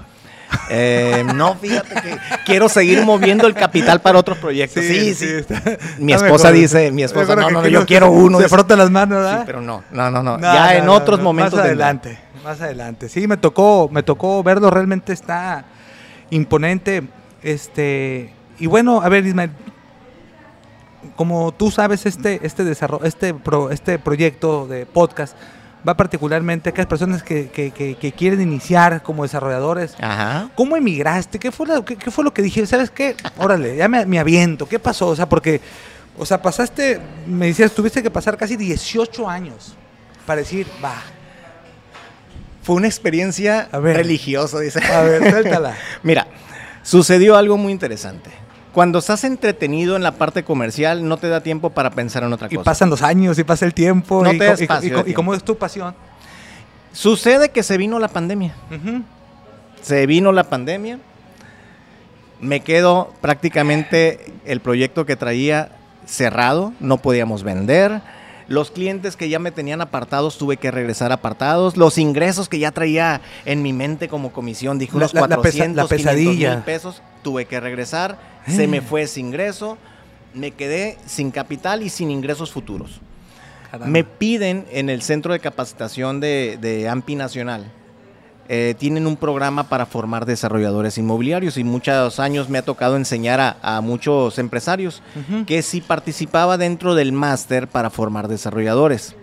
Eh, 0.70 1.24
no, 1.36 1.56
fíjate 1.56 1.96
que 2.02 2.18
quiero 2.46 2.70
seguir 2.70 3.04
moviendo 3.04 3.46
el 3.48 3.54
capital 3.54 4.00
para 4.02 4.18
otros 4.20 4.38
proyectos. 4.38 4.84
Sí, 4.84 5.14
sí. 5.14 5.26
está- 5.26 5.62
Mi 6.00 6.14
esposa 6.14 6.50
mejor. 6.50 6.54
dice, 6.54 6.92
mi 6.92 7.04
esposa, 7.04 7.36
no, 7.36 7.50
no, 7.50 7.62
no, 7.62 7.68
yo 7.68 7.86
quiero 7.86 8.12
uno. 8.12 8.40
Se 8.40 8.48
frota 8.48 8.76
las 8.76 8.90
manos, 8.90 9.18
¿verdad? 9.18 9.40
Sí, 9.40 9.44
pero 9.46 9.60
no, 9.62 9.84
no, 9.92 10.12
no, 10.12 10.24
no. 10.24 10.38
No, 10.38 10.54
ya 10.54 10.66
no, 10.66 10.72
en 10.72 10.90
otros 10.90 11.20
momentos. 11.20 11.56
Más 11.56 11.66
adelante, 11.66 12.20
más 12.44 12.62
adelante. 12.62 13.10
Sí, 13.10 13.28
me 13.28 13.38
tocó, 13.38 13.90
me 13.92 14.02
tocó 14.04 14.42
verlo, 14.44 14.70
realmente 14.70 15.12
está 15.14 15.66
imponente. 16.30 17.04
Este, 17.44 18.34
y 18.60 18.68
bueno, 18.68 19.02
a 19.02 19.10
ver, 19.10 19.26
Ismael, 19.26 19.52
como 21.16 21.54
tú 21.54 21.72
sabes, 21.72 22.06
este, 22.06 22.40
este 22.46 22.64
desarrollo, 22.64 23.06
este 23.06 23.34
pro- 23.34 23.72
este 23.72 24.00
proyecto 24.00 24.68
de 24.68 24.86
podcast 24.86 25.36
va 25.88 25.96
particularmente 25.96 26.70
a 26.70 26.72
aquellas 26.72 26.88
personas 26.88 27.22
que, 27.22 27.50
que- 27.50 27.72
que- 27.72 27.96
que 27.96 28.12
quieren 28.12 28.42
iniciar 28.42 29.04
como 29.04 29.24
desarrolladores. 29.24 29.96
Ajá. 30.02 30.50
¿Cómo 30.56 30.76
emigraste? 30.76 31.38
¿Qué 31.38 31.52
fue, 31.52 31.68
lo, 31.68 31.86
qué, 31.86 31.96
qué 31.96 32.10
fue 32.12 32.24
lo 32.24 32.34
que 32.34 32.42
dije? 32.42 32.66
¿Sabes 32.66 32.90
qué? 32.90 33.16
Órale, 33.38 33.76
ya 33.76 33.88
me, 33.88 34.06
me 34.06 34.18
aviento. 34.20 34.68
¿Qué 34.68 34.80
pasó? 34.80 35.08
O 35.08 35.16
sea, 35.16 35.30
porque, 35.30 35.62
o 36.18 36.26
sea, 36.26 36.42
pasaste, 36.42 37.00
me 37.28 37.48
decías, 37.48 37.72
tuviste 37.72 38.02
que 38.02 38.10
pasar 38.10 38.36
casi 38.36 38.56
18 38.56 39.30
años 39.30 39.76
para 40.26 40.42
decir, 40.42 40.66
va, 40.84 40.96
Fue 42.64 42.76
una 42.76 42.88
experiencia 42.88 43.70
A 43.72 43.78
ver. 43.78 43.98
religiosa, 43.98 44.60
dice. 44.60 44.80
a 44.84 45.02
ver, 45.04 45.30
suéltala. 45.30 45.76
Mira, 46.04 46.26
sucedió 46.82 47.36
algo 47.36 47.58
muy 47.58 47.72
interesante. 47.72 48.32
Cuando 48.76 49.00
estás 49.00 49.24
entretenido 49.24 49.96
en 49.96 50.04
la 50.04 50.12
parte 50.12 50.44
comercial, 50.44 51.08
no 51.08 51.16
te 51.16 51.30
da 51.30 51.40
tiempo 51.42 51.70
para 51.70 51.92
pensar 51.92 52.24
en 52.24 52.34
otra 52.34 52.50
Y 52.52 52.56
cosa. 52.58 52.66
pasan 52.66 52.90
los 52.90 53.02
años 53.02 53.40
y 53.40 53.46
pasa 53.46 53.66
el 53.66 53.74
tiempo. 53.74 54.22
No 54.22 54.34
y, 54.34 54.38
te 54.38 54.46
y- 54.46 54.50
espacio 54.50 54.90
y 54.90 54.92
co- 54.92 55.00
y 55.00 55.04
tiempo. 55.06 55.16
como 55.16 55.34
es 55.34 55.44
tu 55.46 55.58
pasión. 55.58 55.96
Sucede 56.92 57.50
que 57.50 57.64
se 57.64 57.78
vino 57.78 58.00
la 58.00 58.10
pandemia. 58.10 58.54
Se 59.82 60.06
vino 60.06 60.34
la 60.34 60.44
pandemia. 60.44 61.00
Me 62.42 62.60
quedo 62.60 63.14
prácticamente 63.22 64.34
el 64.46 64.60
proyecto 64.60 65.06
que 65.06 65.16
traía 65.16 65.70
cerrado, 66.06 66.74
no 66.82 66.98
podíamos 66.98 67.44
vender. 67.44 68.02
Los 68.50 68.72
clientes 68.72 69.16
que 69.16 69.30
ya 69.30 69.40
me 69.40 69.52
tenían 69.52 69.80
apartados 69.80 70.38
tuve 70.38 70.58
que 70.58 70.70
regresar 70.70 71.14
apartados. 71.14 71.78
Los 71.78 71.98
ingresos 71.98 72.50
que 72.50 72.60
ya 72.60 72.72
traía 72.72 73.22
en 73.46 73.62
mi 73.64 73.72
mente 73.72 74.10
como 74.10 74.34
comisión, 74.34 74.78
dije 74.80 74.92
La- 74.92 74.98
unos 74.98 75.14
la- 75.14 75.22
la 75.22 75.28
pesa- 75.28 75.38
400, 75.38 75.76
la 75.78 75.84
500 75.98 75.98
pesadilla. 76.14 76.56
mil 76.56 76.64
pesos, 76.64 77.02
tuve 77.26 77.46
que 77.46 77.60
regresar. 77.60 78.20
Se 78.48 78.68
me 78.68 78.78
Eh. 78.78 78.82
fue 78.82 79.02
ese 79.02 79.20
ingreso. 79.20 79.80
Me 80.36 80.52
quedé 80.52 81.00
sin 81.08 81.32
capital 81.32 81.82
y 81.82 81.90
sin 81.90 82.12
ingresos 82.12 82.52
futuros. 82.52 83.02
Caramba. 83.72 83.88
Me 83.88 84.04
piden 84.04 84.66
en 84.72 84.90
el 84.92 85.02
centro 85.02 85.34
de 85.34 85.40
capacitación 85.40 86.20
de, 86.20 86.60
de 86.62 86.88
AMPI 86.88 87.16
Nacional. 87.16 87.72
eh, 88.48 88.76
tienen 88.78 89.08
un 89.08 89.18
programa 89.18 89.70
para 89.70 89.88
formar 89.88 90.28
desarrolladores 90.28 91.00
inmobiliarios 91.00 91.58
y 91.58 91.64
muchos 91.64 92.20
años 92.20 92.48
me 92.48 92.60
ha 92.60 92.62
tocado 92.62 92.96
enseñar 92.96 93.40
a, 93.40 93.58
a 93.64 93.82
muchos 93.82 94.38
empresarios 94.38 95.02
Ujú. 95.16 95.46
que 95.48 95.64
si 95.64 95.82
participaba 95.82 96.56
dentro 96.56 96.94
del 96.94 97.12
máster 97.12 97.68
para 97.68 97.90
formar 97.90 98.28
desarrolladores. 98.28 99.16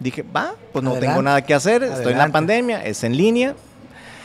Dije, 0.00 0.22
va, 0.24 0.54
pues 0.72 0.82
no 0.82 0.90
Adelante. 0.90 1.06
tengo 1.06 1.22
nada 1.22 1.42
que 1.42 1.54
hacer, 1.54 1.84
estoy 1.84 1.98
en 1.98 2.02
la 2.02 2.24
Adelante. 2.24 2.32
pandemia, 2.32 2.84
es 2.84 3.04
en 3.04 3.16
línea. 3.16 3.54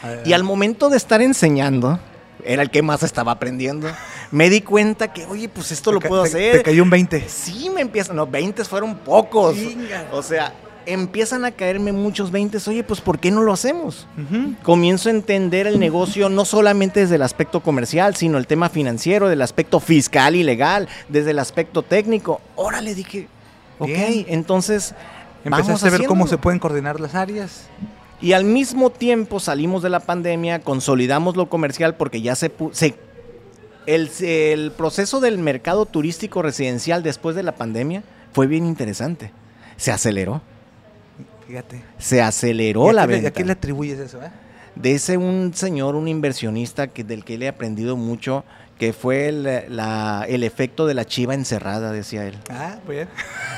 Adelante. 0.01 0.27
Y 0.27 0.33
al 0.33 0.43
momento 0.43 0.89
de 0.89 0.97
estar 0.97 1.21
enseñando, 1.21 1.99
era 2.45 2.61
el 2.61 2.69
que 2.69 2.81
más 2.81 3.03
estaba 3.03 3.31
aprendiendo, 3.33 3.87
me 4.31 4.49
di 4.49 4.61
cuenta 4.61 5.11
que, 5.13 5.25
oye, 5.25 5.49
pues 5.49 5.71
esto 5.71 5.91
Te 5.91 5.95
lo 5.95 5.99
puedo 6.01 6.23
te- 6.23 6.29
hacer. 6.29 6.57
Te 6.57 6.63
cayó 6.63 6.83
un 6.83 6.89
20. 6.89 7.27
Sí, 7.29 7.69
me 7.69 7.81
empiezan, 7.81 8.15
no, 8.15 8.27
20 8.27 8.63
fueron 8.65 8.95
pocos. 8.95 9.55
Chinga. 9.55 10.07
O 10.11 10.21
sea, 10.21 10.53
empiezan 10.85 11.45
a 11.45 11.51
caerme 11.51 11.91
muchos 11.93 12.29
20, 12.31 12.57
oye, 12.67 12.83
pues 12.83 12.99
¿por 12.99 13.17
qué 13.19 13.31
no 13.31 13.41
lo 13.41 13.53
hacemos? 13.53 14.05
Ujú. 14.17 14.55
Comienzo 14.63 15.07
a 15.09 15.13
entender 15.13 15.65
el 15.67 15.79
negocio 15.79 16.27
no 16.29 16.43
solamente 16.45 16.99
desde 16.99 17.15
el 17.15 17.21
aspecto 17.21 17.61
comercial, 17.61 18.15
sino 18.15 18.37
el 18.37 18.47
tema 18.47 18.67
financiero, 18.69 19.29
del 19.29 19.41
aspecto 19.41 19.79
fiscal 19.79 20.35
y 20.35 20.43
legal, 20.43 20.89
desde 21.07 21.31
el 21.31 21.39
aspecto 21.39 21.83
técnico. 21.83 22.41
Órale, 22.55 22.93
dije, 22.95 23.27
ok, 23.79 23.87
Bien. 23.87 24.25
entonces 24.27 24.93
vamos 25.45 25.59
Empezaste 25.69 25.87
a 25.87 25.91
ver 25.99 26.07
cómo 26.07 26.27
se 26.27 26.37
pueden 26.37 26.59
coordinar 26.59 26.99
las 26.99 27.15
áreas. 27.15 27.67
Y 28.23 28.31
al 28.31 28.45
mismo 28.45 28.89
tiempo 28.89 29.41
salimos 29.41 29.83
de 29.83 29.89
la 29.89 29.99
pandemia, 29.99 30.59
consolidamos 30.61 31.35
lo 31.35 31.49
comercial 31.49 31.95
porque 31.95 32.21
ya 32.21 32.35
se... 32.35 32.51
se 32.71 32.95
el, 33.85 34.09
el 34.21 34.71
proceso 34.71 35.19
del 35.19 35.37
mercado 35.39 35.85
turístico 35.85 36.41
residencial 36.41 37.03
después 37.03 37.35
de 37.35 37.43
la 37.43 37.55
pandemia 37.55 38.01
fue 38.31 38.47
bien 38.47 38.65
interesante. 38.65 39.31
Se 39.75 39.91
aceleró. 39.91 40.41
Fíjate. 41.45 41.83
Se 41.97 42.15
¿Y 42.15 42.19
aceleró 42.19 42.93
la 42.93 43.05
venta. 43.05 43.27
¿A 43.27 43.31
qué 43.31 43.43
le 43.43 43.51
atribuyes 43.51 43.99
eso? 43.99 44.23
eh? 44.23 44.31
De 44.75 44.93
ese 44.93 45.17
un 45.17 45.51
señor, 45.53 45.95
un 45.95 46.07
inversionista 46.07 46.87
que, 46.87 47.03
del 47.03 47.25
que 47.25 47.37
le 47.37 47.45
he 47.45 47.49
aprendido 47.49 47.97
mucho, 47.97 48.45
que 48.77 48.91
fue 48.91 49.29
el, 49.29 49.43
la- 49.69 50.25
el 50.27 50.43
efecto 50.43 50.85
de 50.85 50.93
la 50.93 51.05
chiva 51.05 51.33
encerrada, 51.33 51.91
decía 51.91 52.25
él. 52.25 52.35
Ah, 52.49 52.77
bien. 52.87 53.07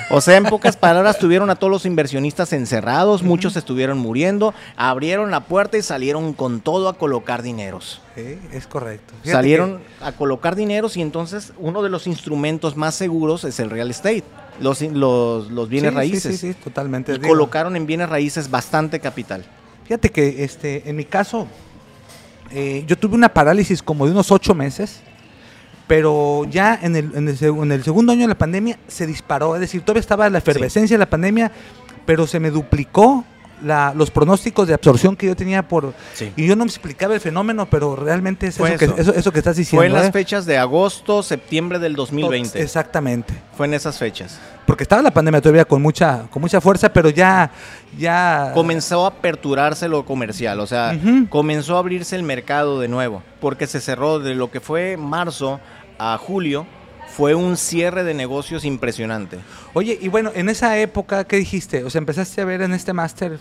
O 0.10 0.21
sea, 0.21 0.38
en 0.38 0.43
pocas 0.43 0.75
palabras, 0.78 1.17
tuvieron 1.17 1.49
a 1.49 1.56
todos 1.56 1.71
los 1.71 1.86
inversionistas 1.86 2.54
encerrados, 2.54 3.23
muchos 3.23 3.56
estuvieron 3.56 3.97
muriendo, 3.97 4.54
abrieron 4.75 5.32
la 5.32 5.41
puerta 5.41 5.78
y 5.78 5.82
salieron 5.82 6.34
con 6.34 6.60
todo 6.62 6.89
a 6.89 6.97
colocar 6.97 7.41
dineros. 7.41 8.01
Sí, 8.16 8.39
es 8.51 8.68
correcto. 8.68 9.13
Fíjate 9.24 9.32
Salieron 9.32 9.82
a 10.01 10.11
colocar 10.11 10.55
dineros 10.55 10.95
y 10.97 11.01
entonces 11.01 11.53
uno 11.57 11.82
de 11.82 11.89
los 11.89 12.07
instrumentos 12.07 12.76
más 12.76 12.95
seguros 12.95 13.43
es 13.45 13.59
el 13.59 13.70
real 13.70 13.89
estate, 13.89 14.24
los, 14.59 14.82
los, 14.82 15.70
bienes 15.70 15.91
sí, 15.91 15.95
raíces. 15.95 16.22
Sí, 16.24 16.38
sí, 16.38 16.53
sí, 16.53 16.59
totalmente. 16.63 17.13
Y 17.16 17.20
colocaron 17.20 17.76
en 17.76 17.86
bienes 17.86 18.09
raíces 18.09 18.49
bastante 18.51 18.99
capital. 18.99 19.43
Fíjate 19.86 20.09
que 20.09 20.43
este, 20.43 20.89
en 20.89 20.95
mi 20.95 21.05
caso, 21.05 21.47
eh, 22.52 22.84
yo 22.88 22.98
tuve 22.98 23.16
una 23.16 23.30
parálisis 23.30 23.82
como 23.84 24.06
de 24.06 24.12
unos 24.12 24.32
ocho 24.32 24.54
meses, 24.56 25.02
pero 25.88 26.46
ya 26.50 26.80
en 26.82 26.96
el, 26.96 27.12
en 27.16 27.28
el 27.30 27.38
seg- 27.38 27.62
en 27.62 27.72
el 27.72 27.84
segundo 27.84 28.12
año 28.12 28.22
de 28.22 28.28
la 28.30 28.38
pandemia 28.38 28.80
se 28.88 29.06
disparó, 29.06 29.56
es 29.56 29.62
decir, 29.62 29.82
todavía 29.82 30.00
estaba 30.02 30.30
la 30.30 30.39
efervescencia 30.39 30.96
de 30.96 31.00
la 31.00 31.10
pandemia, 31.10 31.52
pero 32.06 32.26
se 32.28 32.39
me 32.39 32.50
duplicó 32.52 33.24
la- 33.64 33.93
los 33.95 34.12
pronósticos 34.12 34.68
de 34.68 34.74
absorción 34.74 35.16
que 35.16 35.28
yo 35.28 35.36
tenía 35.36 35.68
por... 35.68 35.93
Sí. 36.14 36.32
Y 36.36 36.47
yo 36.47 36.56
no 36.56 36.66
me 36.66 36.70
explicaba 36.70 37.14
el 37.14 37.20
fenómeno, 37.20 37.66
pero 37.70 37.95
realmente 37.95 38.47
es 38.47 38.56
eso, 38.60 38.66
que, 38.78 38.86
eso. 38.86 38.95
eso, 38.97 39.14
eso 39.14 39.32
que 39.32 39.39
estás 39.39 39.56
diciendo. 39.56 39.80
Fue 39.82 39.88
en 39.88 39.93
las 39.93 40.08
¿eh? 40.08 40.12
fechas 40.12 40.45
de 40.45 40.58
agosto, 40.58 41.24
septiembre 41.24 41.80
del 41.80 41.95
2020. 41.95 42.62
Exactamente. 42.62 43.34
Fue 43.56 43.66
en 43.66 43.74
esas 43.74 43.97
fechas. 43.97 44.39
Porque 44.66 44.84
estaba 44.84 45.01
la 45.01 45.12
pandemia 45.12 45.41
todavía 45.41 45.66
con 45.66 45.82
mucha, 45.82 46.24
con 46.30 46.41
mucha 46.41 46.60
fuerza, 46.60 46.91
pero 46.91 47.10
ya... 47.10 47.51
ya 47.97 48.51
Comenzó 48.53 49.06
a 49.06 49.10
aperturarse 49.10 49.88
lo 49.88 50.06
comercial, 50.06 50.60
o 50.60 50.68
sea, 50.68 50.97
comenzó 51.30 51.76
a 51.76 51.80
abrirse 51.80 52.16
el 52.16 52.24
mercado 52.24 52.80
de 52.80 52.88
nuevo, 52.88 53.22
porque 53.39 53.68
se 53.68 53.80
cerró 53.80 54.20
de 54.20 54.36
lo 54.36 54.49
que 54.51 54.60
fue 54.60 54.97
marzo 54.97 55.60
a 55.99 56.18
julio, 56.18 56.66
fue 57.16 57.34
un 57.36 57.55
cierre 57.57 58.03
de 58.03 58.13
negocios 58.13 58.66
impresionante. 58.66 59.38
Oye, 59.74 59.97
y 60.01 60.07
bueno, 60.09 60.32
en 60.36 60.49
esa 60.49 60.78
época, 60.80 61.24
¿qué 61.24 61.38
dijiste? 61.38 61.84
O 61.84 61.89
sea, 61.89 61.99
empezaste 61.99 62.41
a 62.41 62.45
ver 62.45 62.61
en 62.61 62.74
este 62.74 62.91
máster, 62.93 63.39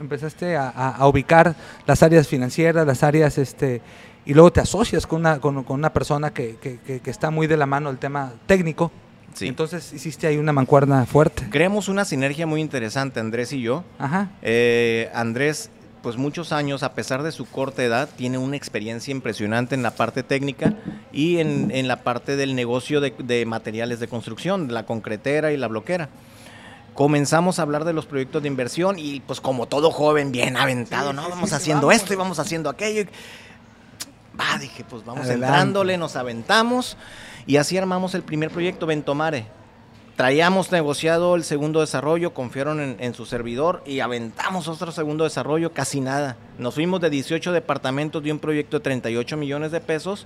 empezaste 0.00 0.56
a, 0.56 0.68
a- 0.68 0.90
a 0.96 1.06
ubicar 1.08 1.54
las 1.86 2.02
áreas 2.02 2.28
financieras, 2.28 2.86
las 2.86 3.02
áreas, 3.02 3.38
este, 3.38 3.80
y 4.26 4.34
luego 4.34 4.52
te 4.52 4.60
asocias 4.60 5.06
con 5.06 5.20
una, 5.20 5.38
con, 5.40 5.64
con 5.64 5.78
una 5.78 5.92
persona 5.92 6.32
que, 6.32 6.56
que- 6.56 6.78
que- 6.80 7.00
que 7.00 7.10
está 7.10 7.30
muy 7.30 7.46
de 7.46 7.56
la 7.56 7.66
mano 7.66 7.88
del 7.90 7.98
tema 7.98 8.32
técnico. 8.46 8.90
Sí. 9.34 9.48
Entonces 9.48 9.92
hiciste 9.92 10.26
ahí 10.28 10.36
una 10.36 10.52
mancuerna 10.52 11.06
fuerte. 11.06 11.46
Creamos 11.50 11.88
una 11.88 12.04
sinergia 12.04 12.46
muy 12.46 12.60
interesante, 12.60 13.18
Andrés 13.20 13.52
y 13.52 13.62
yo. 13.62 13.82
Ajá. 13.98 14.30
Eh, 14.42 15.10
Andrés, 15.14 15.70
pues 16.04 16.16
muchos 16.18 16.52
años, 16.52 16.84
a 16.84 16.92
pesar 16.92 17.22
de 17.24 17.32
su 17.32 17.46
corta 17.46 17.82
edad, 17.82 18.08
tiene 18.16 18.38
una 18.38 18.56
experiencia 18.56 19.10
impresionante 19.10 19.74
en 19.74 19.82
la 19.82 19.90
parte 19.92 20.22
técnica 20.22 20.74
y 21.12 21.38
en, 21.38 21.70
en 21.72 21.88
la 21.88 22.02
parte 22.04 22.36
del 22.36 22.54
negocio 22.54 23.00
de, 23.00 23.12
de 23.18 23.44
materiales 23.46 23.98
de 23.98 24.06
construcción, 24.06 24.72
la 24.72 24.84
concretera 24.86 25.50
y 25.52 25.56
la 25.56 25.66
bloquera. 25.66 26.10
Comenzamos 26.94 27.58
a 27.58 27.62
hablar 27.62 27.84
de 27.84 27.92
los 27.92 28.06
proyectos 28.06 28.42
de 28.42 28.48
inversión 28.48 28.98
y 29.00 29.20
pues 29.20 29.40
como 29.40 29.66
todo 29.66 29.90
joven 29.90 30.30
bien 30.30 30.56
aventado, 30.56 31.10
Sí, 31.10 31.16
¿no? 31.16 31.24
sí, 31.24 31.30
vamos 31.30 31.48
sí, 31.50 31.56
haciendo 31.56 31.86
vamos. 31.88 32.02
esto 32.02 32.12
y 32.12 32.16
vamos 32.16 32.38
haciendo 32.38 32.70
aquello. 32.70 33.04
Va, 34.38 34.58
dije, 34.58 34.84
pues 34.88 35.04
vamos 35.04 35.24
Adelante. 35.24 35.46
entrándole, 35.46 35.96
nos 35.98 36.16
aventamos 36.16 36.96
y 37.46 37.56
así 37.56 37.76
armamos 37.78 38.14
el 38.14 38.22
primer 38.22 38.50
proyecto, 38.50 38.86
Ventomare. 38.86 39.46
Traíamos 40.16 40.70
negociado 40.70 41.34
el 41.34 41.42
segundo 41.42 41.80
desarrollo, 41.80 42.32
confiaron 42.34 42.80
en, 42.80 42.96
en 43.00 43.14
su 43.14 43.26
servidor 43.26 43.82
y 43.84 43.98
aventamos 43.98 44.68
otro 44.68 44.92
segundo 44.92 45.24
desarrollo, 45.24 45.72
casi 45.72 46.00
nada. 46.00 46.36
Nos 46.58 46.74
fuimos 46.74 47.00
de 47.00 47.10
18 47.10 47.50
departamentos 47.50 48.22
de 48.22 48.30
un 48.30 48.38
proyecto 48.38 48.78
de 48.78 48.84
38 48.84 49.36
millones 49.36 49.72
de 49.72 49.80
pesos 49.80 50.24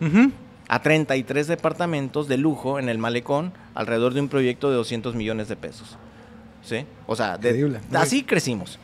a 0.68 0.82
33 0.82 1.46
departamentos 1.46 2.28
de 2.28 2.36
lujo 2.36 2.78
en 2.78 2.90
el 2.90 2.98
malecón, 2.98 3.52
alrededor 3.74 4.12
de 4.12 4.20
un 4.20 4.28
proyecto 4.28 4.68
de 4.68 4.76
200 4.76 5.14
millones 5.14 5.48
de 5.48 5.56
pesos. 5.56 5.96
¿Sí? 6.62 6.84
O 7.06 7.16
sea, 7.16 7.38
de- 7.38 7.52
así 7.94 8.24
crecimos. 8.24 8.78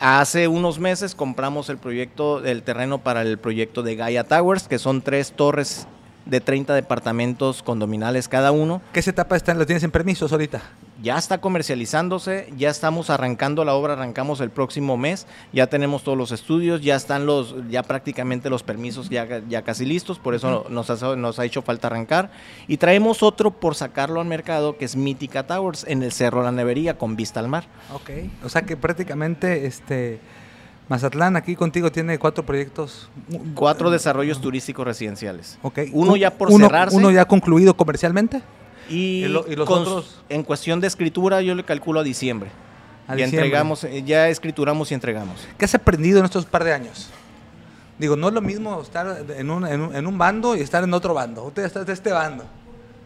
Hace 0.00 0.48
unos 0.48 0.78
meses 0.78 1.14
compramos 1.14 1.68
el 1.68 1.76
proyecto, 1.76 2.42
el 2.44 2.62
terreno 2.62 2.98
para 2.98 3.20
el 3.20 3.36
proyecto 3.38 3.82
de 3.82 3.96
Gaia 3.96 4.24
Towers, 4.24 4.66
que 4.68 4.78
son 4.78 5.02
tres 5.02 5.32
torres 5.32 5.86
de 6.26 6.40
30 6.40 6.74
departamentos 6.74 7.62
condominales 7.62 8.28
cada 8.28 8.52
uno. 8.52 8.82
¿Qué 8.92 9.00
etapa 9.00 9.36
está, 9.36 9.54
lo 9.54 9.64
tienes 9.64 9.84
en 9.84 9.90
permisos 9.90 10.32
ahorita? 10.32 10.60
Ya 11.02 11.16
está 11.16 11.38
comercializándose, 11.38 12.52
ya 12.56 12.70
estamos 12.70 13.10
arrancando 13.10 13.64
la 13.64 13.74
obra, 13.74 13.92
arrancamos 13.92 14.40
el 14.40 14.50
próximo 14.50 14.96
mes, 14.96 15.26
ya 15.52 15.66
tenemos 15.68 16.02
todos 16.02 16.18
los 16.18 16.32
estudios, 16.32 16.80
ya 16.80 16.96
están 16.96 17.26
los, 17.26 17.54
ya 17.68 17.82
prácticamente 17.82 18.50
los 18.50 18.62
permisos 18.62 19.08
ya, 19.08 19.42
ya 19.48 19.62
casi 19.62 19.84
listos, 19.84 20.18
por 20.18 20.34
eso 20.34 20.66
nos 20.68 20.90
ha, 20.90 21.16
nos 21.16 21.38
ha 21.38 21.44
hecho 21.44 21.62
falta 21.62 21.86
arrancar. 21.86 22.30
Y 22.66 22.78
traemos 22.78 23.22
otro 23.22 23.50
por 23.50 23.74
sacarlo 23.74 24.20
al 24.20 24.26
mercado, 24.26 24.76
que 24.76 24.86
es 24.86 24.96
Mítica 24.96 25.46
Towers, 25.46 25.84
en 25.86 26.02
el 26.02 26.12
Cerro 26.12 26.42
La 26.42 26.50
Nevería, 26.50 26.98
con 26.98 27.14
vista 27.14 27.40
al 27.40 27.48
mar. 27.48 27.64
Ok. 27.92 28.10
O 28.42 28.48
sea 28.48 28.62
que 28.62 28.76
prácticamente 28.76 29.66
este 29.66 30.18
Mazatlán 30.88 31.34
aquí 31.36 31.56
contigo 31.56 31.90
tiene 31.90 32.18
cuatro 32.18 32.46
proyectos. 32.46 33.08
Cuatro 33.54 33.90
desarrollos 33.90 34.40
turísticos 34.40 34.84
residenciales. 34.86 35.58
Ok. 35.62 35.80
Uno 35.92 36.16
ya 36.16 36.30
por 36.30 36.50
uno, 36.50 36.66
cerrarse. 36.66 36.96
Uno 36.96 37.10
ya 37.10 37.24
concluido 37.24 37.76
comercialmente. 37.76 38.40
Y, 38.88 39.24
¿Y 39.24 39.28
lo- 39.28 39.44
y 39.50 39.56
los 39.56 39.66
con- 39.66 39.80
otros? 39.82 40.20
en 40.28 40.44
cuestión 40.44 40.80
de 40.80 40.86
escritura 40.86 41.42
yo 41.42 41.54
le 41.56 41.64
calculo 41.64 42.00
a 42.00 42.02
diciembre. 42.04 42.50
A 43.08 43.16
ya 43.16 43.24
diciembre. 43.24 43.38
entregamos, 43.46 43.82
eh, 43.84 44.02
ya 44.04 44.28
escrituramos 44.28 44.90
y 44.92 44.94
entregamos. 44.94 45.40
¿Qué 45.58 45.64
has 45.64 45.74
aprendido 45.74 46.20
en 46.20 46.24
estos 46.24 46.46
par 46.46 46.62
de 46.62 46.72
años? 46.72 47.10
Digo, 47.98 48.14
no 48.14 48.28
es 48.28 48.34
lo 48.34 48.40
mismo 48.42 48.80
estar 48.82 49.24
en 49.36 49.50
un, 49.50 49.66
en 49.66 49.80
un, 49.80 49.96
en 49.96 50.06
un 50.06 50.18
bando 50.18 50.54
y 50.56 50.60
estar 50.60 50.84
en 50.84 50.92
otro 50.94 51.14
bando. 51.14 51.44
Usted 51.44 51.64
está 51.64 51.82
de 51.82 51.92
este 51.92 52.12
bando. 52.12 52.44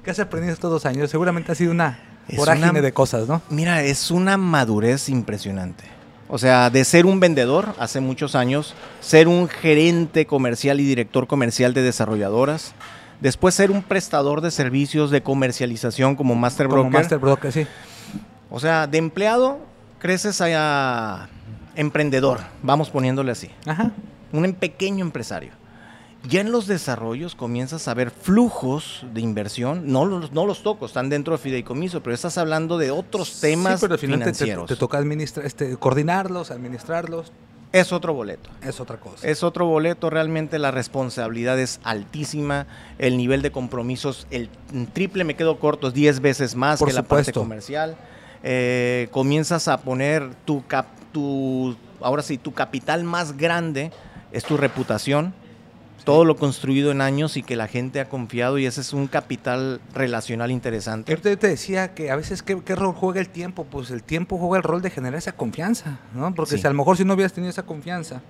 ¿Qué 0.04 0.10
has 0.10 0.18
aprendido 0.18 0.52
estos 0.52 0.70
dos 0.70 0.84
años? 0.84 1.10
Seguramente 1.10 1.52
ha 1.52 1.54
sido 1.54 1.70
una 1.70 1.98
Es 2.28 2.36
vorágine 2.36 2.70
una- 2.70 2.80
de 2.82 2.92
cosas, 2.92 3.26
¿no? 3.28 3.40
Mira, 3.50 3.82
es 3.82 4.10
una 4.10 4.36
madurez 4.36 5.08
impresionante. 5.08 5.84
O 6.32 6.38
sea, 6.38 6.70
de 6.70 6.84
ser 6.84 7.06
un 7.06 7.18
vendedor 7.18 7.74
hace 7.78 7.98
muchos 8.00 8.36
años, 8.36 8.74
ser 9.00 9.26
un 9.26 9.48
gerente 9.48 10.26
comercial 10.26 10.78
y 10.78 10.84
director 10.84 11.26
comercial 11.26 11.74
de 11.74 11.82
desarrolladoras, 11.82 12.72
después 13.20 13.56
ser 13.56 13.72
un 13.72 13.82
prestador 13.82 14.40
de 14.40 14.52
servicios 14.52 15.10
de 15.10 15.22
comercialización 15.22 16.14
como 16.14 16.36
Master 16.36 16.68
Como 16.68 16.84
Broker. 16.84 17.00
Master 17.00 17.18
Broker, 17.18 17.52
sí. 17.52 17.66
O 18.48 18.60
sea, 18.60 18.86
de 18.86 18.98
empleado 18.98 19.58
creces 19.98 20.40
a 20.40 21.28
emprendedor, 21.74 22.38
vamos 22.62 22.90
poniéndole 22.90 23.32
así, 23.32 23.50
Ajá. 23.66 23.90
un 24.32 24.52
pequeño 24.54 25.04
empresario. 25.04 25.59
Ya 26.28 26.42
en 26.42 26.52
los 26.52 26.66
desarrollos 26.66 27.34
comienzas 27.34 27.88
a 27.88 27.94
ver 27.94 28.10
flujos 28.10 29.06
de 29.14 29.22
inversión, 29.22 29.90
no 29.90 30.04
los, 30.04 30.32
no 30.32 30.44
los 30.46 30.62
toco, 30.62 30.84
están 30.84 31.08
dentro 31.08 31.32
de 31.34 31.38
fideicomiso, 31.42 32.02
pero 32.02 32.12
estás 32.14 32.36
hablando 32.36 32.76
de 32.76 32.90
otros 32.90 33.40
temas 33.40 33.80
sí, 33.80 33.84
pero 33.86 33.94
al 33.94 33.98
final 33.98 34.18
te, 34.18 34.24
te- 34.26 34.34
financieros. 34.34 34.68
te 34.68 34.76
toca 34.76 34.98
administrar, 34.98 35.46
este, 35.46 35.76
coordinarlos, 35.78 36.50
administrarlos. 36.50 37.32
Es 37.72 37.92
otro 37.92 38.12
boleto. 38.12 38.50
Es 38.62 38.80
otra 38.80 38.98
cosa. 38.98 39.26
Es 39.26 39.42
otro 39.44 39.64
boleto, 39.64 40.10
realmente 40.10 40.58
la 40.58 40.70
responsabilidad 40.72 41.58
es 41.58 41.80
altísima, 41.84 42.66
el 42.98 43.16
nivel 43.16 43.40
de 43.42 43.52
compromisos, 43.52 44.26
el 44.30 44.50
triple 44.92 45.24
me 45.24 45.36
quedo 45.36 45.58
corto, 45.58 45.88
es 45.88 45.94
10 45.94 46.20
veces 46.20 46.54
más 46.56 46.80
Por 46.80 46.88
que 46.88 46.94
la 46.94 47.02
parte 47.02 47.26
supuesto. 47.26 47.40
comercial. 47.40 47.96
Eh, 48.42 49.08
comienzas 49.12 49.68
a 49.68 49.78
poner 49.78 50.34
tu, 50.44 50.66
cap- 50.66 50.86
tu, 51.12 51.76
ahora 52.00 52.22
sí, 52.22 52.36
tu 52.38 52.52
capital 52.52 53.04
más 53.04 53.36
grande 53.36 53.92
es 54.32 54.44
tu 54.44 54.56
reputación, 54.56 55.32
todo 56.04 56.24
lo 56.24 56.36
construido 56.36 56.90
en 56.90 57.00
años 57.00 57.36
y 57.36 57.42
que 57.42 57.56
la 57.56 57.68
gente 57.68 58.00
ha 58.00 58.08
confiado 58.08 58.58
y 58.58 58.66
ese 58.66 58.80
es 58.80 58.92
un 58.92 59.06
capital 59.06 59.80
relacional 59.94 60.50
interesante. 60.50 61.12
Yo 61.14 61.38
te 61.38 61.48
decía 61.48 61.94
que 61.94 62.10
a 62.10 62.16
veces, 62.16 62.42
¿qué, 62.42 62.60
qué 62.64 62.74
rol 62.74 62.94
juega 62.94 63.20
el 63.20 63.28
tiempo? 63.28 63.64
Pues 63.64 63.90
el 63.90 64.02
tiempo 64.02 64.38
juega 64.38 64.56
el 64.58 64.62
rol 64.62 64.82
de 64.82 64.90
generar 64.90 65.18
esa 65.18 65.32
confianza, 65.32 65.98
¿no? 66.14 66.34
Porque 66.34 66.56
Sí. 66.56 66.60
si 66.62 66.66
a 66.66 66.70
lo 66.70 66.76
mejor 66.76 66.96
si 66.96 67.04
no 67.04 67.14
hubieras 67.14 67.32
tenido 67.32 67.50
esa 67.50 67.64
confianza 67.64 68.22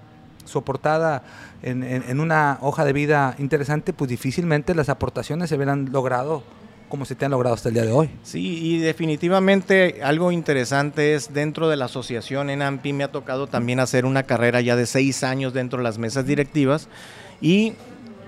soportada 0.45 1.23
en, 1.62 1.83
en- 1.83 2.05
en 2.09 2.21
una 2.21 2.59
hoja 2.61 2.85
de 2.85 2.93
vida 2.93 3.35
interesante, 3.39 3.93
pues 3.93 4.09
difícilmente 4.11 4.75
las 4.75 4.89
aportaciones 4.89 5.49
se 5.49 5.57
hubieran 5.57 5.91
logrado 5.93 6.43
como 6.89 7.05
se 7.05 7.14
te 7.14 7.25
han 7.25 7.31
logrado 7.31 7.55
hasta 7.55 7.68
el 7.68 7.75
día 7.75 7.85
de 7.85 7.93
hoy. 7.93 8.11
Sí, 8.25 8.59
y 8.64 8.79
definitivamente 8.79 10.01
algo 10.03 10.33
interesante 10.33 11.14
es 11.14 11.33
dentro 11.33 11.68
de 11.68 11.77
la 11.77 11.85
asociación 11.85 12.51
en 12.51 12.62
AMPI 12.62 12.93
me 12.95 13.05
ha 13.05 13.12
tocado 13.12 13.47
también 13.47 13.79
hacer 13.79 14.05
una 14.05 14.25
carrera 14.25 14.61
ya 14.61 14.75
de 14.75 14.87
seis 14.87 15.23
años 15.23 15.53
dentro 15.53 15.77
de 15.79 15.85
las 15.85 15.99
mesas 15.99 16.27
directivas 16.27 16.89
y 17.41 17.74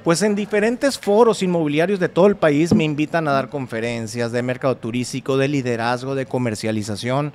pues 0.05 0.23
en 0.23 0.35
diferentes 0.35 0.99
foros 0.99 1.43
inmobiliarios 1.43 2.01
de 2.01 2.09
todo 2.09 2.27
el 2.27 2.37
país 2.37 2.75
me 2.75 2.85
invitan 2.85 3.29
a 3.29 3.33
dar 3.33 3.49
conferencias 3.49 4.33
de 4.33 4.43
mercado 4.43 4.77
turístico, 4.77 5.37
de 5.37 5.49
liderazgo, 5.49 6.15
de 6.15 6.27
comercialización. 6.27 7.33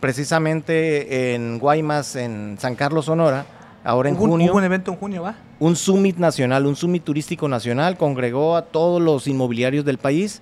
Precisamente 0.00 1.34
en 1.34 1.58
Guaymas, 1.58 2.16
en 2.16 2.56
San 2.58 2.74
Carlos, 2.74 3.04
Sonora, 3.04 3.46
ahora 3.84 4.08
en 4.08 4.16
Hubo 4.16 4.28
junio 4.28 4.50
hubo 4.50 4.58
un 4.58 4.64
evento 4.64 4.90
en 4.90 4.96
junio, 4.96 5.22
¿va? 5.22 5.36
un 5.60 5.76
summit 5.76 6.16
nacional, 6.16 6.66
un 6.66 6.74
summit 6.74 7.04
turístico 7.04 7.46
nacional, 7.46 7.96
congregó 7.96 8.56
a 8.56 8.62
todos 8.62 9.00
los 9.00 9.28
inmobiliarios 9.28 9.84
del 9.84 9.98
país 9.98 10.40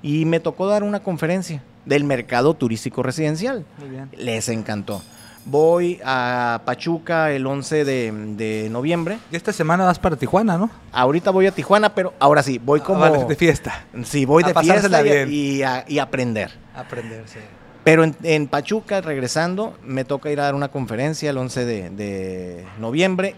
y 0.00 0.24
me 0.24 0.40
tocó 0.40 0.66
dar 0.68 0.84
una 0.84 1.00
conferencia 1.00 1.62
del 1.84 2.04
mercado 2.04 2.54
turístico 2.54 3.02
residencial. 3.02 3.66
Muy 3.78 3.90
bien. 3.90 4.08
Les 4.16 4.48
encantó. 4.48 5.02
Voy 5.46 5.98
a 6.04 6.60
Pachuca 6.64 7.32
el 7.32 7.46
11 7.46 7.84
de, 7.84 8.12
de 8.36 8.68
noviembre. 8.70 9.18
Y 9.32 9.36
esta 9.36 9.52
semana 9.52 9.84
vas 9.84 9.98
para 9.98 10.16
Tijuana, 10.16 10.58
¿no? 10.58 10.70
Ahorita 10.92 11.30
voy 11.30 11.46
a 11.46 11.50
Tijuana, 11.52 11.94
pero 11.94 12.12
ahora 12.20 12.42
sí, 12.42 12.58
voy 12.58 12.80
Ah, 12.80 12.84
como... 12.84 13.00
vale, 13.00 13.24
de 13.24 13.36
fiesta. 13.36 13.84
Sí, 14.04 14.26
voy 14.26 14.44
A 14.44 14.48
de 14.48 14.54
fiesta 14.54 15.00
y, 15.00 15.04
bien. 15.04 15.28
y 15.32 15.62
a, 15.62 15.84
y 15.88 15.98
aprender. 15.98 16.50
Aprender, 16.74 17.22
sí. 17.26 17.38
Pero 17.84 18.04
en, 18.04 18.14
en 18.22 18.46
Pachuca, 18.48 19.00
regresando, 19.00 19.76
me 19.82 20.04
toca 20.04 20.30
ir 20.30 20.38
a 20.40 20.44
dar 20.44 20.54
una 20.54 20.68
conferencia 20.68 21.30
el 21.30 21.38
11 21.38 21.64
de, 21.64 21.90
de 21.90 22.66
noviembre. 22.78 23.34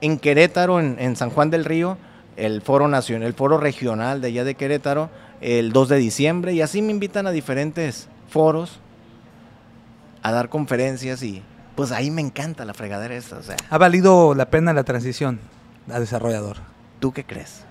En 0.00 0.18
Querétaro, 0.18 0.80
en, 0.80 0.96
en 0.98 1.14
San 1.16 1.30
Juan 1.30 1.50
del 1.50 1.64
Río, 1.64 1.96
el 2.36 2.60
foro 2.60 2.88
nacional, 2.88 3.28
el 3.28 3.34
foro 3.34 3.56
regional 3.56 4.20
de 4.20 4.26
allá 4.28 4.44
de 4.44 4.56
Querétaro, 4.56 5.08
el 5.40 5.72
2 5.72 5.88
de 5.90 5.96
diciembre. 5.98 6.52
Y 6.52 6.60
así 6.60 6.82
me 6.82 6.90
invitan 6.90 7.28
a 7.28 7.30
diferentes 7.30 8.08
foros 8.28 8.80
a 10.28 10.32
dar 10.32 10.48
conferencias 10.48 11.22
y 11.22 11.42
pues 11.74 11.92
ahí 11.92 12.10
me 12.10 12.20
encanta 12.22 12.64
la 12.64 12.74
fregadera 12.74 13.14
esta. 13.14 13.36
O 13.36 13.42
sea, 13.42 13.56
¿Ha 13.70 13.78
valido 13.78 14.34
la 14.34 14.50
pena 14.50 14.72
la 14.72 14.84
transición 14.84 15.38
a 15.92 16.00
desarrollador? 16.00 16.56
¿tú 17.00 17.12
qué 17.12 17.24
crees? 17.24 17.64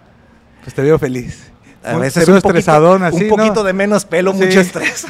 Pues 0.64 0.74
te 0.76 0.82
veo 0.84 1.00
feliz. 1.00 1.52
A 1.84 1.98
veces 1.98 2.24
te 2.26 2.32
veo 2.32 2.36
un 2.38 2.42
poquito, 2.42 2.60
estresadón 2.60 3.04
así, 3.04 3.24
un 3.24 3.30
¿no? 3.30 3.36
poquito 3.36 3.64
de 3.64 3.74
menos 3.74 4.06
pelo, 4.06 4.32
Sí. 4.34 4.38
mucho 4.46 4.60
estrés. 4.62 5.06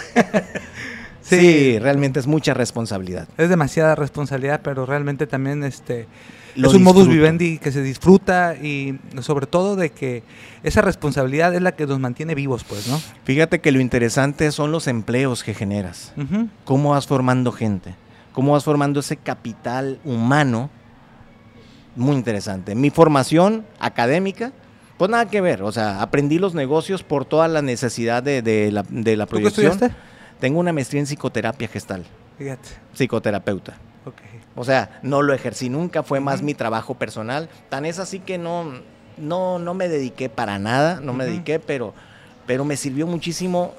Sí. 1.21 1.39
sí, 1.39 1.79
realmente 1.79 2.19
es 2.19 2.27
mucha 2.27 2.53
responsabilidad. 2.53 3.27
Es 3.37 3.49
demasiada 3.49 3.95
responsabilidad, 3.95 4.61
pero 4.63 4.85
realmente 4.85 5.27
también 5.27 5.63
este 5.63 6.07
Lo 6.55 6.69
es 6.69 6.73
un 6.73 6.83
modus 6.83 7.03
disfruto. 7.03 7.15
vivendi 7.15 7.57
que 7.57 7.71
se 7.71 7.81
disfruta 7.81 8.55
y 8.55 8.97
sobre 9.21 9.45
todo 9.45 9.75
de 9.75 9.89
que 9.91 10.23
esa 10.63 10.81
responsabilidad 10.81 11.53
es 11.53 11.61
la 11.61 11.73
que 11.73 11.85
nos 11.85 11.99
mantiene 11.99 12.33
vivos, 12.35 12.63
pues, 12.63 12.87
¿no? 12.87 12.99
Fíjate 13.25 13.59
que 13.59 13.71
lo 13.71 13.79
interesante 13.81 14.51
son 14.51 14.71
los 14.71 14.87
empleos 14.87 15.43
que 15.43 15.53
generas. 15.53 16.13
Ujú. 16.17 16.47
cómo 16.63 16.91
vas 16.91 17.07
formando 17.07 17.51
gente, 17.51 17.95
cómo 18.31 18.53
vas 18.53 18.63
formando 18.63 19.01
ese 19.01 19.17
capital 19.17 19.99
humano. 20.05 20.69
Muy 21.95 22.15
interesante. 22.15 22.75
Mi 22.75 22.89
formación 22.89 23.65
académica, 23.79 24.51
pues 24.97 25.09
nada 25.11 25.27
que 25.29 25.39
ver. 25.41 25.61
O 25.63 25.71
sea, 25.71 26.01
aprendí 26.01 26.39
los 26.39 26.53
negocios 26.53 27.03
por 27.03 27.25
toda 27.25 27.47
la 27.47 27.61
necesidad 27.61 28.21
de, 28.23 28.41
de 28.41 28.71
la, 28.71 28.83
de 28.89 29.15
la 29.15 29.25
¿Tú 29.25 29.35
qué 29.37 29.41
proyección. 29.41 29.71
estudiaste? 29.73 29.97
Tengo 30.39 30.59
una 30.59 30.73
maestría 30.73 30.99
en 30.99 31.05
psicoterapia 31.07 31.67
gestal, 31.69 32.03
Fíjate. 32.37 32.67
psicoterapeuta. 32.93 33.77
O 34.55 34.63
sea, 34.63 34.99
no 35.03 35.21
lo 35.21 35.33
ejercí 35.33 35.69
nunca, 35.69 36.03
fue 36.03 36.19
más 36.19 36.41
mi 36.41 36.53
trabajo 36.53 36.95
personal. 36.95 37.49
Tan 37.69 37.85
es 37.85 37.99
así 37.99 38.19
que 38.19 38.37
no, 38.37 38.71
no, 39.17 39.59
no 39.59 39.73
me 39.73 39.87
dediqué 39.87 40.29
para 40.29 40.59
nada, 40.59 40.99
no 41.01 41.13
me 41.13 41.25
dediqué, 41.25 41.59
pero, 41.59 41.93
pero 42.45 42.65
me 42.65 42.77
sirvió 42.77 43.07
muchísimo 43.07 43.73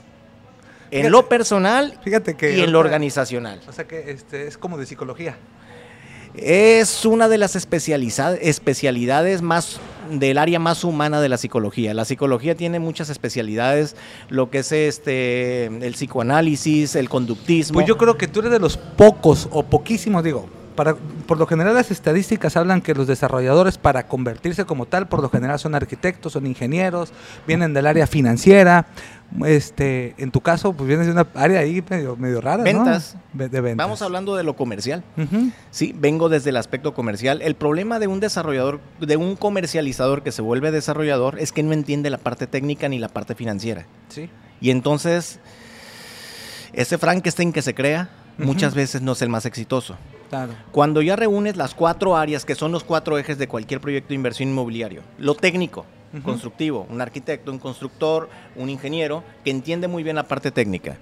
en 0.91 1.03
Fíjate- 1.03 1.11
lo 1.11 1.29
personal 1.29 1.99
Fíjate 2.03 2.35
que 2.37 2.57
y 2.57 2.61
en 2.62 2.72
lo 2.72 2.79
organizacional. 2.79 3.61
O 3.68 3.72
sea 3.72 3.87
que 3.87 4.11
este 4.11 4.47
es 4.47 4.57
como 4.59 4.79
de 4.79 4.87
psicología. 4.87 5.37
Es 6.37 7.05
una 7.05 7.28
de 7.28 7.39
las 7.39 7.57
especialidades 7.57 9.43
más 9.43 9.80
del 10.11 10.39
área 10.39 10.59
más 10.59 10.84
humana 10.84 11.20
de 11.20 11.28
la 11.28 11.37
psicología. 11.37 11.95
La 11.95 12.05
psicología 12.05 12.55
tiene 12.55 12.78
muchas 12.78 13.11
especialidades, 13.11 13.97
lo 14.28 14.51
que 14.51 14.59
es 14.59 14.72
este 14.72 15.66
el 15.66 15.95
psicoanálisis, 15.95 16.95
el 16.95 17.09
conductismo. 17.09 17.74
Pues 17.74 17.87
yo 17.87 17.97
creo 17.97 18.16
que 18.16 18.28
tú 18.28 18.41
eres 18.41 18.53
de 18.53 18.61
los 18.61 18.76
pocos 18.76 19.49
o 19.51 19.64
poquísimos, 19.64 20.22
digo, 20.22 20.49
para, 20.76 20.95
por 21.26 21.39
lo 21.39 21.47
general 21.47 21.74
las 21.74 21.91
estadísticas 21.91 22.57
hablan 22.57 22.82
que 22.82 22.95
los 22.95 23.07
desarrolladores 23.07 23.78
para 23.78 24.07
convertirse 24.07 24.64
como 24.64 24.87
tal, 24.87 25.09
por 25.09 25.22
lo 25.22 25.30
general 25.30 25.59
son 25.59 25.74
arquitectos, 25.74 26.34
son 26.34 26.47
ingenieros, 26.47 27.12
vienen 27.47 27.72
del 27.72 27.87
área 27.87 28.07
financiera. 28.07 28.87
Este, 29.45 30.14
en 30.18 30.31
tu 30.31 30.41
caso, 30.41 30.72
pues 30.72 30.87
vienes 30.89 31.07
de 31.07 31.12
una 31.12 31.27
área 31.35 31.61
ahí 31.61 31.83
medio, 31.89 32.16
medio 32.16 32.41
rara, 32.41 32.59
¿no? 32.59 32.62
Ventas. 32.64 33.16
Ve- 33.33 33.49
De 33.49 33.61
ventas. 33.61 33.85
Vamos 33.85 34.01
hablando 34.03 34.37
de 34.37 34.45
lo 34.45 34.55
comercial. 34.57 35.03
Sí, 35.70 35.93
vengo 35.99 36.29
desde 36.29 36.51
el 36.51 36.57
aspecto 36.57 36.95
comercial. 36.95 37.43
El 37.43 37.55
problema 37.57 37.99
de 37.99 38.07
un 38.07 38.20
desarrollador, 38.20 38.81
de 39.01 39.16
un 39.16 39.37
comercializador 39.37 40.22
que 40.22 40.33
se 40.33 40.43
vuelve 40.43 40.70
desarrollador 40.70 41.39
es 41.39 41.53
que 41.53 41.62
no 41.62 41.72
entiende 41.72 42.09
la 42.09 42.18
parte 42.18 42.47
técnica 42.47 42.89
ni 42.89 42.99
la 42.99 43.09
parte 43.09 43.35
financiera. 43.35 43.85
Sí. 44.09 44.31
Y 44.61 44.70
entonces, 44.70 45.39
ese 46.72 46.97
Frankenstein 46.99 47.53
que 47.53 47.62
se 47.62 47.74
crea 47.74 48.09
muchas 48.39 48.74
veces 48.74 49.03
no 49.03 49.12
es 49.12 49.22
el 49.22 49.29
más 49.29 49.45
exitoso. 49.47 49.97
Claro. 50.29 50.53
Cuando 50.72 51.03
ya 51.03 51.14
reúnes 51.16 51.57
las 51.57 51.74
cuatro 51.74 52.16
áreas 52.16 52.45
que 52.45 52.55
son 52.55 52.72
los 52.72 52.85
cuatro 52.85 53.16
ejes 53.18 53.39
de 53.39 53.49
cualquier 53.49 53.81
proyecto 53.81 54.09
de 54.11 54.14
inversión 54.16 54.49
inmobiliario, 54.49 55.03
lo 55.18 55.35
técnico, 55.35 55.87
Constructivo, 56.25 56.87
un 56.89 57.01
arquitecto, 57.01 57.51
un 57.53 57.59
constructor, 57.59 58.29
un 58.57 58.71
ingeniero 58.71 59.23
que 59.45 59.51
entiende 59.51 59.87
muy 59.89 60.03
bien 60.03 60.17
la 60.17 60.23
parte 60.29 60.51
técnica. 60.51 60.97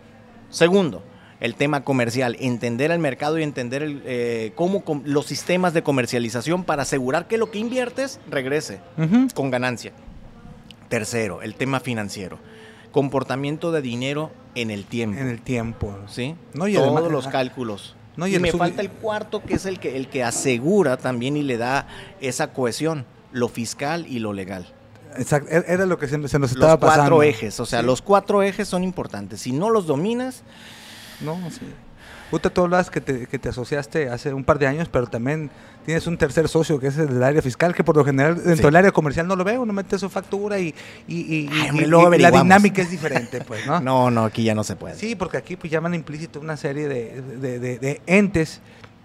Segundo, 0.51 1.03
el 1.41 1.55
tema 1.55 1.85
comercial, 1.85 2.37
entender 2.41 2.91
el 2.91 2.99
mercado 2.99 3.39
y 3.39 3.43
entender 3.43 3.83
el, 3.83 4.03
eh, 4.07 4.53
cómo 4.55 4.83
com- 4.85 5.03
los 5.05 5.27
sistemas 5.27 5.73
de 5.75 5.83
comercialización 5.83 6.65
para 6.65 6.83
asegurar 6.83 7.27
que 7.29 7.39
lo 7.39 7.51
que 7.51 7.59
inviertes 7.59 8.19
regrese 8.31 8.81
con 9.35 9.51
ganancia. 9.51 9.93
Tercero, 10.89 11.43
el 11.43 11.55
tema 11.55 11.81
financiero, 11.81 12.39
comportamiento 12.93 13.73
de 13.73 13.83
dinero 13.83 14.31
en 14.55 14.71
el 14.71 14.85
tiempo. 14.85 15.19
En 15.21 15.29
el 15.29 15.41
tiempo. 15.41 15.97
¿sí? 16.07 16.35
No, 16.55 16.69
y 16.69 16.75
Todos 16.75 16.93
además- 16.97 17.11
los 17.13 17.29
cálculos. 17.29 17.97
no, 18.17 18.27
y 18.27 18.37
y 18.37 18.39
me 18.39 18.53
falta 18.53 18.81
el 18.83 18.91
cuarto, 18.91 19.43
que 19.43 19.55
es 19.55 19.67
el 19.67 19.81
que, 19.81 19.97
el 19.97 20.09
que 20.09 20.23
asegura 20.23 20.97
también 20.97 21.37
y 21.37 21.43
le 21.43 21.57
da 21.57 21.89
esa 22.21 22.53
cohesión, 22.53 23.05
lo 23.33 23.49
fiscal 23.49 24.07
y 24.09 24.21
lo 24.21 24.33
legal. 24.33 24.67
Exacto, 25.17 25.49
e- 25.51 25.65
era 25.67 25.87
lo 25.87 25.99
que 25.99 26.07
se, 26.07 26.12
se 26.12 26.19
nos 26.19 26.33
Los 26.39 26.53
estaba 26.53 26.77
cuatro 26.79 26.89
pasando. 26.97 27.23
ejes, 27.23 27.59
o 27.61 27.67
sea, 27.67 27.81
Sí. 27.81 27.87
los 27.87 28.03
cuatro 28.03 28.43
ejes 28.43 28.69
son 28.69 28.83
importantes. 28.85 29.41
Si 29.41 29.53
no 29.53 29.71
los 29.71 29.87
dominas, 29.87 30.43
No, 31.21 31.39
sí. 31.51 31.61
Puta, 32.31 32.51
tú 32.51 32.62
hablas 32.62 32.91
que 32.91 33.01
te, 33.01 33.27
que 33.27 33.39
te 33.39 33.49
asociaste 33.51 34.09
hace 34.09 34.33
un 34.35 34.43
par 34.43 34.59
de 34.59 34.67
años, 34.67 34.89
pero 34.91 35.07
también 35.07 35.51
tienes 35.85 36.07
un 36.09 36.19
tercer 36.19 36.49
socio 36.49 36.81
que 36.81 36.89
es 36.89 36.99
el 36.99 37.07
del 37.09 37.23
área 37.23 37.41
fiscal, 37.43 37.73
que 37.75 37.85
por 37.85 37.97
lo 37.97 38.05
general 38.05 38.35
dentro 38.37 38.57
Sí. 38.57 38.62
del 38.62 38.77
área 38.77 38.91
comercial 38.91 39.29
no 39.29 39.37
lo 39.37 39.45
veo, 39.45 39.65
no 39.65 39.73
mete 39.73 39.97
su 39.99 40.11
factura 40.11 40.59
y, 40.59 40.75
y, 41.07 41.15
y- 41.17 41.49
Ay, 41.53 41.79
y- 41.85 41.87
la 42.19 42.31
dinámica 42.33 42.83
es 42.83 42.91
diferente, 42.91 43.43
pues, 43.43 43.65
¿no? 43.67 43.79
no, 43.81 44.11
no, 44.11 44.25
aquí 44.25 44.43
ya 44.43 44.55
no 44.57 44.65
se 44.65 44.75
puede. 44.75 44.97
Sí, 44.97 45.15
porque 45.15 45.37
aquí 45.37 45.55
pues 45.55 45.71
llaman 45.73 45.95
implícito 45.95 46.41
una 46.41 46.57
serie 46.57 46.89
de, 46.89 47.23
de- 47.23 47.59
de- 47.61 47.79
de 47.79 48.01
entes 48.07 48.61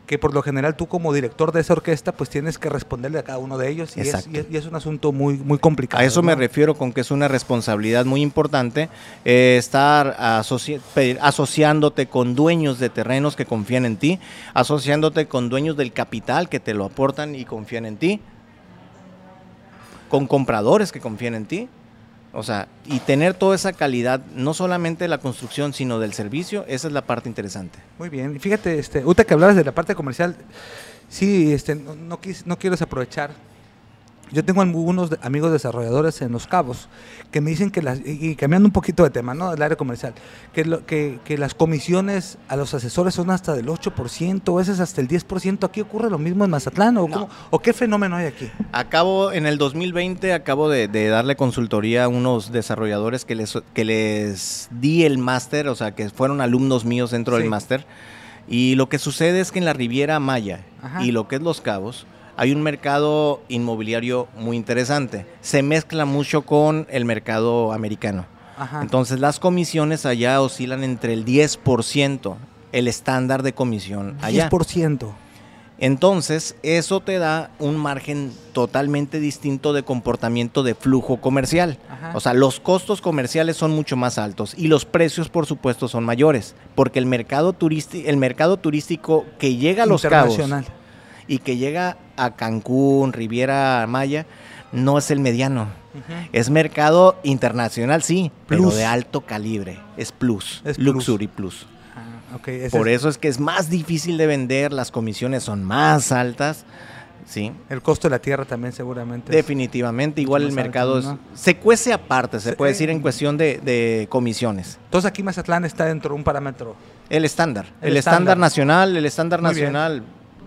que 0.10 0.18
por 0.18 0.34
lo 0.34 0.42
general 0.42 0.76
tú 0.76 0.88
como 0.88 1.14
director 1.14 1.52
de 1.52 1.62
esa 1.62 1.74
orquesta 1.74 2.14
pues 2.14 2.32
tienes 2.32 2.58
que 2.58 2.68
responderle 2.68 3.20
a 3.20 3.24
cada 3.24 3.38
uno 3.38 3.60
de 3.60 3.70
ellos 3.70 3.96
y, 3.96 4.00
es, 4.02 4.08
Exacto. 4.08 4.30
y 4.34 4.38
es- 4.40 4.46
y 4.50 4.58
es 4.58 4.66
un 4.66 4.74
asunto 4.76 5.12
muy, 5.12 5.38
muy 5.38 5.60
complicado. 5.60 6.02
A 6.02 6.04
eso 6.08 6.24
me 6.24 6.34
refiero 6.34 6.74
con 6.76 6.94
que 6.94 7.02
es 7.02 7.12
una 7.12 7.28
responsabilidad 7.28 8.06
muy 8.06 8.24
importante 8.24 8.90
eh, 9.24 9.58
estar 9.60 10.18
asoci- 10.18 10.82
asociándote 11.22 12.08
con 12.08 12.34
dueños 12.34 12.80
de 12.80 12.90
terrenos 12.90 13.36
que 13.36 13.46
confían 13.46 13.86
en 13.86 13.98
ti, 13.98 14.20
asociándote 14.56 15.28
con 15.28 15.48
dueños 15.48 15.78
del 15.78 15.94
capital 15.94 16.50
que 16.50 16.60
te 16.60 16.74
lo 16.74 16.86
aportan 16.86 17.36
y 17.36 17.46
confían 17.46 17.86
en 17.86 17.98
ti, 17.98 18.20
con 20.10 20.26
compradores 20.26 20.92
que 20.92 21.00
confían 21.00 21.36
en 21.36 21.46
ti. 21.46 21.70
O 22.32 22.44
sea, 22.44 22.68
y 22.86 23.00
tener 23.00 23.34
toda 23.34 23.56
esa 23.56 23.74
calidad, 23.74 24.22
no 24.36 24.54
solamente 24.54 25.04
de 25.06 25.08
la 25.08 25.18
construcción, 25.18 25.74
sino 25.74 25.98
del 26.00 26.14
servicio, 26.14 26.64
esa 26.68 26.88
es 26.88 26.94
la 26.94 27.02
parte 27.02 27.28
interesante. 27.28 27.80
Muy 27.98 28.10
bien. 28.10 28.36
Y 28.36 28.40
Fíjate, 28.40 28.78
este, 28.78 29.02
ahorita 29.02 29.24
que 29.24 29.34
hablabas 29.34 29.56
de 29.56 29.64
la 29.64 29.72
parte 29.72 29.96
comercial, 29.96 30.36
sí, 31.10 31.52
este, 31.52 31.74
no, 31.76 31.96
no, 31.96 32.22
quis- 32.22 32.44
no 32.46 32.58
quiero 32.60 32.76
desaprovechar. 32.76 33.32
Yo 34.32 34.46
tengo 34.46 34.62
algunos 34.62 35.10
amigos 35.24 35.52
desarrolladores 35.52 36.22
en 36.22 36.32
Los 36.32 36.46
Cabos 36.48 36.88
que 37.32 37.42
me 37.42 37.50
dicen 37.50 37.72
que 37.72 37.82
las, 37.82 38.00
y 38.00 38.30
y 38.32 38.36
cambiando 38.36 38.68
un 38.68 38.72
poquito 38.72 39.04
de 39.04 39.10
tema, 39.10 39.34
¿no? 39.34 39.52
Del 39.52 39.62
área 39.62 39.76
comercial, 39.76 40.14
que, 40.54 40.66
lo- 40.66 40.86
que, 40.86 41.20
que 41.26 41.38
las 41.38 41.54
comisiones 41.56 42.38
a 42.48 42.56
los 42.56 42.74
asesores 42.74 43.14
son 43.16 43.32
hasta 43.32 43.54
del 43.56 43.68
8%, 43.68 44.54
a 44.54 44.58
veces 44.58 44.80
hasta 44.80 45.02
el 45.02 45.08
10%. 45.08 45.64
¿Aquí 45.66 45.82
ocurre 45.82 46.10
lo 46.10 46.18
mismo 46.20 46.44
en 46.46 46.52
Mazatlán? 46.52 46.98
¿O, 46.98 47.08
No. 47.08 47.14
cómo- 47.14 47.30
¿o 47.50 47.60
qué 47.60 47.74
fenómeno 47.74 48.16
hay 48.16 48.28
aquí? 48.28 48.50
Acabo, 48.72 49.32
en 49.32 49.46
el 49.46 49.58
2020, 49.58 50.34
acabo 50.34 50.70
de, 50.70 50.88
de 50.88 51.08
darle 51.08 51.36
consultoría 51.36 52.04
a 52.04 52.08
unos 52.08 52.52
desarrolladores 52.52 53.26
que 53.26 53.36
les, 53.36 53.58
que 53.74 53.86
les 53.86 54.70
di 54.72 55.04
el 55.06 55.18
máster, 55.18 55.68
o 55.68 55.76
sea, 55.76 55.96
que 55.96 56.10
fueron 56.10 56.42
alumnos 56.42 56.86
míos 56.86 57.12
dentro 57.12 57.36
Sí. 57.36 57.42
del 57.42 57.50
máster. 57.50 57.86
Y 58.48 58.76
lo 58.76 58.90
que 58.90 58.98
sucede 59.00 59.40
es 59.42 59.52
que 59.52 59.60
en 59.60 59.66
la 59.66 59.74
Riviera 59.74 60.20
Maya 60.20 60.62
Ajá. 60.82 61.04
y 61.04 61.12
lo 61.12 61.28
que 61.28 61.36
es 61.36 61.42
Los 61.42 61.62
Cabos, 61.62 62.06
hay 62.40 62.54
un 62.54 62.62
mercado 62.62 63.42
inmobiliario 63.50 64.30
muy 64.38 64.56
interesante. 64.56 65.26
Se 65.42 65.62
mezcla 65.62 66.06
mucho 66.06 66.44
con 66.44 66.88
el 66.90 67.04
mercado 67.04 67.74
americano. 67.74 68.28
Ajá. 68.58 68.82
Entonces, 68.82 69.20
las 69.20 69.42
comisiones 69.42 70.06
allá 70.06 70.40
oscilan 70.40 70.86
entre 70.86 71.12
el 71.12 71.26
10%, 71.26 72.38
el 72.72 72.88
estándar 72.88 73.44
de 73.44 73.52
comisión 73.52 74.18
allá. 74.22 74.50
10%. 74.50 75.12
Entonces, 75.80 76.56
eso 76.64 77.02
te 77.02 77.20
da 77.20 77.52
un 77.60 77.76
margen 77.76 78.32
totalmente 78.54 79.20
distinto 79.20 79.74
de 79.74 79.84
comportamiento 79.84 80.64
de 80.64 80.76
flujo 80.76 81.18
comercial. 81.20 81.78
Ajá. 81.90 82.14
O 82.16 82.22
sea, 82.22 82.34
los 82.34 82.62
costos 82.62 83.02
comerciales 83.02 83.58
son 83.58 83.72
mucho 83.72 83.98
más 83.98 84.18
altos 84.18 84.54
y 84.58 84.70
los 84.70 84.86
precios, 84.86 85.28
por 85.28 85.46
supuesto, 85.46 85.90
son 85.90 86.06
mayores, 86.06 86.56
porque 86.74 87.00
el 87.00 87.06
mercado, 87.06 87.54
el 87.94 88.18
mercado 88.18 88.56
turístico 88.56 89.26
que 89.40 89.58
llega 89.58 89.84
a 89.84 89.86
Los 89.86 90.04
Cabos 90.04 90.40
y 91.28 91.40
que 91.40 91.58
llega 91.58 91.98
a 92.24 92.36
Cancún, 92.36 93.14
Riviera 93.14 93.86
Maya, 93.88 94.26
no 94.72 94.98
es 94.98 95.10
el 95.12 95.20
mediano. 95.20 95.68
Es 96.32 96.50
mercado 96.50 97.20
internacional, 97.24 98.04
sí, 98.04 98.32
pero 98.48 98.70
de 98.70 98.86
alto 98.86 99.22
calibre. 99.22 99.80
Es 99.98 100.12
plus, 100.12 100.62
Es 100.64 100.78
luxury 100.78 101.28
plus. 101.28 101.66
Ah, 102.32 102.38
Por 102.72 102.88
es 102.88 102.96
eso 103.02 103.10
es 103.10 103.18
que 103.18 103.28
es 103.28 103.40
más 103.40 103.70
difícil 103.70 104.18
de 104.18 104.28
vender, 104.28 104.72
las 104.72 104.92
comisiones 104.92 105.42
son 105.44 105.64
más 105.64 106.12
altas, 106.12 106.64
¿sí? 107.26 107.52
el 107.70 107.82
costo 107.82 108.08
de 108.08 108.12
la 108.12 108.20
tierra 108.20 108.46
también 108.46 108.72
seguramente. 108.72 109.32
es- 109.32 109.36
Definitivamente, 109.36 110.22
igual 110.22 110.44
el 110.44 110.52
mercado 110.52 110.98
alto, 110.98 111.00
es- 111.12 111.16
¿no? 111.16 111.20
se 111.34 111.58
cuece 111.58 111.92
aparte, 111.92 112.40
se 112.40 112.52
Sí. 112.52 112.56
puede 112.56 112.74
decir 112.74 112.92
en 112.92 113.00
cuestión 113.02 113.36
de, 113.38 113.60
de 113.64 114.06
comisiones. 114.10 114.78
Entonces 114.86 115.10
aquí 115.10 115.24
Mazatlán 115.24 115.66
está 115.66 115.86
dentro 115.86 116.10
de 116.14 116.18
un 116.18 116.24
parámetro. 116.24 116.76
El 117.10 117.26
estándar, 117.26 117.66
El 117.82 117.92
el, 117.92 117.98
estándar. 117.98 118.20
estándar. 118.22 118.38
nacional, 118.38 118.96
el 118.96 119.06
estándar 119.08 119.42
Muy 119.42 119.56
bien. 119.56 119.74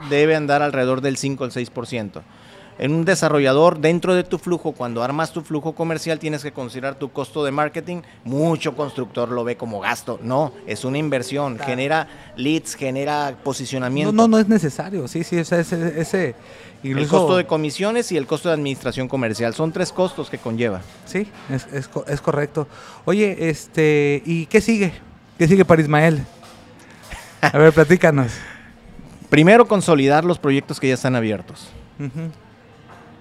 Debe 0.09 0.37
andar 0.37 0.63
alrededor 0.63 1.01
del 1.01 1.17
5 1.17 1.45
al 1.45 1.51
6%. 1.51 2.23
En 2.79 2.95
un 2.95 3.05
desarrollador, 3.05 3.81
dentro 3.81 4.15
de 4.15 4.25
tu 4.25 4.39
flujo, 4.39 4.73
cuando 4.73 5.03
armas 5.03 5.33
tu 5.33 5.43
flujo 5.43 5.75
comercial, 5.75 6.19
tienes 6.19 6.43
que 6.43 6.53
considerar 6.53 6.95
tu 6.95 7.13
costo 7.13 7.45
de 7.45 7.51
marketing. 7.51 8.03
Mucho 8.25 8.75
constructor 8.75 9.29
lo 9.29 9.45
ve 9.45 9.57
como 9.57 9.81
gasto. 9.81 10.19
No, 10.23 10.53
es 10.67 10.85
una 10.85 10.99
inversión. 10.99 11.57
Claro. 11.57 11.71
Genera 11.71 12.09
leads, 12.37 12.75
genera 12.75 13.37
posicionamiento. 13.45 14.13
No, 14.13 14.23
no, 14.23 14.29
no 14.29 14.39
es 14.39 14.49
necesario. 14.49 15.07
Sí, 15.07 15.23
sí, 15.23 15.37
ese, 15.37 15.61
ese, 15.61 16.35
El 16.83 17.07
costo 17.09 17.37
de 17.37 17.47
comisiones 17.47 18.11
y 18.11 18.17
el 18.17 18.27
costo 18.27 18.49
de 18.49 18.55
administración 18.55 19.07
comercial. 19.07 19.55
Son 19.55 19.71
tres 19.71 19.93
costos 19.93 20.31
que 20.31 20.39
conlleva. 20.39 20.81
Sí, 21.05 21.29
es, 21.51 21.67
es, 21.73 21.91
es 22.09 22.21
correcto. 22.21 22.67
Oye, 23.05 23.51
este, 23.51 24.23
¿y 24.25 24.47
qué 24.47 24.61
sigue? 24.63 24.93
¿Qué 25.39 25.47
sigue 25.47 25.65
para 25.65 25.83
Ismael? 25.83 26.25
A 27.43 27.59
ver, 27.59 27.73
platícanos. 27.73 28.33
Primero, 29.33 29.66
consolidar 29.66 30.26
los 30.26 30.39
proyectos 30.39 30.78
que 30.78 30.89
ya 30.89 30.93
están 30.93 31.16
abiertos. 31.16 31.70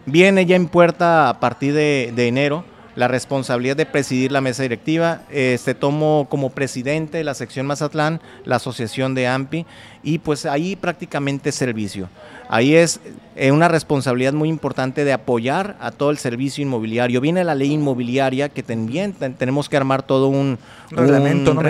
Viene 0.05 0.45
ya 0.45 0.57
en 0.57 0.67
puerta 0.67 1.29
a 1.29 1.39
partir 1.39 1.73
de, 1.73 2.11
de 2.13 2.27
enero 2.27 2.65
la 2.95 3.07
responsabilidad 3.07 3.75
de 3.77 3.85
presidir 3.85 4.31
la 4.31 4.41
mesa 4.41 4.63
directiva. 4.63 5.21
Este 5.31 5.73
tomo 5.75 6.27
como 6.29 6.49
presidente 6.49 7.23
la 7.23 7.33
sección 7.33 7.65
Mazatlán, 7.65 8.21
la 8.45 8.57
asociación 8.57 9.15
de 9.15 9.27
AMPI, 9.27 9.65
y 10.03 10.17
pues 10.19 10.45
ahí 10.45 10.75
prácticamente 10.75 11.51
servicio. 11.51 12.09
Ahí 12.49 12.75
es 12.75 12.99
eh, 13.37 13.53
una 13.53 13.69
responsabilidad 13.69 14.33
muy 14.33 14.49
importante 14.49 15.05
de 15.05 15.13
apoyar 15.13 15.77
a 15.79 15.91
todo 15.91 16.11
el 16.11 16.17
servicio 16.17 16.61
inmobiliario. 16.61 17.21
Viene 17.21 17.45
la 17.45 17.55
ley 17.55 17.71
inmobiliaria 17.71 18.49
que 18.49 18.61
también 18.61 19.13
ten- 19.13 19.35
tenemos 19.35 19.69
que 19.69 19.77
armar 19.77 20.03
todo 20.03 20.27
un, 20.27 20.57
Un 20.91 20.97
reglamento, 20.97 21.53
¿no? 21.53 21.61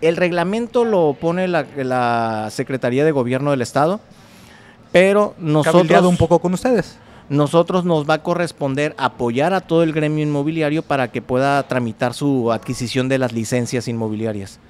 El 0.00 0.16
reglamento 0.16 0.84
lo 0.84 1.16
pone 1.20 1.46
la, 1.46 1.64
la 1.76 2.48
Secretaría 2.50 3.04
de 3.04 3.12
Gobierno 3.12 3.52
del 3.52 3.62
Estado, 3.62 4.00
pero 4.90 5.34
nosotros 5.38 5.74
Cabildeado 5.82 6.08
un 6.08 6.16
poco 6.16 6.38
con 6.40 6.54
ustedes. 6.54 6.96
Nosotros 7.28 7.84
nos 7.84 8.08
va 8.08 8.14
a 8.14 8.22
corresponder 8.22 8.94
apoyar 8.98 9.54
a 9.54 9.60
todo 9.60 9.82
el 9.82 9.92
gremio 9.92 10.22
inmobiliario 10.22 10.82
para 10.82 11.08
que 11.08 11.22
pueda 11.22 11.62
tramitar 11.64 12.14
su 12.14 12.52
adquisición 12.52 13.08
de 13.08 13.18
las 13.18 13.32
licencias 13.32 13.88
inmobiliarias. 13.88 14.60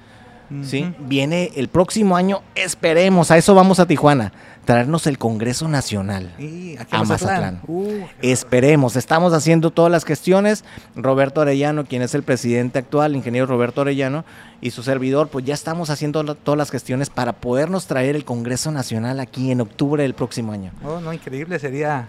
¿sí? 0.63 0.93
Viene 0.99 1.51
el 1.55 1.67
próximo 1.67 2.15
año, 2.15 2.41
esperemos, 2.55 3.31
a 3.31 3.37
eso 3.37 3.53
vamos 3.53 3.79
a 3.79 3.85
Tijuana, 3.85 4.31
traernos 4.65 5.05
el 5.07 5.17
Congreso 5.17 5.67
Nacional. 5.67 6.31
Aquí 6.37 6.95
A 6.95 7.03
Mazatlán. 7.03 7.61
Uh, 7.67 8.05
Esperemos, 8.21 8.95
estamos 8.95 9.33
haciendo 9.33 9.71
todas 9.71 9.91
las 9.91 10.05
gestiones. 10.05 10.63
Roberto 10.95 11.41
Arellano, 11.41 11.85
quien 11.85 12.01
es 12.01 12.15
el 12.15 12.23
presidente 12.23 12.79
actual, 12.79 13.15
ingeniero 13.15 13.45
Roberto 13.45 13.81
Arellano, 13.81 14.25
y 14.61 14.71
su 14.71 14.83
servidor, 14.83 15.27
pues 15.27 15.45
ya 15.45 15.53
estamos 15.53 15.89
haciendo 15.89 16.23
todas 16.35 16.57
las 16.57 16.71
gestiones 16.71 17.09
para 17.09 17.33
podernos 17.33 17.87
traer 17.87 18.15
el 18.15 18.25
Congreso 18.25 18.71
Nacional 18.71 19.19
aquí 19.19 19.51
en 19.51 19.61
octubre 19.61 20.03
del 20.03 20.13
próximo 20.13 20.53
año. 20.53 20.71
oh, 20.85 20.99
no, 20.99 21.13
increíble, 21.13 21.59
sería, 21.59 22.07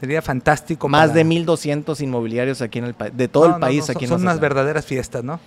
sería 0.00 0.22
fantástico. 0.22 0.88
Más 0.88 1.08
para- 1.08 1.14
de 1.14 1.24
1.200 1.24 2.00
inmobiliarios 2.00 2.62
aquí 2.62 2.78
en 2.78 2.86
el 2.86 2.94
país, 2.94 3.12
de 3.16 3.28
todo 3.28 3.48
No, 3.48 3.54
el 3.56 3.60
país 3.60 3.80
no, 3.80 3.86
son- 3.86 3.96
aquí 3.96 4.04
en 4.06 4.08
Son 4.10 4.22
unas 4.22 4.40
verdaderas 4.40 4.84
fiestas, 4.86 5.22
¿no? 5.22 5.38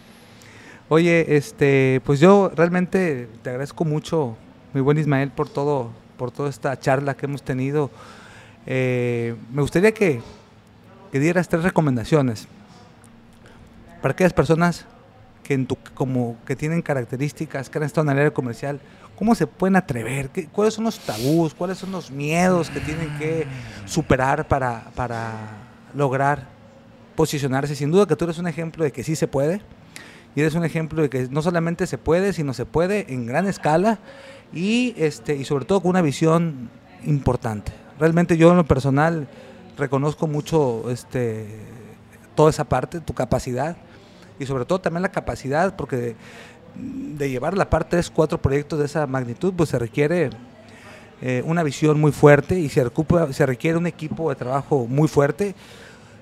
Oye, 0.89 1.35
este, 1.37 2.01
pues 2.05 2.19
yo 2.19 2.51
realmente 2.55 3.27
te 3.41 3.49
agradezco 3.49 3.83
mucho, 3.85 4.37
mi 4.73 4.81
buen 4.81 4.97
Ismael, 4.97 5.31
por 5.31 5.49
todo, 5.49 5.91
por 6.17 6.29
toda 6.31 6.49
esta 6.49 6.77
charla 6.79 7.15
que 7.15 7.25
hemos 7.25 7.41
tenido. 7.41 7.89
Eh, 8.65 9.35
me 9.51 9.61
gustaría 9.61 9.91
que, 9.93 10.21
que 11.11 11.19
dieras 11.19 11.47
tres 11.49 11.63
recomendaciones 11.63 12.47
para 14.01 14.11
aquellas 14.13 14.33
personas 14.33 14.85
que 15.43 15.53
en 15.53 15.65
tu, 15.67 15.77
como 15.93 16.37
que 16.45 16.55
tienen 16.55 16.81
características, 16.81 17.69
que 17.69 17.77
han 17.77 17.83
estado 17.85 18.05
en 18.07 18.13
el 18.13 18.19
área 18.19 18.31
comercial, 18.33 18.79
¿cómo 19.17 19.35
se 19.35 19.47
pueden 19.47 19.75
atrever? 19.75 20.29
¿Qué- 20.29 20.47
¿Cuáles 20.47 20.73
son 20.73 20.83
los 20.85 20.99
tabús? 20.99 21.53
¿Cuáles 21.53 21.77
son 21.77 21.91
los 21.91 22.11
miedos 22.11 22.69
que 22.69 22.79
tienen 22.79 23.09
que 23.17 23.45
superar 23.85 24.47
para, 24.47 24.85
para 24.95 25.31
lograr 25.93 26.47
posicionarse? 27.15 27.75
Sin 27.75 27.91
duda 27.91 28.05
que 28.05 28.15
tú 28.15 28.25
eres 28.25 28.37
un 28.37 28.47
ejemplo 28.47 28.83
de 28.83 28.91
que 28.91 29.03
sí 29.03 29.15
se 29.15 29.27
puede. 29.27 29.61
Y 30.35 30.41
eres 30.41 30.55
un 30.55 30.65
ejemplo 30.65 31.01
de 31.03 31.09
que 31.09 31.27
no 31.29 31.41
solamente 31.43 31.85
se 31.85 31.97
puede, 31.99 32.33
sino 32.33 32.53
se 32.55 32.65
puede 32.65 33.13
en 33.13 33.27
gran 33.27 33.47
escala 33.47 33.99
y, 34.51 34.95
este, 34.97 35.35
y 35.35 35.45
sobre 35.45 35.65
todo 35.65 35.81
con 35.81 35.91
una 35.91 36.01
visión 36.01 36.69
importante. 37.05 37.71
Realmente 37.99 38.35
yo 38.35 38.49
en 38.49 38.57
lo 38.57 38.65
personal 38.65 39.27
reconozco 39.77 40.25
mucho 40.25 40.89
este, 40.89 41.59
toda 42.33 42.49
esa 42.49 42.63
parte, 42.63 42.99
tu 42.99 43.13
capacidad 43.13 43.77
y 44.39 44.47
sobre 44.47 44.65
todo 44.65 44.81
también 44.81 45.03
la 45.03 45.11
capacidad, 45.11 45.75
porque 45.75 46.15
de, 46.75 47.29
llevar 47.29 47.57
la 47.57 47.69
par 47.69 47.83
tres, 47.87 48.09
cuatro 48.09 48.41
proyectos 48.41 48.79
de 48.79 48.85
esa 48.85 49.05
magnitud, 49.07 49.53
pues 49.55 49.69
se 49.69 49.79
requiere 49.79 50.29
eh, 51.21 51.41
una 51.45 51.63
visión 51.63 51.99
muy 51.99 52.11
fuerte 52.11 52.59
y 52.59 52.69
se, 52.69 52.83
recupa- 52.83 53.31
se 53.31 53.45
requiere 53.45 53.77
un 53.77 53.87
equipo 53.87 54.29
de 54.29 54.35
trabajo 54.35 54.85
muy 54.87 55.07
fuerte. 55.07 55.55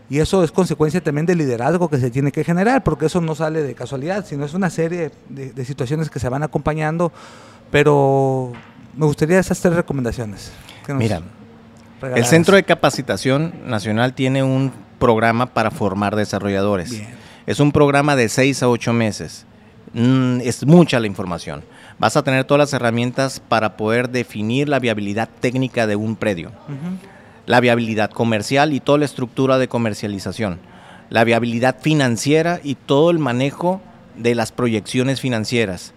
Y 0.10 0.20
eso 0.20 0.44
es 0.44 0.52
consecuencia 0.52 1.02
también 1.02 1.26
del 1.26 1.38
liderazgo 1.38 1.90
que 1.90 1.98
se 1.98 2.12
tiene 2.12 2.34
que 2.34 2.44
generar, 2.44 2.84
porque 2.84 3.06
eso 3.06 3.22
no 3.22 3.34
sale 3.34 3.64
de 3.64 3.74
casualidad, 3.76 4.26
sino 4.26 4.44
es 4.44 4.54
una 4.54 4.70
serie 4.70 5.12
de, 5.30 5.54
de 5.54 5.66
situaciones 5.66 6.10
que 6.10 6.20
se 6.20 6.28
van 6.28 6.44
acompañando. 6.44 7.14
Pero 7.72 8.52
me 8.96 9.06
gustaría 9.06 9.40
esas 9.40 9.60
tres 9.62 9.74
recomendaciones. 9.74 10.52
que 10.86 10.92
nos 10.94 11.02
Mira, 11.02 11.22
el. 12.16 12.26
Centro 12.26 12.56
de 12.58 12.64
Capacitación 12.64 13.54
Nacional 13.66 14.14
tiene 14.14 14.44
un 14.44 14.72
programa 15.00 15.46
para 15.48 15.72
formar 15.72 16.16
desarrolladores. 16.16 16.92
Bien. 16.92 17.08
Es 17.48 17.60
un 17.62 17.72
programa 17.72 18.16
de 18.18 18.28
6 18.28 18.64
a 18.64 18.70
8 18.70 18.92
meses. 18.94 19.46
Mm, 19.94 20.40
es 20.42 20.66
mucha 20.66 21.00
la 21.00 21.08
información. 21.08 21.64
Vas 22.00 22.16
a 22.16 22.24
tener 22.24 22.46
todas 22.46 22.60
las 22.60 22.74
herramientas 22.74 23.40
para 23.40 23.76
poder 23.76 24.10
definir 24.10 24.70
la 24.70 24.80
viabilidad 24.80 25.30
técnica 25.40 25.88
de 25.88 25.96
un 25.96 26.16
predio. 26.16 26.52
La 27.46 27.60
viabilidad 27.60 28.12
comercial 28.12 28.74
y 28.74 28.80
toda 28.80 29.00
la 29.00 29.06
estructura 29.06 29.58
de 29.58 29.68
comercialización, 29.68 30.60
la 31.10 31.24
viabilidad 31.24 31.78
financiera 31.82 32.60
y 32.64 32.76
todo 32.76 33.12
el 33.12 33.20
manejo 33.20 33.82
de 34.16 34.36
las 34.36 34.52
proyecciones 34.52 35.20
financieras. 35.20 35.94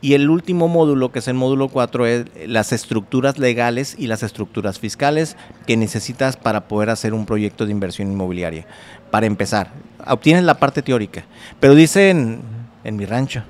Y 0.00 0.14
el 0.14 0.28
último 0.30 0.66
módulo, 0.66 1.12
que 1.12 1.20
es 1.20 1.28
el 1.28 1.34
módulo 1.34 1.68
4, 1.68 2.06
es 2.06 2.26
las 2.46 2.72
estructuras 2.72 3.38
legales 3.38 3.94
y 3.96 4.08
las 4.08 4.24
estructuras 4.24 4.80
fiscales 4.80 5.36
que 5.64 5.76
necesitas 5.76 6.36
para 6.36 6.66
poder 6.66 6.90
hacer 6.90 7.14
un 7.14 7.24
proyecto 7.24 7.66
de 7.66 7.72
inversión 7.72 8.10
inmobiliaria. 8.10 8.66
Para 9.12 9.26
empezar, 9.26 9.70
obtienes 10.04 10.42
la 10.42 10.58
parte 10.58 10.82
teórica, 10.82 11.24
pero 11.60 11.76
dicen 11.76 12.40
en 12.84 12.96
mi 12.96 13.04
rancho, 13.06 13.42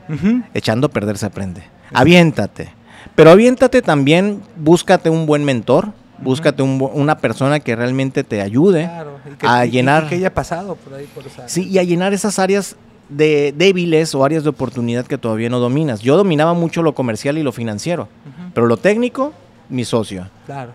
echando 0.55 0.87
a 0.87 0.91
perder 0.91 1.19
se 1.19 1.27
aprende. 1.27 1.63
Aviéntate. 1.93 2.73
Pero 3.15 3.31
aviéntate 3.31 3.83
también, 3.83 4.41
búscate 4.57 5.11
un 5.11 5.27
buen 5.27 5.45
mentor, 5.45 5.93
búscate 6.19 6.63
un 6.63 6.81
una 6.95 7.19
persona 7.19 7.61
que 7.61 7.75
realmente 7.77 8.23
te 8.25 8.41
ayude 8.41 8.85
Claro, 8.85 9.19
y 9.27 9.37
que, 9.37 9.47
a 9.47 9.65
y- 9.67 9.69
y 9.69 9.73
llenar. 9.73 10.09
que 10.09 10.15
haya 10.15 10.33
pasado 10.33 10.77
por 10.77 10.95
ahí, 10.95 11.07
por 11.15 11.27
esa. 11.27 11.49
Sí, 11.49 11.69
y 11.69 11.79
a 11.79 11.83
llenar 11.83 12.13
esas 12.15 12.39
áreas 12.39 12.77
de 13.09 13.53
débiles 13.57 14.15
o 14.15 14.25
áreas 14.25 14.43
de 14.45 14.49
oportunidad 14.51 15.05
que 15.07 15.19
todavía 15.19 15.51
no 15.51 15.59
dominas. 15.59 16.01
Yo 16.01 16.17
dominaba 16.17 16.55
mucho 16.55 16.83
lo 16.83 16.95
comercial 16.95 17.37
y 17.39 17.43
lo 17.43 17.53
financiero, 17.53 18.09
pero 18.55 18.67
lo 18.67 18.77
técnico, 18.77 19.33
mi 19.69 19.85
socio. 19.85 20.29
Claro. 20.47 20.73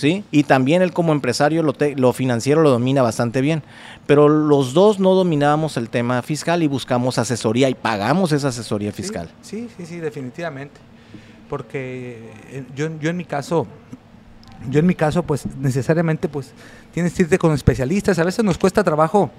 ¿Sí? 0.00 0.24
Y 0.30 0.44
también 0.44 0.82
él 0.82 0.92
como 0.92 1.12
empresario 1.12 1.62
lo, 1.62 1.72
te- 1.72 1.94
lo 1.96 2.12
financiero 2.12 2.62
lo 2.62 2.70
domina 2.70 3.02
bastante 3.02 3.40
bien. 3.40 3.62
Pero 4.06 4.28
los 4.28 4.72
dos 4.74 4.98
no 4.98 5.14
dominábamos 5.14 5.76
el 5.76 5.88
tema 5.90 6.22
fiscal 6.22 6.62
y 6.62 6.66
buscamos 6.66 7.18
asesoría 7.18 7.68
y 7.68 7.74
pagamos 7.74 8.32
esa 8.32 8.48
asesoría 8.48 8.92
fiscal. 8.92 9.30
Sí, 9.42 9.68
sí, 9.76 9.86
sí, 9.86 9.98
definitivamente. 9.98 10.80
Porque 11.48 12.30
eh, 12.50 12.64
yo, 12.74 12.88
yo 13.00 13.10
en 13.10 13.16
mi 13.16 13.24
caso, 13.24 13.66
yo 14.68 14.80
en 14.80 14.86
mi 14.86 14.94
caso, 14.94 15.22
pues 15.22 15.44
necesariamente, 15.58 16.28
pues 16.28 16.52
tienes 16.92 17.12
que 17.14 17.22
irte 17.22 17.38
con 17.38 17.52
especialistas. 17.52 18.18
A 18.18 18.24
veces 18.24 18.44
nos 18.44 18.56
cuesta 18.58 18.82
trabajo 18.84 19.30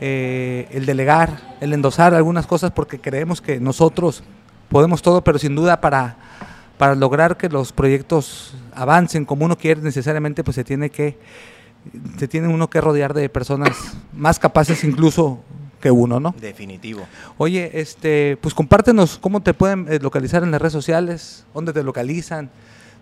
eh, 0.00 0.68
el 0.70 0.86
delegar, 0.86 1.56
el 1.60 1.72
endosar 1.72 2.14
algunas 2.14 2.46
cosas 2.46 2.70
porque 2.72 2.98
creemos 3.00 3.40
que 3.40 3.60
nosotros 3.60 4.22
podemos 4.68 5.02
todo, 5.02 5.22
pero 5.24 5.38
sin 5.38 5.54
duda 5.54 5.80
para, 5.80 6.16
para 6.78 6.94
lograr 6.94 7.36
que 7.36 7.48
los 7.48 7.72
proyectos 7.72 8.54
avancen 8.78 9.24
como 9.24 9.44
uno 9.44 9.56
quiere, 9.56 9.82
necesariamente 9.82 10.44
pues 10.44 10.54
se 10.54 10.64
tiene 10.64 10.90
que, 10.90 11.18
se 12.18 12.28
tiene 12.28 12.48
uno 12.48 12.70
que 12.70 12.80
rodear 12.80 13.12
de 13.12 13.28
personas 13.28 13.76
más 14.12 14.38
capaces 14.38 14.84
incluso 14.84 15.40
que 15.80 15.90
uno, 15.90 16.20
¿no? 16.20 16.34
Definitivo. 16.40 17.06
Oye, 17.36 17.70
este, 17.74 18.36
pues 18.40 18.54
compártenos 18.54 19.18
cómo 19.18 19.42
te 19.42 19.54
pueden 19.54 19.86
eh, 19.88 19.98
localizar 20.00 20.42
en 20.42 20.50
las 20.50 20.60
redes 20.60 20.72
sociales, 20.72 21.44
dónde 21.54 21.72
te 21.72 21.82
localizan, 21.82 22.50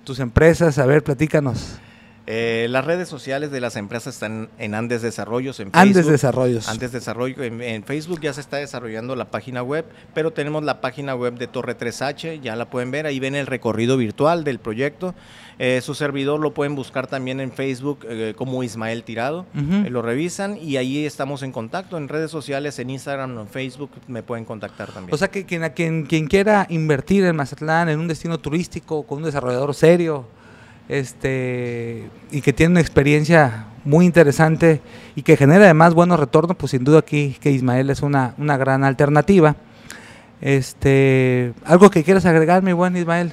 tus 0.05 0.18
empresas, 0.20 0.79
a 0.79 0.87
ver, 0.87 1.03
platícanos. 1.03 1.79
Eh, 2.27 2.66
las 2.70 2.85
redes 2.85 3.09
sociales 3.09 3.51
de 3.51 3.61
las 3.61 3.77
empresas 3.77 4.14
están 4.14 4.49
en 4.59 4.74
Andes 4.74 5.03
Desarrollos, 5.03 5.61
en 5.61 5.70
Andes 5.72 5.95
Facebook. 5.95 6.12
Desarrollos. 6.12 6.68
Andes 6.68 6.93
Desarrollo, 6.93 7.43
en, 7.43 7.62
en 7.62 7.85
Facebook 7.85 8.20
ya 8.20 8.33
se 8.33 8.41
está 8.41 8.57
desarrollando 8.57 9.14
la 9.14 9.31
página 9.31 9.62
web, 9.62 9.85
pero 10.14 10.33
tenemos 10.33 10.64
la 10.64 10.81
página 10.81 11.14
web 11.14 11.35
de 11.35 11.47
Torre 11.47 11.77
3H, 11.77 12.41
ya 12.41 12.57
la 12.57 12.68
pueden 12.68 12.91
ver, 12.91 13.07
ahí 13.07 13.20
ven 13.20 13.35
el 13.35 13.47
recorrido 13.47 13.97
virtual 13.97 14.45
del 14.45 14.59
proyecto. 14.59 15.14
Eh, 15.59 15.81
su 15.81 15.95
servidor 15.95 16.39
lo 16.41 16.53
pueden 16.53 16.74
buscar 16.74 17.07
también 17.07 17.41
en 17.41 17.51
Facebook 17.51 18.01
eh, 18.09 18.35
como 18.37 18.62
Ismael 18.62 19.05
Tirado. 19.05 19.47
Eh, 19.55 19.89
lo 19.91 20.03
revisan 20.03 20.59
y 20.61 20.77
ahí 20.77 21.07
estamos 21.07 21.43
en 21.43 21.53
contacto, 21.53 21.97
en 21.97 22.09
redes 22.09 22.31
sociales, 22.31 22.79
en 22.79 22.91
Instagram, 22.91 23.39
en 23.39 23.49
Facebook, 23.49 23.91
me 24.07 24.22
pueden 24.22 24.45
contactar 24.45 24.93
también. 24.93 25.14
O 25.14 25.16
sea, 25.16 25.29
que 25.29 25.47
quien, 25.47 25.64
a 25.64 25.70
quien, 25.70 26.05
quien 26.05 26.27
quiera 26.27 26.66
invertir 26.68 27.24
en 27.24 27.37
Mazatlán, 27.37 27.89
en 27.89 27.99
un 27.99 28.09
destino 28.09 28.39
turístico, 28.39 29.05
con 29.05 29.18
un 29.18 29.24
desarrollador 29.24 29.74
serio, 29.74 30.27
este, 30.89 32.09
y 32.30 32.41
que 32.41 32.53
tiene 32.53 32.72
una 32.72 32.80
experiencia 32.80 33.66
muy 33.84 34.05
interesante 34.05 34.80
y 35.14 35.22
que 35.22 35.37
genera 35.37 35.64
además 35.64 35.95
buenos 35.95 36.20
retornos, 36.20 36.57
pues 36.57 36.70
sin 36.72 36.84
duda 36.84 36.99
aquí 36.99 37.37
que 37.41 37.51
Ismael 37.51 37.91
es 37.91 38.03
una, 38.03 38.34
una 38.39 38.57
gran 38.57 38.84
alternativa. 38.84 39.57
Este, 40.41 41.55
algo 41.64 41.91
que 41.91 42.05
quieras 42.05 42.26
agregar, 42.26 42.62
mi 42.62 42.72
buen 42.72 42.97
Ismael. 42.97 43.32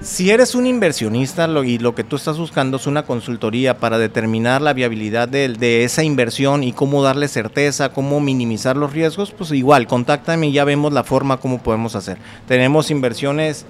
Si 0.00 0.30
eres 0.30 0.54
un 0.54 0.66
inversionista 0.66 1.48
y 1.64 1.78
lo 1.78 1.96
que 1.96 2.04
tú 2.04 2.14
estás 2.14 2.38
buscando 2.38 2.76
es 2.76 2.86
una 2.86 3.02
consultoría 3.02 3.78
para 3.78 3.98
determinar 3.98 4.62
la 4.62 4.72
viabilidad 4.72 5.26
de, 5.26 5.48
de 5.48 5.82
esa 5.82 6.04
inversión 6.04 6.62
y 6.62 6.72
cómo 6.72 7.02
darle 7.02 7.26
certeza, 7.26 7.88
cómo 7.88 8.20
minimizar 8.20 8.76
los 8.76 8.92
riesgos, 8.92 9.32
pues 9.32 9.50
igual, 9.50 9.88
contáctame 9.88 10.48
y 10.48 10.52
ya 10.52 10.62
vemos 10.62 10.92
la 10.92 11.02
forma 11.02 11.38
cómo 11.38 11.60
podemos 11.60 11.96
hacer. 11.96 12.18
Tenemos 12.46 12.92
inversiones, 12.92 13.66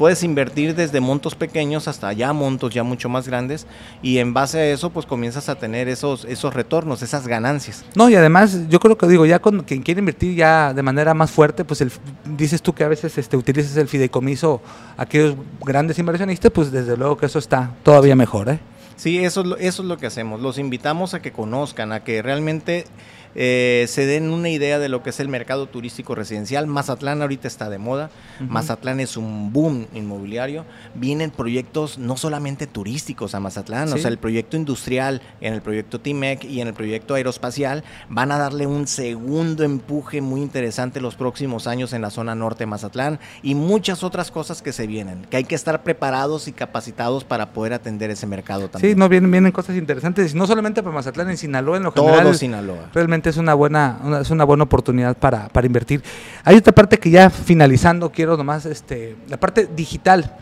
puedes 0.00 0.22
invertir 0.22 0.74
desde 0.74 0.98
montos 0.98 1.34
pequeños 1.34 1.86
hasta 1.86 2.10
ya 2.14 2.32
montos 2.32 2.72
ya 2.72 2.82
mucho 2.82 3.10
más 3.10 3.28
grandes 3.28 3.66
y 4.00 4.16
en 4.16 4.32
base 4.32 4.58
a 4.58 4.66
eso 4.70 4.88
pues 4.88 5.04
comienzas 5.04 5.50
a 5.50 5.56
tener 5.56 5.88
esos, 5.88 6.24
esos 6.24 6.54
retornos, 6.54 7.02
esas 7.02 7.28
ganancias. 7.28 7.84
No, 7.94 8.08
y 8.08 8.14
además 8.14 8.60
yo 8.70 8.80
creo 8.80 8.96
que 8.96 9.06
digo, 9.06 9.26
ya 9.26 9.40
con 9.40 9.62
quien 9.64 9.82
quiere 9.82 9.98
invertir 9.98 10.34
ya 10.34 10.72
de 10.72 10.82
manera 10.82 11.12
más 11.12 11.30
fuerte, 11.30 11.66
pues 11.66 11.82
el, 11.82 11.92
dices 12.24 12.62
tú 12.62 12.72
que 12.72 12.82
a 12.82 12.88
veces 12.88 13.18
este, 13.18 13.36
utilizas 13.36 13.76
el 13.76 13.88
fideicomiso 13.88 14.62
a 14.96 15.02
aquellos 15.02 15.34
grandes 15.60 15.98
inversionistas, 15.98 16.50
pues 16.50 16.72
desde 16.72 16.96
luego 16.96 17.18
que 17.18 17.26
eso 17.26 17.38
está 17.38 17.74
todavía 17.82 18.16
mejor, 18.16 18.48
¿eh? 18.48 18.58
Sí, 18.96 19.18
eso 19.18 19.56
eso 19.58 19.82
es 19.82 19.88
lo 19.88 19.98
que 19.98 20.06
hacemos. 20.06 20.40
Los 20.40 20.58
invitamos 20.58 21.12
a 21.12 21.20
que 21.20 21.30
conozcan, 21.30 21.92
a 21.92 22.04
que 22.04 22.22
realmente 22.22 22.86
eh, 23.34 23.86
se 23.88 24.06
den 24.06 24.30
una 24.30 24.48
idea 24.48 24.78
de 24.78 24.88
lo 24.88 25.02
que 25.02 25.10
es 25.10 25.20
el 25.20 25.28
mercado 25.28 25.66
turístico 25.66 26.14
residencial. 26.14 26.66
Mazatlán 26.66 27.22
ahorita 27.22 27.48
está 27.48 27.70
de 27.70 27.78
moda. 27.78 28.10
Mazatlán 28.40 29.00
es 29.00 29.16
un 29.16 29.52
boom 29.52 29.86
inmobiliario. 29.94 30.64
Vienen 30.94 31.30
proyectos 31.30 31.98
no 31.98 32.16
solamente 32.16 32.66
turísticos 32.66 33.34
a 33.34 33.40
Mazatlán, 33.40 33.92
o 33.92 33.98
sea, 33.98 34.10
el 34.10 34.18
proyecto 34.18 34.56
industrial, 34.56 35.22
en 35.40 35.54
el 35.54 35.62
proyecto 35.62 36.00
TIMEC 36.00 36.44
y 36.44 36.60
en 36.60 36.68
el 36.68 36.74
proyecto 36.74 37.14
aeroespacial 37.14 37.84
van 38.08 38.32
a 38.32 38.38
darle 38.38 38.66
un 38.66 38.86
segundo 38.86 39.64
empuje 39.64 40.20
muy 40.20 40.40
interesante 40.40 41.00
los 41.00 41.16
próximos 41.16 41.66
años 41.66 41.92
en 41.92 42.02
la 42.02 42.10
zona 42.10 42.34
norte 42.34 42.60
de 42.60 42.66
Mazatlán 42.66 43.20
y 43.42 43.54
muchas 43.54 44.02
otras 44.02 44.30
cosas 44.30 44.62
que 44.62 44.72
se 44.72 44.86
vienen, 44.86 45.26
que 45.30 45.36
hay 45.36 45.44
que 45.44 45.54
estar 45.54 45.82
preparados 45.82 46.48
y 46.48 46.52
capacitados 46.52 47.24
para 47.24 47.52
poder 47.52 47.72
atender 47.72 48.10
ese 48.10 48.26
mercado 48.26 48.68
también. 48.68 48.94
Sí, 48.94 48.98
no 48.98 49.08
vienen, 49.08 49.30
vienen 49.30 49.52
cosas 49.52 49.76
interesantes, 49.76 50.34
no 50.34 50.46
solamente 50.46 50.82
para 50.82 50.94
Mazatlán, 50.94 51.30
en 51.30 51.36
Sinaloa, 51.36 51.76
en 51.76 51.82
lo 51.84 51.92
Todo 51.92 52.06
general. 52.06 52.34
Sinaloa. 52.34 52.90
Realmente 52.92 53.19
es 53.28 53.36
una 53.36 53.52
buena, 53.54 53.98
una- 54.02 54.20
es 54.20 54.30
una 54.30 54.44
buena 54.44 54.64
oportunidad 54.64 55.16
para, 55.16 55.48
para 55.48 55.66
invertir. 55.66 56.02
Hay 56.44 56.56
otra 56.56 56.72
parte 56.74 56.98
que 56.98 57.10
ya 57.10 57.28
finalizando, 57.28 58.10
quiero 58.10 58.36
nomás, 58.36 58.64
este, 58.64 59.16
la 59.28 59.36
parte 59.38 59.68
digital. 59.76 60.36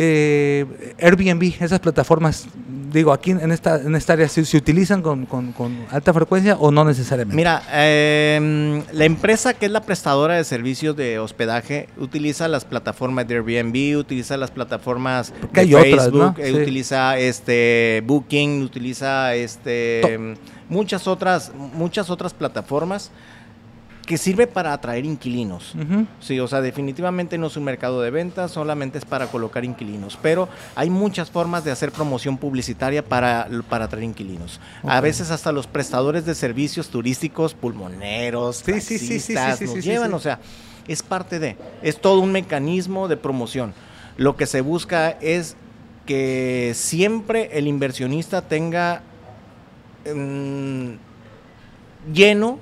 Eh, 0.00 0.94
Airbnb, 1.00 1.42
esas 1.60 1.80
plataformas, 1.80 2.46
digo, 2.92 3.12
aquí 3.12 3.32
en 3.32 3.50
esta, 3.50 3.80
en 3.80 3.96
esta 3.96 4.12
área, 4.12 4.28
¿se, 4.28 4.44
se 4.44 4.56
utilizan 4.56 5.02
con, 5.02 5.26
con- 5.26 5.50
con 5.52 5.76
alta 5.90 6.12
frecuencia 6.14 6.54
o 6.56 6.70
no 6.70 6.84
necesariamente? 6.84 7.34
Mira, 7.34 7.62
eh, 7.72 8.80
la 8.92 9.04
empresa 9.04 9.54
que 9.54 9.66
es 9.66 9.72
la 9.72 9.80
prestadora 9.80 10.34
de 10.36 10.44
servicios 10.44 10.94
de 10.96 11.18
hospedaje 11.18 11.88
utiliza 11.98 12.46
las 12.46 12.64
plataformas 12.64 13.26
de 13.26 13.34
Airbnb, 13.34 13.98
utiliza 13.98 14.36
las 14.36 14.52
plataformas 14.52 15.32
Porque 15.40 15.66
de 15.66 15.66
hay 15.66 15.74
otras, 15.74 16.04
Facebook, 16.06 16.20
¿no? 16.38 16.44
eh, 16.44 16.52
Sí. 16.52 16.62
utiliza 16.62 17.18
este 17.18 18.02
Booking, 18.06 18.62
utiliza 18.62 19.34
este 19.34 20.36
muchas 20.68 21.08
otras 21.08 21.50
muchas 21.74 22.08
otras 22.08 22.34
plataformas 22.34 23.10
que 24.08 24.16
sirve 24.16 24.46
para 24.46 24.72
atraer 24.72 25.04
inquilinos. 25.04 25.74
Sí, 26.18 26.40
o 26.40 26.48
sea, 26.48 26.62
definitivamente 26.62 27.36
no 27.36 27.48
es 27.48 27.58
un 27.58 27.64
mercado 27.64 28.00
de 28.00 28.10
ventas, 28.10 28.50
solamente 28.50 28.96
es 28.96 29.04
para 29.04 29.26
colocar 29.26 29.66
inquilinos. 29.66 30.18
Pero 30.22 30.48
hay 30.74 30.88
muchas 30.88 31.30
formas 31.30 31.62
de 31.62 31.72
hacer 31.72 31.92
promoción 31.92 32.38
publicitaria 32.38 33.04
para, 33.04 33.46
para 33.68 33.84
atraer 33.84 34.04
inquilinos. 34.04 34.60
A 34.82 35.02
veces 35.02 35.30
hasta 35.30 35.52
los 35.52 35.66
prestadores 35.66 36.24
de 36.24 36.34
servicios 36.34 36.88
turísticos, 36.88 37.52
pulmoneros, 37.52 38.62
Sí, 38.64 38.80
sí, 38.80 38.98
sí, 38.98 38.98
sí, 38.98 39.20
sí, 39.20 39.34
taxistas, 39.34 39.76
nos 39.76 39.84
llevan, 39.84 40.14
o 40.14 40.20
sea, 40.20 40.40
es 40.86 41.02
parte 41.02 41.38
de, 41.38 41.58
es 41.82 42.00
todo 42.00 42.20
un 42.20 42.32
mecanismo 42.32 43.08
de 43.08 43.18
promoción. 43.18 43.74
Lo 44.16 44.38
que 44.38 44.46
se 44.46 44.62
busca 44.62 45.10
es 45.20 45.54
que 46.06 46.72
siempre 46.74 47.50
el 47.58 47.66
inversionista 47.66 48.40
tenga 48.40 49.02
mm, 50.10 50.92
lleno, 52.14 52.58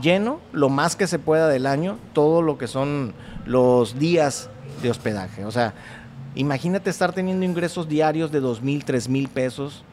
lleno, 0.00 0.40
lo 0.52 0.68
más 0.68 0.96
que 0.96 1.06
se 1.06 1.18
pueda 1.18 1.48
del 1.48 1.66
año, 1.66 1.98
todo 2.12 2.42
lo 2.42 2.58
que 2.58 2.66
son 2.66 3.12
los 3.46 3.98
días 3.98 4.50
de 4.82 4.90
hospedaje. 4.90 5.44
O 5.44 5.50
sea, 5.50 5.74
imagínate 6.34 6.90
estar 6.90 7.12
teniendo 7.12 7.44
ingresos 7.44 7.88
diarios 7.88 8.32
de 8.32 8.40
dos 8.40 8.62
mil, 8.62 8.84
tres 8.84 9.08
mil 9.08 9.28
pesos. 9.28 9.84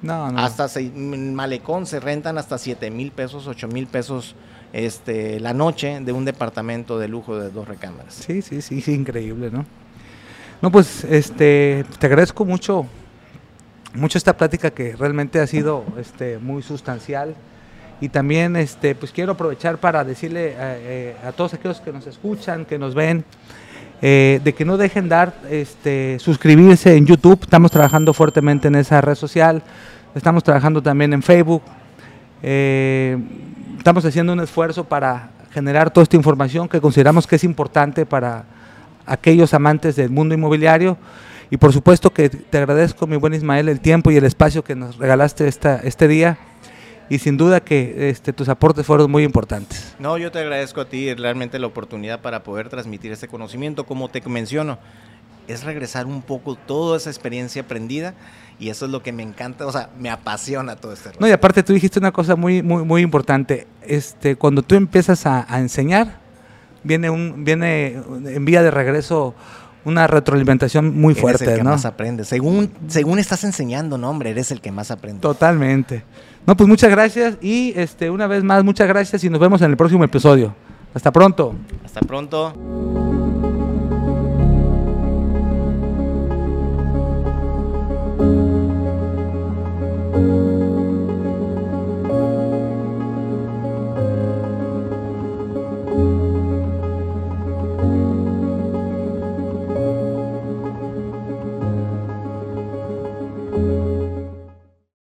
No, 0.00 0.30
no. 0.30 0.38
Hasta 0.38 0.68
seis- 0.68 0.92
en 0.94 1.34
Malecón 1.34 1.86
se 1.86 1.98
rentan 2.00 2.38
hasta 2.38 2.56
siete 2.58 2.90
mil 2.90 3.10
pesos, 3.10 3.46
ocho 3.46 3.66
mil 3.68 3.86
pesos 3.86 4.36
este, 4.72 5.40
la 5.40 5.54
noche 5.54 6.00
de 6.00 6.12
un 6.12 6.24
departamento 6.24 6.98
de 6.98 7.08
lujo 7.08 7.38
de 7.38 7.50
dos 7.50 7.66
recámaras. 7.66 8.14
Sí, 8.14 8.42
sí, 8.42 8.62
sí, 8.62 8.80
sí, 8.80 8.92
increíble, 8.92 9.50
¿no? 9.50 9.64
No, 10.60 10.70
pues, 10.70 11.04
este, 11.04 11.84
te 11.98 12.06
agradezco 12.06 12.44
mucho, 12.44 12.86
mucho 13.94 14.18
esta 14.18 14.36
plática 14.36 14.70
que 14.70 14.94
realmente 14.94 15.40
ha 15.40 15.46
sido, 15.46 15.84
este, 15.98 16.38
muy 16.38 16.62
sustancial 16.62 17.34
y 18.00 18.08
también, 18.08 18.56
este, 18.56 18.94
pues 18.94 19.12
quiero 19.12 19.32
aprovechar 19.32 19.78
para 19.78 20.04
decirle 20.04 20.56
a, 20.56 20.76
eh, 20.76 21.16
todos 21.36 21.54
aquellos 21.54 21.80
que 21.80 21.92
nos 21.92 22.06
escuchan, 22.06 22.64
que 22.64 22.78
nos 22.78 22.94
ven, 22.94 23.24
eh, 24.00 24.40
de 24.44 24.52
que 24.52 24.64
no 24.64 24.76
dejen 24.76 25.08
dar, 25.08 25.34
este, 25.50 26.18
suscribirse 26.20 26.96
en 26.96 27.06
YouTube. 27.06 27.40
Estamos 27.42 27.72
trabajando 27.72 28.14
fuertemente 28.14 28.68
en 28.68 28.76
esa 28.76 29.00
red 29.00 29.16
social. 29.16 29.62
Estamos 30.14 30.44
trabajando 30.44 30.80
también 30.80 31.12
en 31.12 31.22
Facebook. 31.22 31.62
Eh, 32.42 33.18
estamos 33.76 34.04
haciendo 34.04 34.32
un 34.32 34.40
esfuerzo 34.40 34.84
para 34.84 35.30
generar 35.50 35.90
toda 35.90 36.04
esta 36.04 36.16
información 36.16 36.68
que 36.68 36.80
consideramos 36.80 37.26
que 37.26 37.36
es 37.36 37.42
importante 37.42 38.06
para 38.06 38.44
aquellos 39.06 39.52
amantes 39.54 39.96
del 39.96 40.10
mundo 40.10 40.34
inmobiliario. 40.34 40.96
Y 41.50 41.56
por 41.56 41.72
supuesto 41.72 42.10
que 42.10 42.28
te 42.28 42.58
agradezco, 42.58 43.08
mi 43.08 43.16
buen 43.16 43.34
Ismael, 43.34 43.68
el 43.68 43.80
tiempo 43.80 44.12
y 44.12 44.16
el 44.16 44.24
espacio 44.24 44.62
que 44.62 44.76
nos 44.76 44.98
regalaste 44.98 45.48
esta, 45.48 45.76
este 45.78 46.06
día. 46.06 46.38
Y 47.08 47.18
sin 47.18 47.36
duda 47.36 47.60
que 47.60 48.10
este, 48.10 48.32
tus 48.32 48.48
aportes 48.48 48.84
fueron 48.84 49.10
muy 49.10 49.24
importantes. 49.24 49.94
No, 49.98 50.18
yo 50.18 50.30
te 50.30 50.40
agradezco 50.40 50.80
a 50.80 50.84
ti 50.84 51.14
realmente 51.14 51.58
la 51.58 51.66
oportunidad 51.66 52.20
para 52.20 52.42
poder 52.42 52.68
transmitir 52.68 53.12
este 53.12 53.28
conocimiento. 53.28 53.86
Como 53.86 54.08
te 54.10 54.20
menciono, 54.28 54.78
es 55.48 55.64
regresar 55.64 56.06
un 56.06 56.22
poco 56.22 56.54
toda 56.54 56.98
esa 56.98 57.08
experiencia 57.08 57.62
aprendida 57.62 58.14
y 58.60 58.68
eso 58.68 58.84
es 58.84 58.90
lo 58.90 59.02
que 59.02 59.12
me 59.12 59.22
encanta, 59.22 59.66
o 59.66 59.72
sea, 59.72 59.88
me 59.98 60.10
apasiona 60.10 60.76
todo 60.76 60.92
este 60.92 61.10
rollo. 61.10 61.20
No, 61.20 61.28
y 61.28 61.32
aparte 61.32 61.62
tú 61.62 61.72
dijiste 61.72 61.98
una 61.98 62.12
cosa 62.12 62.36
muy, 62.36 62.62
muy, 62.62 62.84
muy 62.84 63.02
importante. 63.02 63.66
Este, 63.82 64.36
cuando 64.36 64.62
tú 64.62 64.74
empiezas 64.74 65.24
a, 65.26 65.46
a 65.52 65.60
enseñar, 65.60 66.18
viene 66.82 67.08
un, 67.08 67.44
viene 67.44 68.02
en 68.26 68.44
vía 68.44 68.62
de 68.62 68.70
regreso 68.70 69.34
una 69.84 70.06
retroalimentación 70.06 70.98
muy 70.98 71.12
Eres 71.12 71.22
fuerte, 71.22 71.44
el 71.44 71.56
que 71.58 71.64
¿no? 71.64 71.70
más 71.70 71.84
aprende. 71.84 72.24
Según, 72.24 72.70
según 72.88 73.18
estás 73.18 73.44
enseñando, 73.44 73.96
no, 73.96 74.10
hombre, 74.10 74.30
eres 74.30 74.50
el 74.50 74.60
que 74.60 74.70
más 74.70 74.90
aprende. 74.90 75.20
Totalmente. 75.20 76.02
No, 76.48 76.56
pues 76.56 76.66
muchas 76.66 76.88
gracias 76.88 77.36
y 77.42 77.74
este 77.76 78.08
una 78.08 78.26
vez 78.26 78.42
más 78.42 78.64
muchas 78.64 78.88
gracias 78.88 79.22
y 79.22 79.28
nos 79.28 79.38
vemos 79.38 79.60
en 79.60 79.70
el 79.70 79.76
próximo 79.76 80.02
episodio. 80.02 80.54
Hasta 80.94 81.12
pronto. 81.12 81.54
Hasta 81.84 82.00
pronto. 82.00 82.54